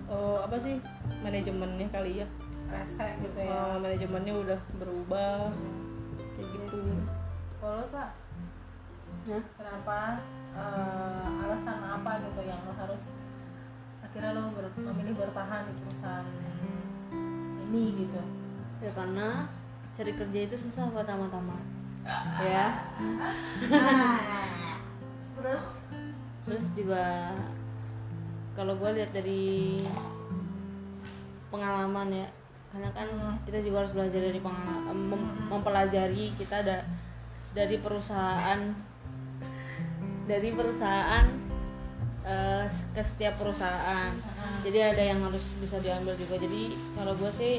eh, 0.08 0.38
apa 0.40 0.56
sih 0.60 0.76
manajemennya 1.20 1.88
kali 1.92 2.24
ya. 2.24 2.28
Rese 2.66 3.06
gitu 3.22 3.38
ya. 3.44 3.52
Eh, 3.52 3.76
manajemennya 3.78 4.34
udah 4.34 4.60
berubah 4.80 5.52
kayak 6.36 6.48
Iya 6.52 6.64
gitu. 6.68 6.78
kalau 7.60 7.84
sa? 7.88 8.12
Hah? 9.26 9.42
kenapa 9.58 9.98
eh, 10.54 11.42
alasan 11.42 11.78
apa 11.82 12.10
gitu 12.22 12.40
yang 12.46 12.60
lo 12.62 12.72
harus 12.78 13.10
akhirnya 14.00 14.38
lo 14.38 14.54
ber- 14.54 14.70
memilih 14.78 15.18
bertahan 15.18 15.66
di 15.66 15.72
perusahaan 15.82 16.26
ini 17.70 18.06
gitu. 18.06 18.22
Ya 18.82 18.90
karena 18.94 19.50
cari 19.96 20.12
kerja 20.12 20.38
itu 20.44 20.56
susah 20.56 20.92
pertama-tama 20.92 21.56
ya. 22.44 22.68
Terus? 25.36 25.64
Terus 26.46 26.64
juga 26.78 27.34
kalau 28.54 28.78
gue 28.78 28.90
lihat 28.96 29.10
dari 29.12 29.84
pengalaman 31.52 32.08
ya 32.12 32.28
karena 32.72 32.90
kan 32.92 33.08
kita 33.48 33.58
juga 33.64 33.84
harus 33.84 33.92
belajar 33.96 34.20
dari 34.20 34.40
pengalaman 34.40 35.20
mempelajari 35.48 36.34
kita 36.36 36.60
ada 36.60 36.84
dari 37.56 37.80
perusahaan 37.80 38.60
dari 40.28 40.50
perusahaan 40.52 41.24
eh, 42.26 42.66
ke 42.66 43.02
setiap 43.02 43.38
perusahaan. 43.38 44.10
Jadi 44.66 44.78
ada 44.82 45.02
yang 45.02 45.22
harus 45.22 45.54
bisa 45.62 45.78
diambil 45.78 46.18
juga. 46.18 46.42
Jadi 46.42 46.74
kalau 46.98 47.14
gue 47.14 47.30
sih 47.30 47.54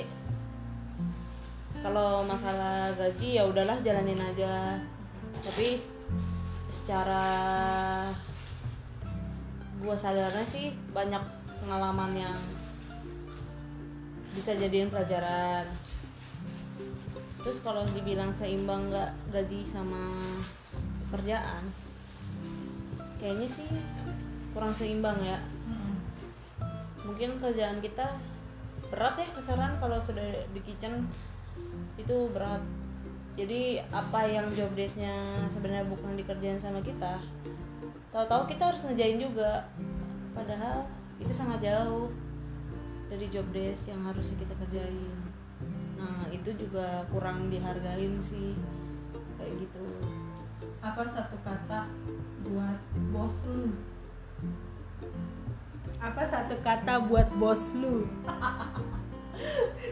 kalau 1.80 2.26
masalah 2.28 2.92
gaji 3.00 3.40
ya 3.40 3.48
udahlah 3.48 3.80
jalanin 3.80 4.20
aja. 4.20 4.76
Tapi 5.40 5.80
secara 6.68 7.24
gua 9.80 9.96
sadarnya 9.96 10.44
sih 10.44 10.74
banyak 10.92 11.22
pengalaman 11.64 12.12
yang 12.18 12.38
bisa 14.36 14.52
jadiin 14.58 14.92
pelajaran. 14.92 15.64
Terus 17.40 17.64
kalau 17.64 17.88
dibilang 17.96 18.36
seimbang 18.36 18.92
nggak 18.92 19.16
gaji 19.32 19.64
sama 19.64 20.12
kerjaan 21.08 21.64
kayaknya 23.18 23.48
sih 23.50 23.70
kurang 24.58 24.74
seimbang 24.74 25.22
ya. 25.22 25.38
Mungkin 27.06 27.38
kerjaan 27.38 27.78
kita 27.78 28.18
berat 28.90 29.22
ya 29.22 29.30
kesaran 29.30 29.78
kalau 29.78 30.02
sudah 30.02 30.26
di 30.50 30.62
kitchen 30.66 31.06
itu 31.94 32.18
berat. 32.34 32.66
Jadi 33.38 33.78
apa 33.94 34.26
yang 34.26 34.50
job 34.58 34.74
desknya 34.74 35.14
sebenarnya 35.54 35.86
bukan 35.86 36.18
dikerjain 36.18 36.58
sama 36.58 36.82
kita 36.82 37.22
tahu-tahu 38.18 38.50
kita 38.50 38.74
harus 38.74 38.82
ngejain 38.90 39.22
juga. 39.22 39.70
Padahal 40.34 40.90
itu 41.22 41.30
sangat 41.30 41.62
jauh 41.62 42.10
dari 43.14 43.30
job 43.30 43.46
desk 43.54 43.94
yang 43.94 44.02
harusnya 44.02 44.42
kita 44.42 44.54
kerjain. 44.66 45.22
Nah 46.02 46.26
itu 46.34 46.50
juga 46.58 47.06
kurang 47.14 47.54
dihargain 47.54 48.18
sih 48.26 48.58
kayak 49.38 49.54
gitu. 49.62 49.86
Apa 50.82 51.06
satu 51.06 51.38
kata 51.46 51.86
buat 52.42 52.82
bos 53.14 53.38
lu 53.54 53.70
apa 55.98 56.22
satu 56.30 56.56
kata 56.62 57.10
buat 57.10 57.28
bos 57.42 57.74
lu? 57.74 58.06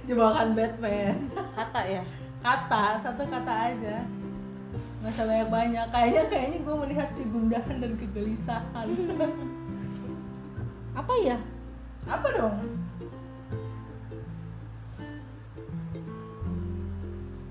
Jebakan 0.07 0.53
Batman. 0.53 1.29
Kata 1.53 1.81
ya? 1.85 2.03
Kata 2.41 3.01
satu 3.01 3.25
kata 3.25 3.53
aja. 3.73 4.05
Nggak 5.01 5.11
usah 5.13 5.25
banyak 5.25 5.49
banyak 5.49 5.85
kayaknya 5.93 6.23
kayaknya 6.29 6.59
gue 6.61 6.75
melihat 6.81 7.09
kegundahan 7.13 7.77
dan 7.81 7.93
kegelisahan. 7.97 8.87
Apa 10.93 11.13
ya? 11.25 11.37
Apa 12.05 12.27
dong? 12.33 12.57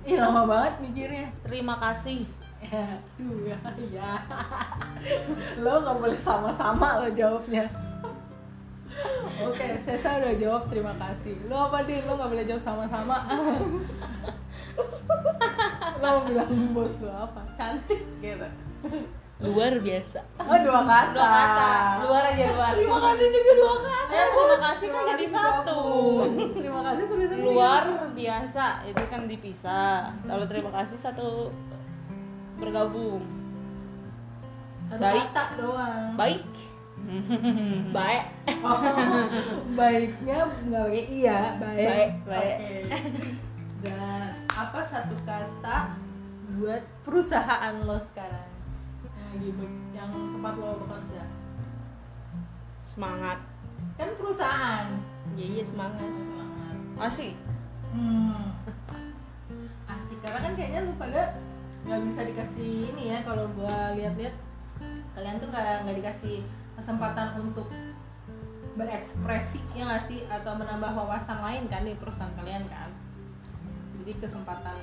Ih 0.04 0.18
lama 0.20 0.42
banget 0.46 0.74
mikirnya. 0.84 1.26
Terima 1.42 1.80
kasih 1.80 2.43
Ya, 2.64 2.96
tuh 3.20 3.44
ya, 3.44 3.60
ya. 3.92 4.12
Lo 5.60 5.84
nggak 5.84 5.98
boleh 6.00 6.18
sama-sama 6.18 7.04
lo 7.04 7.08
jawabnya. 7.12 7.68
Oke, 9.44 9.66
Sesa 9.84 10.22
udah 10.22 10.34
jawab 10.38 10.62
terima 10.72 10.94
kasih. 10.96 11.36
Lo 11.50 11.68
apa 11.68 11.84
din? 11.84 12.06
Lo 12.08 12.16
nggak 12.16 12.30
boleh 12.32 12.44
jawab 12.48 12.62
sama-sama. 12.62 13.28
lo 16.00 16.06
mau 16.08 16.22
bilang 16.24 16.72
bos 16.72 16.98
lo 17.04 17.12
apa? 17.12 17.44
Cantik 17.52 18.00
gitu. 18.24 18.48
luar 19.42 19.76
biasa 19.82 20.22
Oh 20.38 20.58
dua 20.62 20.80
kata. 20.86 21.10
dua 21.10 21.26
kata 21.26 21.72
luar 22.06 22.22
aja 22.32 22.44
luar 22.54 22.72
Terima 22.78 22.98
kasih 23.02 23.26
juga 23.34 23.52
dua 23.58 23.76
kata. 23.82 24.12
Ya, 24.14 24.24
terima 24.30 24.58
kasih 24.62 24.86
kan 24.88 25.02
jadi 25.10 25.26
satu. 25.26 25.80
Terima 26.54 26.80
kasih 26.86 27.04
tulisan 27.10 27.38
luar 27.42 27.84
biasa 28.14 28.66
itu 28.86 29.04
kan 29.10 29.26
dipisah 29.26 30.14
kalau 30.22 30.46
terima 30.46 30.70
kasih 30.70 30.96
satu 30.96 31.50
bergabung 32.56 33.22
Satu 34.82 35.00
Baik. 35.00 35.26
kata 35.28 35.42
doang. 35.56 36.10
baik 36.14 36.44
baik 37.96 38.24
Oh, 38.60 38.80
baiknya 39.74 40.38
nggak 40.62 40.84
pakai 40.84 41.04
iya, 41.06 41.40
baik. 41.58 41.84
Baik, 41.84 42.10
baik. 42.24 42.56
Oke. 42.56 42.76
Dan 43.82 44.28
apa 44.48 44.80
satu 44.80 45.12
kata 45.22 45.92
buat 46.54 46.80
perusahaan 47.02 47.74
lo 47.82 47.98
sekarang? 48.02 48.48
Yang, 49.92 50.10
tempat 50.32 50.54
lo 50.54 50.80
bekerja. 50.80 51.22
semangat 52.84 53.38
Kan 53.94 54.10
perusahaan. 54.14 54.86
ya 55.34 55.44
iya 55.44 55.64
semangat 55.66 56.08
Semangat. 56.08 56.76
masih 56.94 57.32
Hmm. 57.90 58.54
Asik 59.84 60.18
karena 60.18 60.38
kan 60.40 60.52
kayaknya 60.54 60.80
lu 60.82 60.94
pada 60.94 61.36
nggak 61.84 62.00
bisa 62.08 62.20
dikasih 62.24 62.72
ini 62.96 63.12
ya 63.12 63.18
kalau 63.20 63.44
gua 63.52 63.92
lihat-lihat 63.92 64.32
kalian 65.14 65.36
tuh 65.38 65.48
nggak 65.52 65.84
nggak 65.84 65.96
dikasih 66.00 66.40
kesempatan 66.74 67.38
untuk 67.38 67.68
berekspresi 68.74 69.62
ya 69.72 69.86
nggak 69.86 70.04
sih? 70.10 70.26
Atau 70.26 70.58
menambah 70.58 70.90
wawasan 70.90 71.38
lain 71.38 71.70
kan 71.70 71.86
di 71.86 71.94
perusahaan 71.94 72.34
kalian 72.34 72.66
kan? 72.66 72.90
Jadi 74.02 74.12
kesempatan 74.18 74.76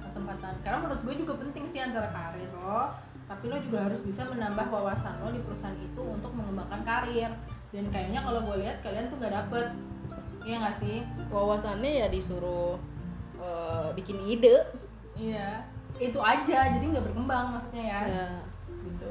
kesempatan. 0.00 0.52
Karena 0.64 0.78
menurut 0.82 1.00
gue 1.04 1.14
juga 1.20 1.38
penting 1.38 1.64
sih 1.68 1.80
antara 1.80 2.08
karir 2.10 2.50
lo 2.56 2.90
tapi 3.30 3.46
lo 3.46 3.62
juga 3.62 3.86
harus 3.86 4.02
bisa 4.02 4.26
menambah 4.26 4.74
wawasan 4.74 5.22
lo 5.22 5.30
di 5.30 5.38
perusahaan 5.38 5.78
itu 5.78 6.02
untuk 6.02 6.34
mengembangkan 6.34 6.82
karir. 6.82 7.30
Dan 7.70 7.86
kayaknya 7.94 8.26
kalau 8.26 8.42
gue 8.42 8.66
lihat 8.66 8.82
kalian 8.82 9.06
tuh 9.06 9.22
nggak 9.22 9.34
dapet. 9.36 9.70
Iya 10.42 10.56
nggak 10.64 10.76
sih? 10.82 11.04
Wawasannya 11.30 11.90
ya 12.00 12.06
disuruh 12.10 12.74
eh, 13.38 13.88
bikin 13.94 14.18
ide. 14.26 14.66
Iya 15.14 15.62
itu 16.00 16.16
aja 16.16 16.72
jadi 16.72 16.80
nggak 16.80 17.12
berkembang 17.12 17.52
maksudnya 17.52 17.84
ya. 17.84 18.00
Ya 18.08 18.26
gitu. 18.88 19.10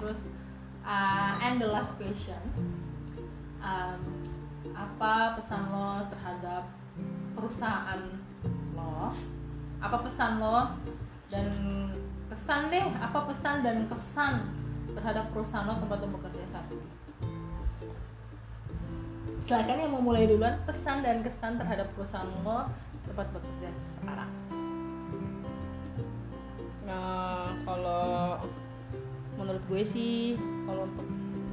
Terus 0.00 0.20
uh, 0.80 1.36
and 1.44 1.60
the 1.60 1.68
last 1.68 1.92
question 2.00 2.40
um, 3.60 4.00
apa 4.72 5.36
pesan 5.36 5.68
lo 5.68 6.08
terhadap 6.08 6.64
perusahaan 7.36 8.00
lo? 8.72 9.12
Apa 9.78 9.96
pesan 10.00 10.40
lo 10.40 10.72
dan 11.28 11.46
kesan 12.32 12.72
deh 12.72 12.88
apa 12.98 13.28
pesan 13.28 13.60
dan 13.60 13.84
kesan 13.84 14.48
terhadap 14.96 15.28
perusahaan 15.28 15.68
lo 15.68 15.76
tempat 15.76 15.98
lo 16.00 16.08
bekerja 16.16 16.44
saat 16.48 16.66
ini? 16.72 16.88
Silakan 19.44 19.76
yang 19.80 19.92
mau 19.92 20.02
mulai 20.04 20.24
duluan. 20.24 20.56
Pesan 20.64 21.04
dan 21.04 21.20
kesan 21.20 21.60
terhadap 21.60 21.92
perusahaan 21.92 22.28
lo 22.40 22.64
tempat 23.04 23.28
bekerja 23.32 23.68
sekarang 23.96 24.47
Nah, 26.88 27.52
kalau 27.62 28.40
menurut 29.36 29.62
gue 29.68 29.82
sih, 29.84 30.34
kalau 30.64 30.88
untuk 30.88 31.06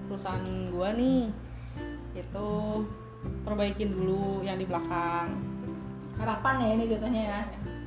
perusahaan 0.07 0.41
gue 0.71 0.89
nih, 0.95 1.21
itu 2.15 2.49
perbaikin 3.43 3.89
dulu 3.91 4.41
yang 4.41 4.55
di 4.55 4.65
belakang. 4.65 5.35
harapan 6.15 6.55
ya 6.63 6.69
ini 6.79 6.83
jatuhnya 6.87 7.23
ya, 7.27 7.39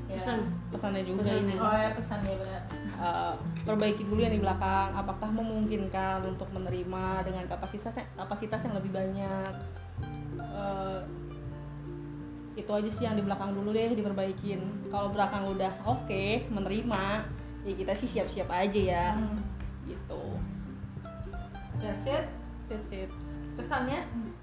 ya. 0.04 0.20
Pesan. 0.20 0.38
Pesannya 0.68 1.00
juga 1.00 1.24
Pesan 1.24 1.48
ini. 1.48 1.52
ya. 1.56 1.64
oh 1.64 1.72
ya 1.72 1.90
pesan 1.96 2.20
ya 2.20 2.34
benar 2.36 2.62
Eh, 2.98 3.34
perbaiki 3.64 4.02
dulu 4.04 4.20
yang 4.20 4.34
di 4.34 4.42
belakang. 4.42 4.90
Apakah 4.92 5.30
memungkinkan 5.32 6.26
untuk 6.26 6.50
menerima 6.52 7.24
dengan 7.24 7.46
kapasitas 7.48 7.94
kapasitas 8.12 8.60
yang 8.68 8.74
lebih 8.76 8.92
banyak? 8.92 9.52
Eh, 10.36 11.00
itu 12.58 12.68
aja 12.68 12.90
sih 12.90 13.06
yang 13.06 13.14
di 13.14 13.22
belakang 13.22 13.54
dulu 13.54 13.70
deh 13.70 13.94
diperbaikin. 13.94 14.60
Kalau 14.90 15.08
belakang 15.08 15.46
udah 15.46 15.72
oke 15.86 16.50
menerima, 16.50 17.04
ya 17.68 17.74
kita 17.76 17.92
sih 17.92 18.08
siap-siap 18.08 18.48
aja 18.48 18.80
ya. 18.80 19.06
Hmm. 19.14 19.44
Gitu. 19.84 20.22
That's 21.78 22.08
it. 22.08 22.24
That's 22.66 22.92
it. 22.92 23.10
Kesannya 23.54 24.00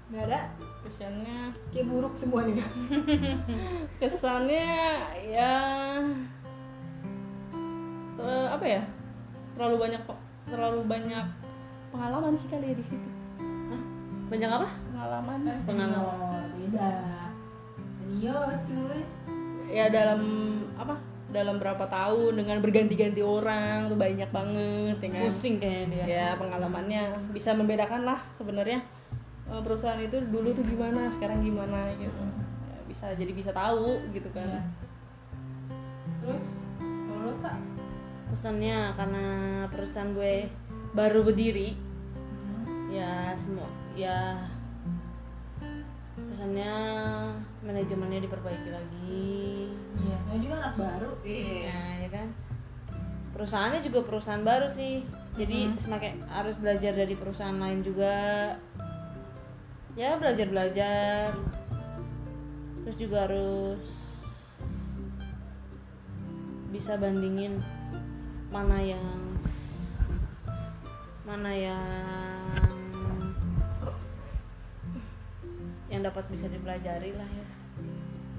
nggak 0.08 0.24
ada. 0.30 0.40
Kesannya 0.86 1.50
Kayak 1.74 1.86
buruk 1.90 2.14
semua 2.14 2.46
nih. 2.46 2.62
kesannya 4.00 4.70
ya 5.26 5.54
ter- 8.16 8.50
apa 8.54 8.64
ya 8.66 8.82
terlalu 9.56 9.76
banyak 9.88 10.02
terlalu 10.46 10.80
banyak 10.86 11.26
pengalaman 11.90 12.36
sih 12.36 12.48
kali 12.52 12.70
ya 12.70 12.76
di 12.76 12.84
situ 12.84 13.08
banyak 14.26 14.50
apa 14.50 14.68
pengalaman 14.90 15.38
Senior 15.62 16.10
beda. 16.58 16.92
Senior 17.94 18.48
cuy. 18.66 19.00
ya 19.70 19.86
dalam 19.86 20.20
apa 20.74 20.98
dalam 21.26 21.58
berapa 21.58 21.84
tahun 21.84 22.38
dengan 22.38 22.58
berganti-ganti 22.58 23.18
orang 23.18 23.90
tuh 23.90 23.98
banyak 23.98 24.30
banget 24.30 24.96
ya 24.96 25.08
kan 25.10 25.22
pusing 25.26 25.56
kayaknya 25.58 25.86
dia 25.90 26.04
ya 26.06 26.26
pengalamannya 26.34 27.02
bisa 27.30 27.50
membedakan 27.50 28.06
lah 28.06 28.22
sebenarnya 28.32 28.78
eh, 29.46 29.60
perusahaan 29.60 29.98
itu 29.98 30.22
dulu 30.22 30.50
tuh 30.52 30.62
gimana 30.62 31.10
sekarang 31.10 31.42
gimana 31.42 31.90
gitu 31.96 32.22
Ya, 32.66 32.78
bisa 32.86 33.06
jadi 33.12 33.32
bisa 33.32 33.50
tahu 33.50 33.98
gitu 34.10 34.30
kan 34.30 34.46
Iya. 34.46 34.62
Terus 36.22 36.42
kalau 37.06 37.34
tak? 37.38 37.58
pesannya 38.26 38.78
karena 38.94 39.24
perusahaan 39.68 40.10
gue 40.10 40.50
baru 40.92 41.22
berdiri 41.22 41.78
Hmm. 42.66 42.90
ya 42.90 43.34
semua 43.34 43.66
ya 43.92 44.38
pesannya 46.16 46.72
manajemennya 47.66 48.22
diperbaiki 48.22 48.70
lagi 48.70 49.68
Iya. 49.96 50.18
Lo 50.28 50.34
juga 50.38 50.54
anak 50.62 50.74
baru. 50.76 51.10
Iya. 51.20 51.66
ya, 51.66 51.80
ya 52.06 52.08
kan 52.08 52.28
perusahaannya 53.32 53.84
juga 53.84 54.00
perusahaan 54.00 54.40
baru 54.40 54.64
sih 54.64 55.04
jadi 55.36 55.68
Mhm. 55.68 55.76
semakin 55.76 56.12
harus 56.26 56.56
belajar 56.56 56.96
dari 56.96 57.12
perusahaan 57.12 57.58
lain 57.58 57.84
juga 57.84 58.16
ya 59.92 60.16
belajar 60.16 60.48
belajar 60.48 61.36
terus 62.80 62.96
juga 62.96 63.28
harus 63.28 63.84
bisa 66.72 66.96
bandingin 66.96 67.60
mana 68.48 68.80
yang 68.80 69.20
mana 71.28 71.52
yang 71.52 71.84
yang 75.88 76.00
dapat 76.00 76.24
bisa 76.32 76.48
dipelajari 76.48 77.12
lah 77.12 77.28
ya 77.28 77.46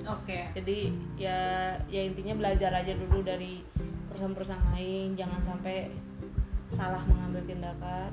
Oke. 0.09 0.39
jadi 0.53 0.77
ya 1.15 1.39
ya 1.85 2.01
intinya 2.03 2.33
belajar 2.35 2.71
aja 2.73 2.93
dulu 2.95 3.21
dari 3.21 3.59
perusahaan-perusahaan 4.07 4.71
lain 4.71 5.13
jangan 5.13 5.41
sampai 5.41 5.91
salah 6.67 7.03
mengambil 7.03 7.43
tindakan 7.43 8.11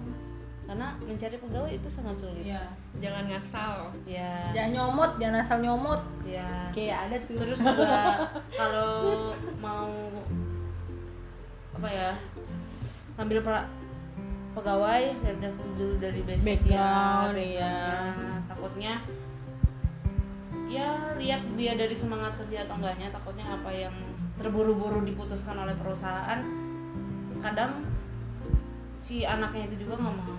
karena 0.64 0.97
mencari 0.99 1.36
pegawai 1.36 1.70
itu 1.70 1.88
sangat 1.88 2.16
sulit 2.16 2.40
Iya. 2.42 2.64
jangan 2.97 3.24
ngasal 3.28 3.76
ya 4.03 4.49
Jangan 4.51 4.70
nyomot, 4.72 5.11
jangan 5.16 5.38
asal 5.38 5.59
nyomot. 5.61 6.01
ya 6.24 6.72
Kayak 6.72 6.99
ada 7.05 7.16
tuh. 7.22 7.36
terus 7.36 7.59
juga 7.61 8.24
kalau 8.59 9.30
mau 9.59 9.92
apa 11.74 11.88
ya 11.88 12.11
ngambil 13.14 13.38
pra- 13.40 13.68
pegawai 14.53 15.05
lihat 15.20 15.42
dulu 15.74 15.95
dari 15.99 16.20
basic 16.22 16.62
Background, 16.62 17.34
iya. 17.36 17.74
backgroundnya. 17.74 18.34
takutnya 18.47 18.92
ya 20.74 21.14
lihat 21.14 21.42
dia 21.54 21.72
dari 21.78 21.94
semangat 21.94 22.34
kerja 22.42 22.66
atau 22.66 22.74
enggaknya 22.82 23.14
takutnya 23.14 23.46
apa 23.46 23.70
yang 23.70 23.94
terburu-buru 24.34 25.06
diputuskan 25.06 25.54
oleh 25.54 25.74
perusahaan 25.78 26.42
kadang 27.38 27.86
si 28.98 29.22
anaknya 29.22 29.70
itu 29.70 29.86
juga 29.86 30.02
nggak 30.02 30.14
mau 30.18 30.34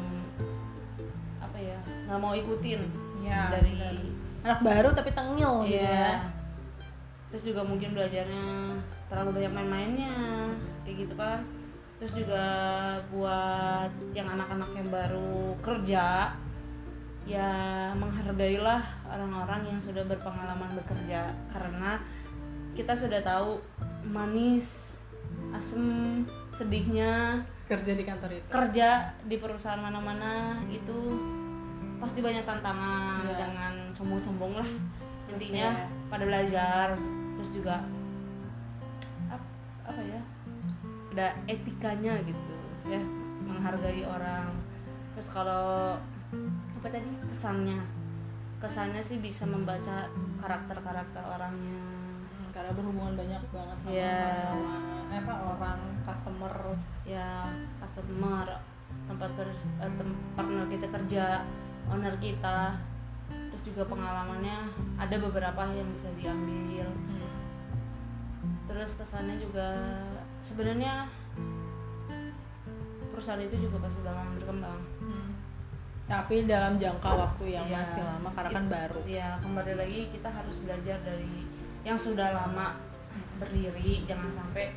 apa 1.39 1.57
ya 1.61 1.79
nggak 2.09 2.19
mau 2.19 2.33
ikutin 2.35 3.05
Iya. 3.25 3.41
dari 3.57 3.73
benar. 3.73 3.95
anak 4.45 4.59
baru 4.61 4.89
tapi 4.93 5.09
tengil 5.17 5.65
gitu 5.65 5.81
ya. 5.81 5.81
Iya. 5.81 6.09
Terus 7.33 7.43
juga 7.51 7.61
mungkin 7.65 7.97
belajarnya 7.97 8.45
terlalu 9.09 9.41
banyak 9.41 9.53
main-mainnya, 9.57 10.15
kayak 10.85 10.95
gitu 11.03 11.13
kan. 11.17 11.41
Terus 11.97 12.11
juga 12.13 12.45
buat 13.09 13.91
yang 14.13 14.29
anak-anak 14.29 14.71
yang 14.77 14.87
baru 14.93 15.57
kerja, 15.65 16.37
ya 17.25 17.49
menghargailah 17.91 18.81
orang-orang 19.03 19.65
yang 19.67 19.79
sudah 19.79 20.05
berpengalaman 20.05 20.69
bekerja 20.75 21.33
karena 21.49 21.97
kita 22.71 22.93
sudah 22.93 23.17
tahu 23.19 23.57
manis, 24.05 24.93
asem, 25.49 26.21
sedihnya 26.51 27.41
Kerja 27.65 27.91
di 27.91 28.05
kantor 28.05 28.29
itu. 28.31 28.45
kerja 28.47 28.89
di 29.21 29.35
perusahaan 29.35 29.81
mana-mana 29.81 30.61
itu 30.67 30.93
pasti 31.97 32.21
banyak 32.21 32.45
tantangan 32.45 33.25
Iya. 33.25 33.33
jangan 33.41 33.73
sombong-sombong 33.89 34.53
lah 34.55 34.69
intinya 35.25 35.73
Oke. 35.73 36.11
pada 36.13 36.23
belajar 36.23 36.87
terus 37.33 37.49
juga 37.49 37.81
ap- 39.27 39.53
apa 39.81 40.01
ya 40.03 40.21
ada 41.09 41.27
etikanya 41.47 42.21
gitu 42.21 42.53
ya 42.85 43.01
menghargai 43.41 44.05
orang 44.05 44.53
terus 45.15 45.31
kalau 45.31 45.97
apa 46.85 47.01
tadi 47.01 47.09
kesannya 47.25 47.81
kesannya 48.61 49.01
sih 49.01 49.17
bisa 49.17 49.41
membaca 49.41 50.05
karakter-karakter 50.37 51.17
orangnya 51.17 51.81
Hmm, 52.29 52.53
karena 52.53 52.77
berhubungan 52.77 53.17
banyak 53.17 53.41
banget 53.49 53.77
sama 53.79 53.89
Iya. 53.89 54.21
karyawan, 54.21 54.81
eh, 55.09 55.17
apa 55.17 55.33
orang 55.49 55.79
customer. 56.05 56.53
ya 57.01 57.49
customer 57.81 58.45
tempat 59.03 59.29
ker- 59.33 59.49
eh, 59.81 59.91
tem- 59.91 60.19
partner 60.33 60.65
kita 60.67 60.85
kerja 60.89 61.25
owner 61.87 62.13
kita 62.17 62.77
terus 63.49 63.61
juga 63.63 63.81
pengalamannya 63.85 64.69
ada 64.95 65.15
beberapa 65.17 65.65
yang 65.67 65.89
bisa 65.89 66.13
diambil 66.13 66.85
Hmm. 66.85 67.33
terus 68.65 68.93
kesannya 68.93 69.41
juga 69.41 69.73
sebenarnya 70.39 71.09
perusahaan 73.09 73.41
itu 73.41 73.57
juga 73.59 73.81
pasti 73.81 74.05
bakal 74.05 74.37
berkembang 74.37 74.81
Hmm. 75.01 75.33
Tapi 76.05 76.45
dalam 76.45 76.77
jangka 76.77 77.09
waktu 77.09 77.45
yang 77.51 77.65
Iya. 77.65 77.81
masih 77.81 78.01
lama 78.01 78.29
karena 78.29 78.51
kan 78.51 78.63
It- 78.63 78.71
baru. 78.71 78.99
ya 79.03 79.29
kembali 79.39 79.73
lagi 79.75 80.01
kita 80.11 80.29
harus 80.29 80.55
belajar 80.59 80.97
dari 81.01 81.33
yang 81.81 81.97
sudah 81.97 82.29
lama 82.31 82.77
berdiri 83.37 84.05
jangan 84.05 84.27
sampai 84.27 84.69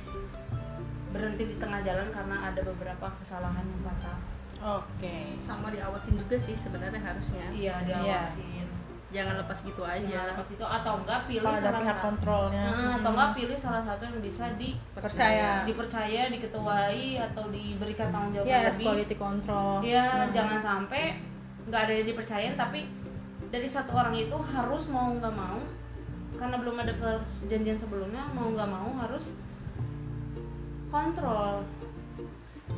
berhenti 1.08 1.44
di 1.46 1.56
tengah 1.56 1.80
jalan 1.80 2.08
karena 2.08 2.36
ada 2.44 2.60
beberapa 2.62 3.06
kesalahan 3.14 3.64
yang 3.64 3.82
fatal 3.82 4.16
Oke. 4.58 5.38
Sama 5.40 5.70
diawasin 5.70 6.16
juga 6.16 6.34
sih 6.34 6.52
sebenarnya 6.52 6.98
harusnya. 6.98 7.46
iya 7.48 7.80
diawasin 7.80 8.67
Jangan 9.08 9.40
lepas 9.40 9.58
gitu 9.60 9.80
aja. 9.82 10.04
Jangan 10.04 10.26
lepas 10.32 10.48
itu 10.48 10.60
atau 10.60 10.92
enggak 11.00 11.20
pilih 11.24 11.40
Kalau 11.42 11.56
ada 11.56 11.64
salah 11.64 11.80
pihak 11.80 11.88
satu 11.90 12.04
kontrolnya. 12.04 12.64
Nah, 12.68 12.92
atau 13.00 13.10
enggak 13.16 13.30
pilih 13.34 13.56
salah 13.56 13.82
satu 13.82 14.02
yang 14.04 14.18
bisa 14.20 14.44
di 14.54 14.70
Percaya. 14.92 15.64
dipercaya 15.64 16.22
diketuai 16.28 17.04
atau 17.22 17.44
diberikan 17.48 18.08
tanggung 18.08 18.32
jawab 18.34 18.46
as 18.46 18.68
lebih 18.70 18.84
quality 18.84 19.16
control. 19.16 19.72
ya 19.80 20.04
Nah. 20.04 20.28
jangan 20.28 20.58
sampai 20.58 21.02
nggak 21.64 21.80
ada 21.82 21.92
yang 21.94 22.06
dipercayain 22.06 22.54
tapi 22.54 22.80
dari 23.48 23.64
satu 23.66 23.92
orang 23.92 24.12
itu 24.12 24.36
harus 24.36 24.88
mau 24.88 25.08
nggak 25.10 25.32
mau 25.32 25.60
karena 26.34 26.56
belum 26.56 26.76
ada 26.78 26.92
perjanjian 26.94 27.76
sebelumnya 27.76 28.24
mau 28.30 28.48
nggak 28.48 28.64
mau 28.66 28.88
harus 28.98 29.32
kontrol 30.88 31.64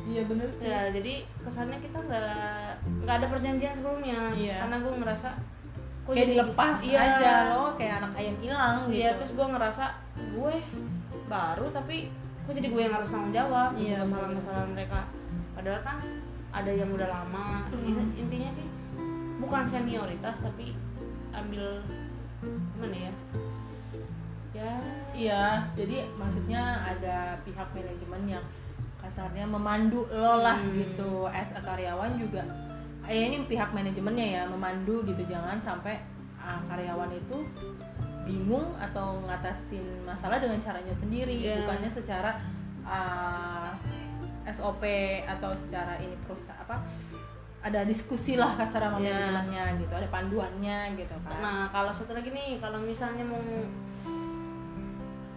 Iya 0.01 0.25
bener 0.25 0.49
sih. 0.49 0.65
ya 0.65 0.89
jadi 0.89 1.13
kesannya 1.39 1.77
kita 1.77 1.99
nggak 2.01 2.67
nggak 3.05 3.15
ada 3.15 3.27
perjanjian 3.27 3.71
sebelumnya 3.71 4.33
Iya. 4.33 4.65
karena 4.65 4.77
gue 4.79 4.93
ngerasa 4.97 5.29
kok 6.01 6.11
Kayak 6.11 6.19
jadi- 6.19 6.33
dilepas 6.33 6.77
iya, 6.81 6.99
aja 7.07 7.33
loh, 7.49 7.69
kayak 7.75 7.93
anak 7.99 8.11
ayam 8.15 8.35
hilang 8.37 8.75
gitu. 8.83 8.95
iya 8.95 9.09
terus 9.15 9.31
gue 9.31 9.47
ngerasa 9.47 9.85
gue 10.31 10.53
baru 11.27 11.65
tapi 11.69 11.97
kok 12.41 12.53
jadi 12.53 12.67
gue 12.67 12.81
yang 12.81 12.93
harus 12.93 13.09
tanggung 13.09 13.31
jawab 13.31 13.69
Iya, 13.73 13.97
untuk 13.97 14.05
kesalahan-kesalahan 14.11 14.69
mereka 14.71 14.99
padahal 15.53 15.81
kan 15.81 15.97
ada 16.51 16.71
yang 16.71 16.89
udah 16.89 17.07
lama 17.07 17.63
Mm. 17.71 18.17
intinya 18.17 18.49
sih 18.49 18.65
bukan 19.37 19.63
senioritas 19.63 20.41
tapi 20.41 20.73
ambil 21.31 21.79
gimana 22.75 22.97
ya 22.99 23.13
ya 24.51 24.71
Iya, 25.11 25.43
jadi 25.73 26.07
maksudnya 26.13 26.59
ada 26.81 27.35
pihak 27.41 27.67
manajemen 27.71 28.23
yang 28.29 28.45
kasarnya 28.97 29.43
memandu 29.45 30.07
lo 30.07 30.39
lah 30.39 30.55
Hmm. 30.57 30.71
gitu. 30.73 31.25
As 31.25 31.51
a 31.51 31.59
karyawan 31.59 32.15
juga, 32.15 32.41
eh 33.11 33.27
ini 33.27 33.43
pihak 33.43 33.75
manajemennya 33.75 34.25
ya 34.31 34.41
memandu 34.47 35.03
gitu. 35.03 35.27
Jangan 35.27 35.59
sampai 35.59 35.99
ah, 36.39 36.63
karyawan 36.65 37.11
itu 37.11 37.43
bingung 38.23 38.71
atau 38.79 39.19
ngatasin 39.27 39.83
masalah 40.01 40.39
dengan 40.39 40.57
caranya 40.57 40.95
sendiri, 40.95 41.35
Iya. 41.43 41.61
bukannya 41.61 41.89
secara 41.91 42.39
ah, 42.81 43.75
SOP 44.47 44.81
atau 45.27 45.51
secara 45.53 45.99
ini 45.99 46.15
perusahaan 46.23 46.57
apa 46.57 46.81
ada 47.61 47.85
diskusi 47.85 48.33
lah 48.33 48.57
kasar 48.57 48.89
sama 48.89 48.97
Iya. 48.97 49.21
manajemennya 49.21 49.63
gitu, 49.77 49.93
ada 49.93 50.09
panduannya 50.09 50.97
gitu 50.97 51.13
kan. 51.21 51.37
nah 51.37 51.61
kalau 51.69 51.93
satu 51.93 52.17
lagi 52.17 52.33
nih 52.33 52.57
kalau 52.57 52.81
misalnya 52.81 53.21
mau 53.21 53.37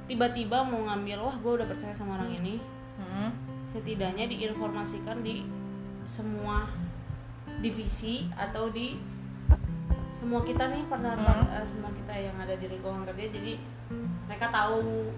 tiba-tiba 0.05 0.61
mau 0.65 0.85
ngambil 0.85 1.19
wah 1.21 1.37
gue 1.37 1.53
udah 1.61 1.67
percaya 1.69 1.93
sama 1.93 2.21
orang 2.21 2.33
ini 2.35 2.57
Hmm. 2.95 3.27
setidaknya 3.67 4.31
diinformasikan 4.31 5.19
di 5.21 5.43
semua 6.07 6.63
divisi 7.61 8.27
atau 8.35 8.71
di 8.71 8.99
semua 10.15 10.41
kita 10.47 10.71
nih 10.71 10.87
partner 10.87 11.19
Hmm. 11.19 11.51
eh, 11.59 11.67
semua 11.67 11.91
kita 11.91 12.15
yang 12.15 12.37
ada 12.39 12.55
di 12.55 12.67
lingkungan 12.71 13.03
kerja 13.05 13.35
jadi 13.35 13.59
mereka 14.31 14.49
tahu 14.49 15.11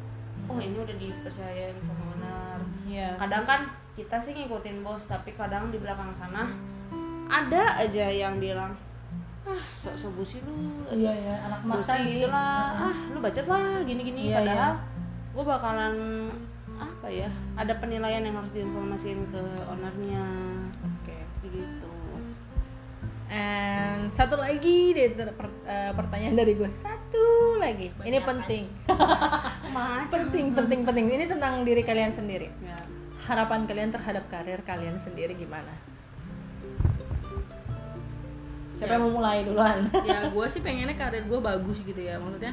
oh 0.46 0.58
ini 0.58 0.76
udah 0.78 0.96
dipercayain 0.96 1.76
sama 1.80 2.16
owner. 2.16 2.58
Iya. 2.86 3.18
kadang 3.20 3.44
kan 3.44 3.60
kita 3.96 4.16
sih 4.20 4.32
ngikutin 4.36 4.84
bos 4.84 5.08
tapi 5.08 5.32
kadang 5.36 5.68
di 5.72 5.78
belakang 5.80 6.12
sana 6.12 6.48
ada 7.26 7.62
aja 7.82 8.06
yang 8.06 8.38
bilang 8.38 8.72
ah 9.46 9.62
sok-sok 9.78 10.12
busi 10.18 10.38
lu. 10.42 10.82
Iya 10.90 11.12
ya, 11.14 11.34
anak 11.46 11.60
gitu. 12.02 12.26
lah 12.30 12.90
ah 12.90 12.96
lu 13.14 13.18
bacot 13.22 13.46
lah 13.46 13.78
gini-gini. 13.86 14.34
Iya, 14.34 14.42
padahal 14.42 14.72
gue 15.34 15.44
bakalan 15.46 15.94
apa 16.76 17.06
ya 17.08 17.30
ada 17.56 17.72
penilaian 17.78 18.20
yang 18.26 18.36
harus 18.36 18.52
diinformasiin 18.52 19.32
ke 19.32 19.42
ownernya 19.64 20.24
And 23.36 24.08
satu 24.16 24.40
lagi 24.40 24.96
deh 24.96 25.12
ter- 25.12 25.36
per- 25.36 25.60
eh, 25.68 25.92
pertanyaan 25.92 26.36
dari 26.40 26.56
gue. 26.56 26.70
Satu 26.80 27.60
lagi. 27.60 27.92
Ini 28.00 28.18
penting. 28.24 28.64
penting, 30.14 30.46
penting, 30.56 30.80
penting. 30.88 31.04
Ini 31.12 31.24
tentang 31.28 31.60
diri 31.60 31.84
kalian 31.84 32.08
sendiri. 32.08 32.48
ya 32.64 32.80
Harapan 33.28 33.68
kalian 33.68 33.92
terhadap 33.92 34.24
karir 34.32 34.64
kalian 34.64 34.96
sendiri 34.96 35.36
gimana? 35.36 35.74
Siapa 38.76 38.92
yang 38.96 39.08
mau 39.08 39.20
mulai 39.20 39.40
duluan? 39.44 39.88
ya 40.04 40.28
gue 40.28 40.46
sih 40.46 40.60
pengennya 40.60 40.96
karir 40.96 41.24
gue 41.24 41.40
bagus 41.40 41.80
gitu 41.80 41.96
ya 41.96 42.20
maksudnya 42.20 42.52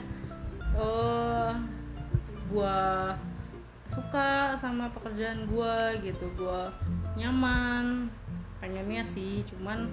oh 0.73 1.51
gue 2.47 2.79
suka 3.91 4.55
sama 4.55 4.87
pekerjaan 4.95 5.45
gue 5.45 5.75
gitu 5.99 6.25
gue 6.39 6.61
nyaman 7.19 8.07
pengennya 8.63 9.03
sih 9.03 9.43
cuman 9.51 9.91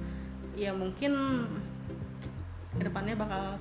ya 0.61 0.77
mungkin 0.77 1.17
ke 2.77 2.85
depannya 2.85 3.17
bakal 3.17 3.57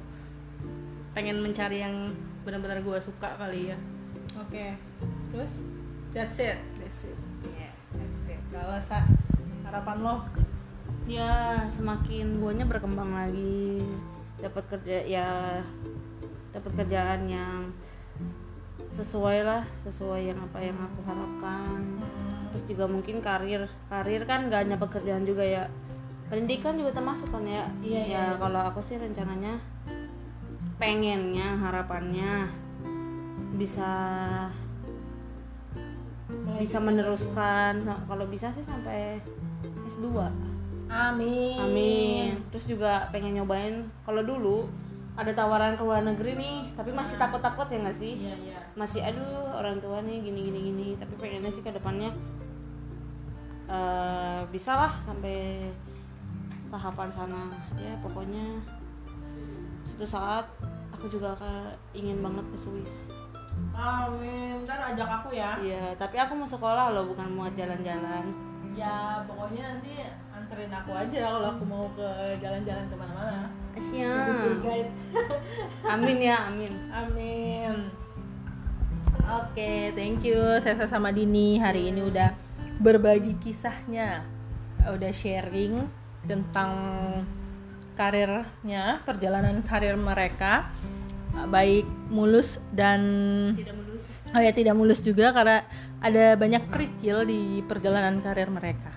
pengen 1.16 1.40
mencari 1.40 1.80
yang 1.80 2.12
benar-benar 2.44 2.84
gue 2.84 2.98
suka 3.00 3.40
kali 3.40 3.72
ya 3.72 3.80
Oke. 4.38 4.78
Terus 5.34 5.52
that's 6.14 6.38
it. 6.38 6.58
that's 6.78 7.02
it 7.06 7.18
Yeah, 7.44 7.74
that's 7.98 8.24
it. 8.30 8.42
Kalau 8.54 8.78
sa 8.86 9.04
harapan 9.66 9.98
lo 10.02 10.16
ya 11.10 11.66
semakin 11.66 12.38
guanya 12.38 12.66
berkembang 12.70 13.14
lagi 13.14 13.82
dapat 14.42 14.64
kerja 14.70 14.98
ya 15.06 15.30
dapat 16.54 16.72
kerjaan 16.78 17.30
yang 17.30 17.74
sesuai 18.90 19.46
lah 19.46 19.62
sesuai 19.78 20.34
yang 20.34 20.40
apa 20.42 20.58
yang 20.62 20.78
aku 20.78 21.00
harapkan 21.06 21.82
terus 22.50 22.66
juga 22.66 22.90
mungkin 22.90 23.22
karir 23.22 23.70
karir 23.90 24.26
kan 24.26 24.50
gak 24.50 24.66
hanya 24.66 24.78
pekerjaan 24.82 25.26
juga 25.26 25.46
ya 25.46 25.70
pendidikan 26.30 26.78
juga 26.78 26.94
termasuk 26.94 27.34
kan 27.34 27.44
ya? 27.44 27.66
Iya, 27.82 28.02
ya 28.06 28.06
iya. 28.06 28.24
kalau 28.38 28.62
aku 28.62 28.80
sih 28.80 29.02
rencananya 29.02 29.58
pengennya 30.80 31.58
harapannya 31.60 32.48
bisa 33.58 33.92
bisa 36.62 36.78
meneruskan. 36.80 37.84
Kalau 37.84 38.26
bisa 38.30 38.54
sih 38.54 38.64
sampai 38.64 39.20
S2 39.90 40.08
Amin. 40.90 41.58
amin. 41.58 42.30
Terus 42.50 42.66
juga 42.66 43.10
pengen 43.14 43.38
nyobain 43.38 43.86
kalau 44.06 44.26
dulu 44.26 44.66
ada 45.20 45.36
tawaran 45.36 45.76
ke 45.76 45.84
luar 45.84 46.00
negeri 46.00 46.32
nih 46.40 46.58
tapi 46.80 46.96
masih 46.96 47.20
takut-takut 47.20 47.68
ya 47.68 47.78
nggak 47.84 47.98
sih? 47.98 48.14
Iya, 48.24 48.36
iya. 48.40 48.60
masih 48.74 49.04
aduh 49.04 49.60
orang 49.60 49.78
tua 49.84 50.02
nih 50.02 50.22
gini 50.24 50.50
gini 50.50 50.60
gini. 50.72 50.88
Tapi 50.98 51.14
pengennya 51.18 51.52
sih 51.54 51.62
ke 51.66 51.74
depannya 51.74 52.14
eh 53.70 54.42
bisa 54.50 54.74
lah 54.74 54.98
sampai 54.98 55.70
tahapan 56.70 57.10
sana 57.10 57.42
ya 57.76 57.94
pokoknya 58.00 58.62
suatu 59.86 60.06
saat 60.06 60.46
aku 60.94 61.10
juga 61.10 61.34
akan 61.36 61.74
ingin 61.94 62.22
banget 62.22 62.46
ke 62.54 62.58
Swiss 62.58 63.10
Amin. 63.76 64.64
Ntar 64.64 64.80
ajak 64.96 65.10
aku 65.20 65.36
ya. 65.36 65.60
iya 65.60 65.92
tapi 66.00 66.16
aku 66.16 66.32
mau 66.32 66.48
sekolah 66.48 66.96
loh 66.96 67.12
bukan 67.12 67.28
mau 67.36 67.48
jalan-jalan 67.52 68.24
Ya 68.78 69.26
pokoknya 69.26 69.76
nanti 69.76 69.98
anterin 70.30 70.70
aku 70.72 70.94
aja 70.94 71.36
kalau 71.36 71.48
aku 71.58 71.64
mau 71.66 71.86
ke 71.92 72.08
jalan-jalan 72.38 72.86
ke 72.86 72.96
mana-mana. 72.96 73.50
Guide. 74.62 74.92
amin 75.94 76.18
ya 76.22 76.38
amin 76.48 76.74
Amin. 76.94 77.90
Oke, 79.30 79.94
thank 79.94 80.26
you 80.26 80.38
Sesa 80.64 80.90
sama 80.90 81.14
Dini 81.14 81.62
hari 81.62 81.94
ini 81.94 82.02
udah 82.02 82.34
berbagi 82.82 83.38
kisahnya, 83.38 84.26
udah 84.88 85.12
sharing 85.14 85.86
tentang 86.28 86.72
karirnya, 87.96 89.04
perjalanan 89.04 89.60
karir 89.64 90.00
mereka, 90.00 90.72
baik 91.52 91.86
mulus 92.10 92.58
dan 92.74 93.00
tidak 93.56 93.76
mulus 93.78 94.04
oh 94.34 94.42
ya 94.42 94.52
tidak 94.52 94.76
mulus 94.76 95.00
juga 95.00 95.32
karena 95.32 95.64
ada 96.00 96.36
banyak 96.36 96.64
kerikil 96.72 97.28
di 97.28 97.62
perjalanan 97.68 98.20
karir 98.24 98.48
mereka. 98.50 98.92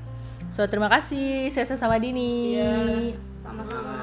So 0.52 0.66
terima 0.68 0.92
kasih 0.92 1.48
Sesa 1.50 1.74
sama 1.74 1.96
Dini. 1.98 2.56
Iya, 2.60 2.72
sama-sama 3.42 3.94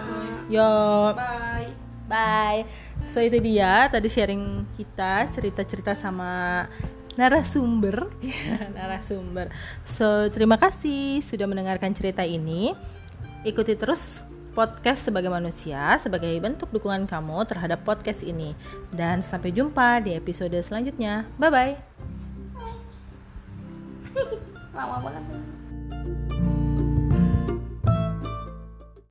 Yo. 0.50 0.72
bye 1.16 1.90
Bye. 2.10 2.66
So 3.06 3.22
itu 3.22 3.38
dia 3.38 3.86
tadi 3.86 4.10
sharing 4.10 4.66
kita 4.74 5.30
cerita-cerita 5.30 5.94
sama 5.94 6.66
narasumber, 7.14 8.10
narasumber. 8.78 9.54
So 9.86 10.26
terima 10.34 10.58
kasih 10.58 11.22
sudah 11.22 11.46
mendengarkan 11.46 11.94
cerita 11.94 12.26
ini. 12.26 12.74
Ikuti 13.48 13.76
terus 13.80 14.24
podcast 14.52 15.08
sebagai 15.08 15.32
manusia 15.32 15.96
sebagai 15.96 16.36
bentuk 16.44 16.68
dukungan 16.76 17.08
kamu 17.08 17.48
terhadap 17.48 17.88
podcast 17.88 18.20
ini. 18.28 18.52
Dan 18.92 19.24
sampai 19.24 19.56
jumpa 19.56 20.04
di 20.04 20.12
episode 20.18 20.60
selanjutnya. 20.60 21.24
Bye 21.40 21.52
bye. 21.52 21.74
lama 24.76 24.98
banget 25.04 25.24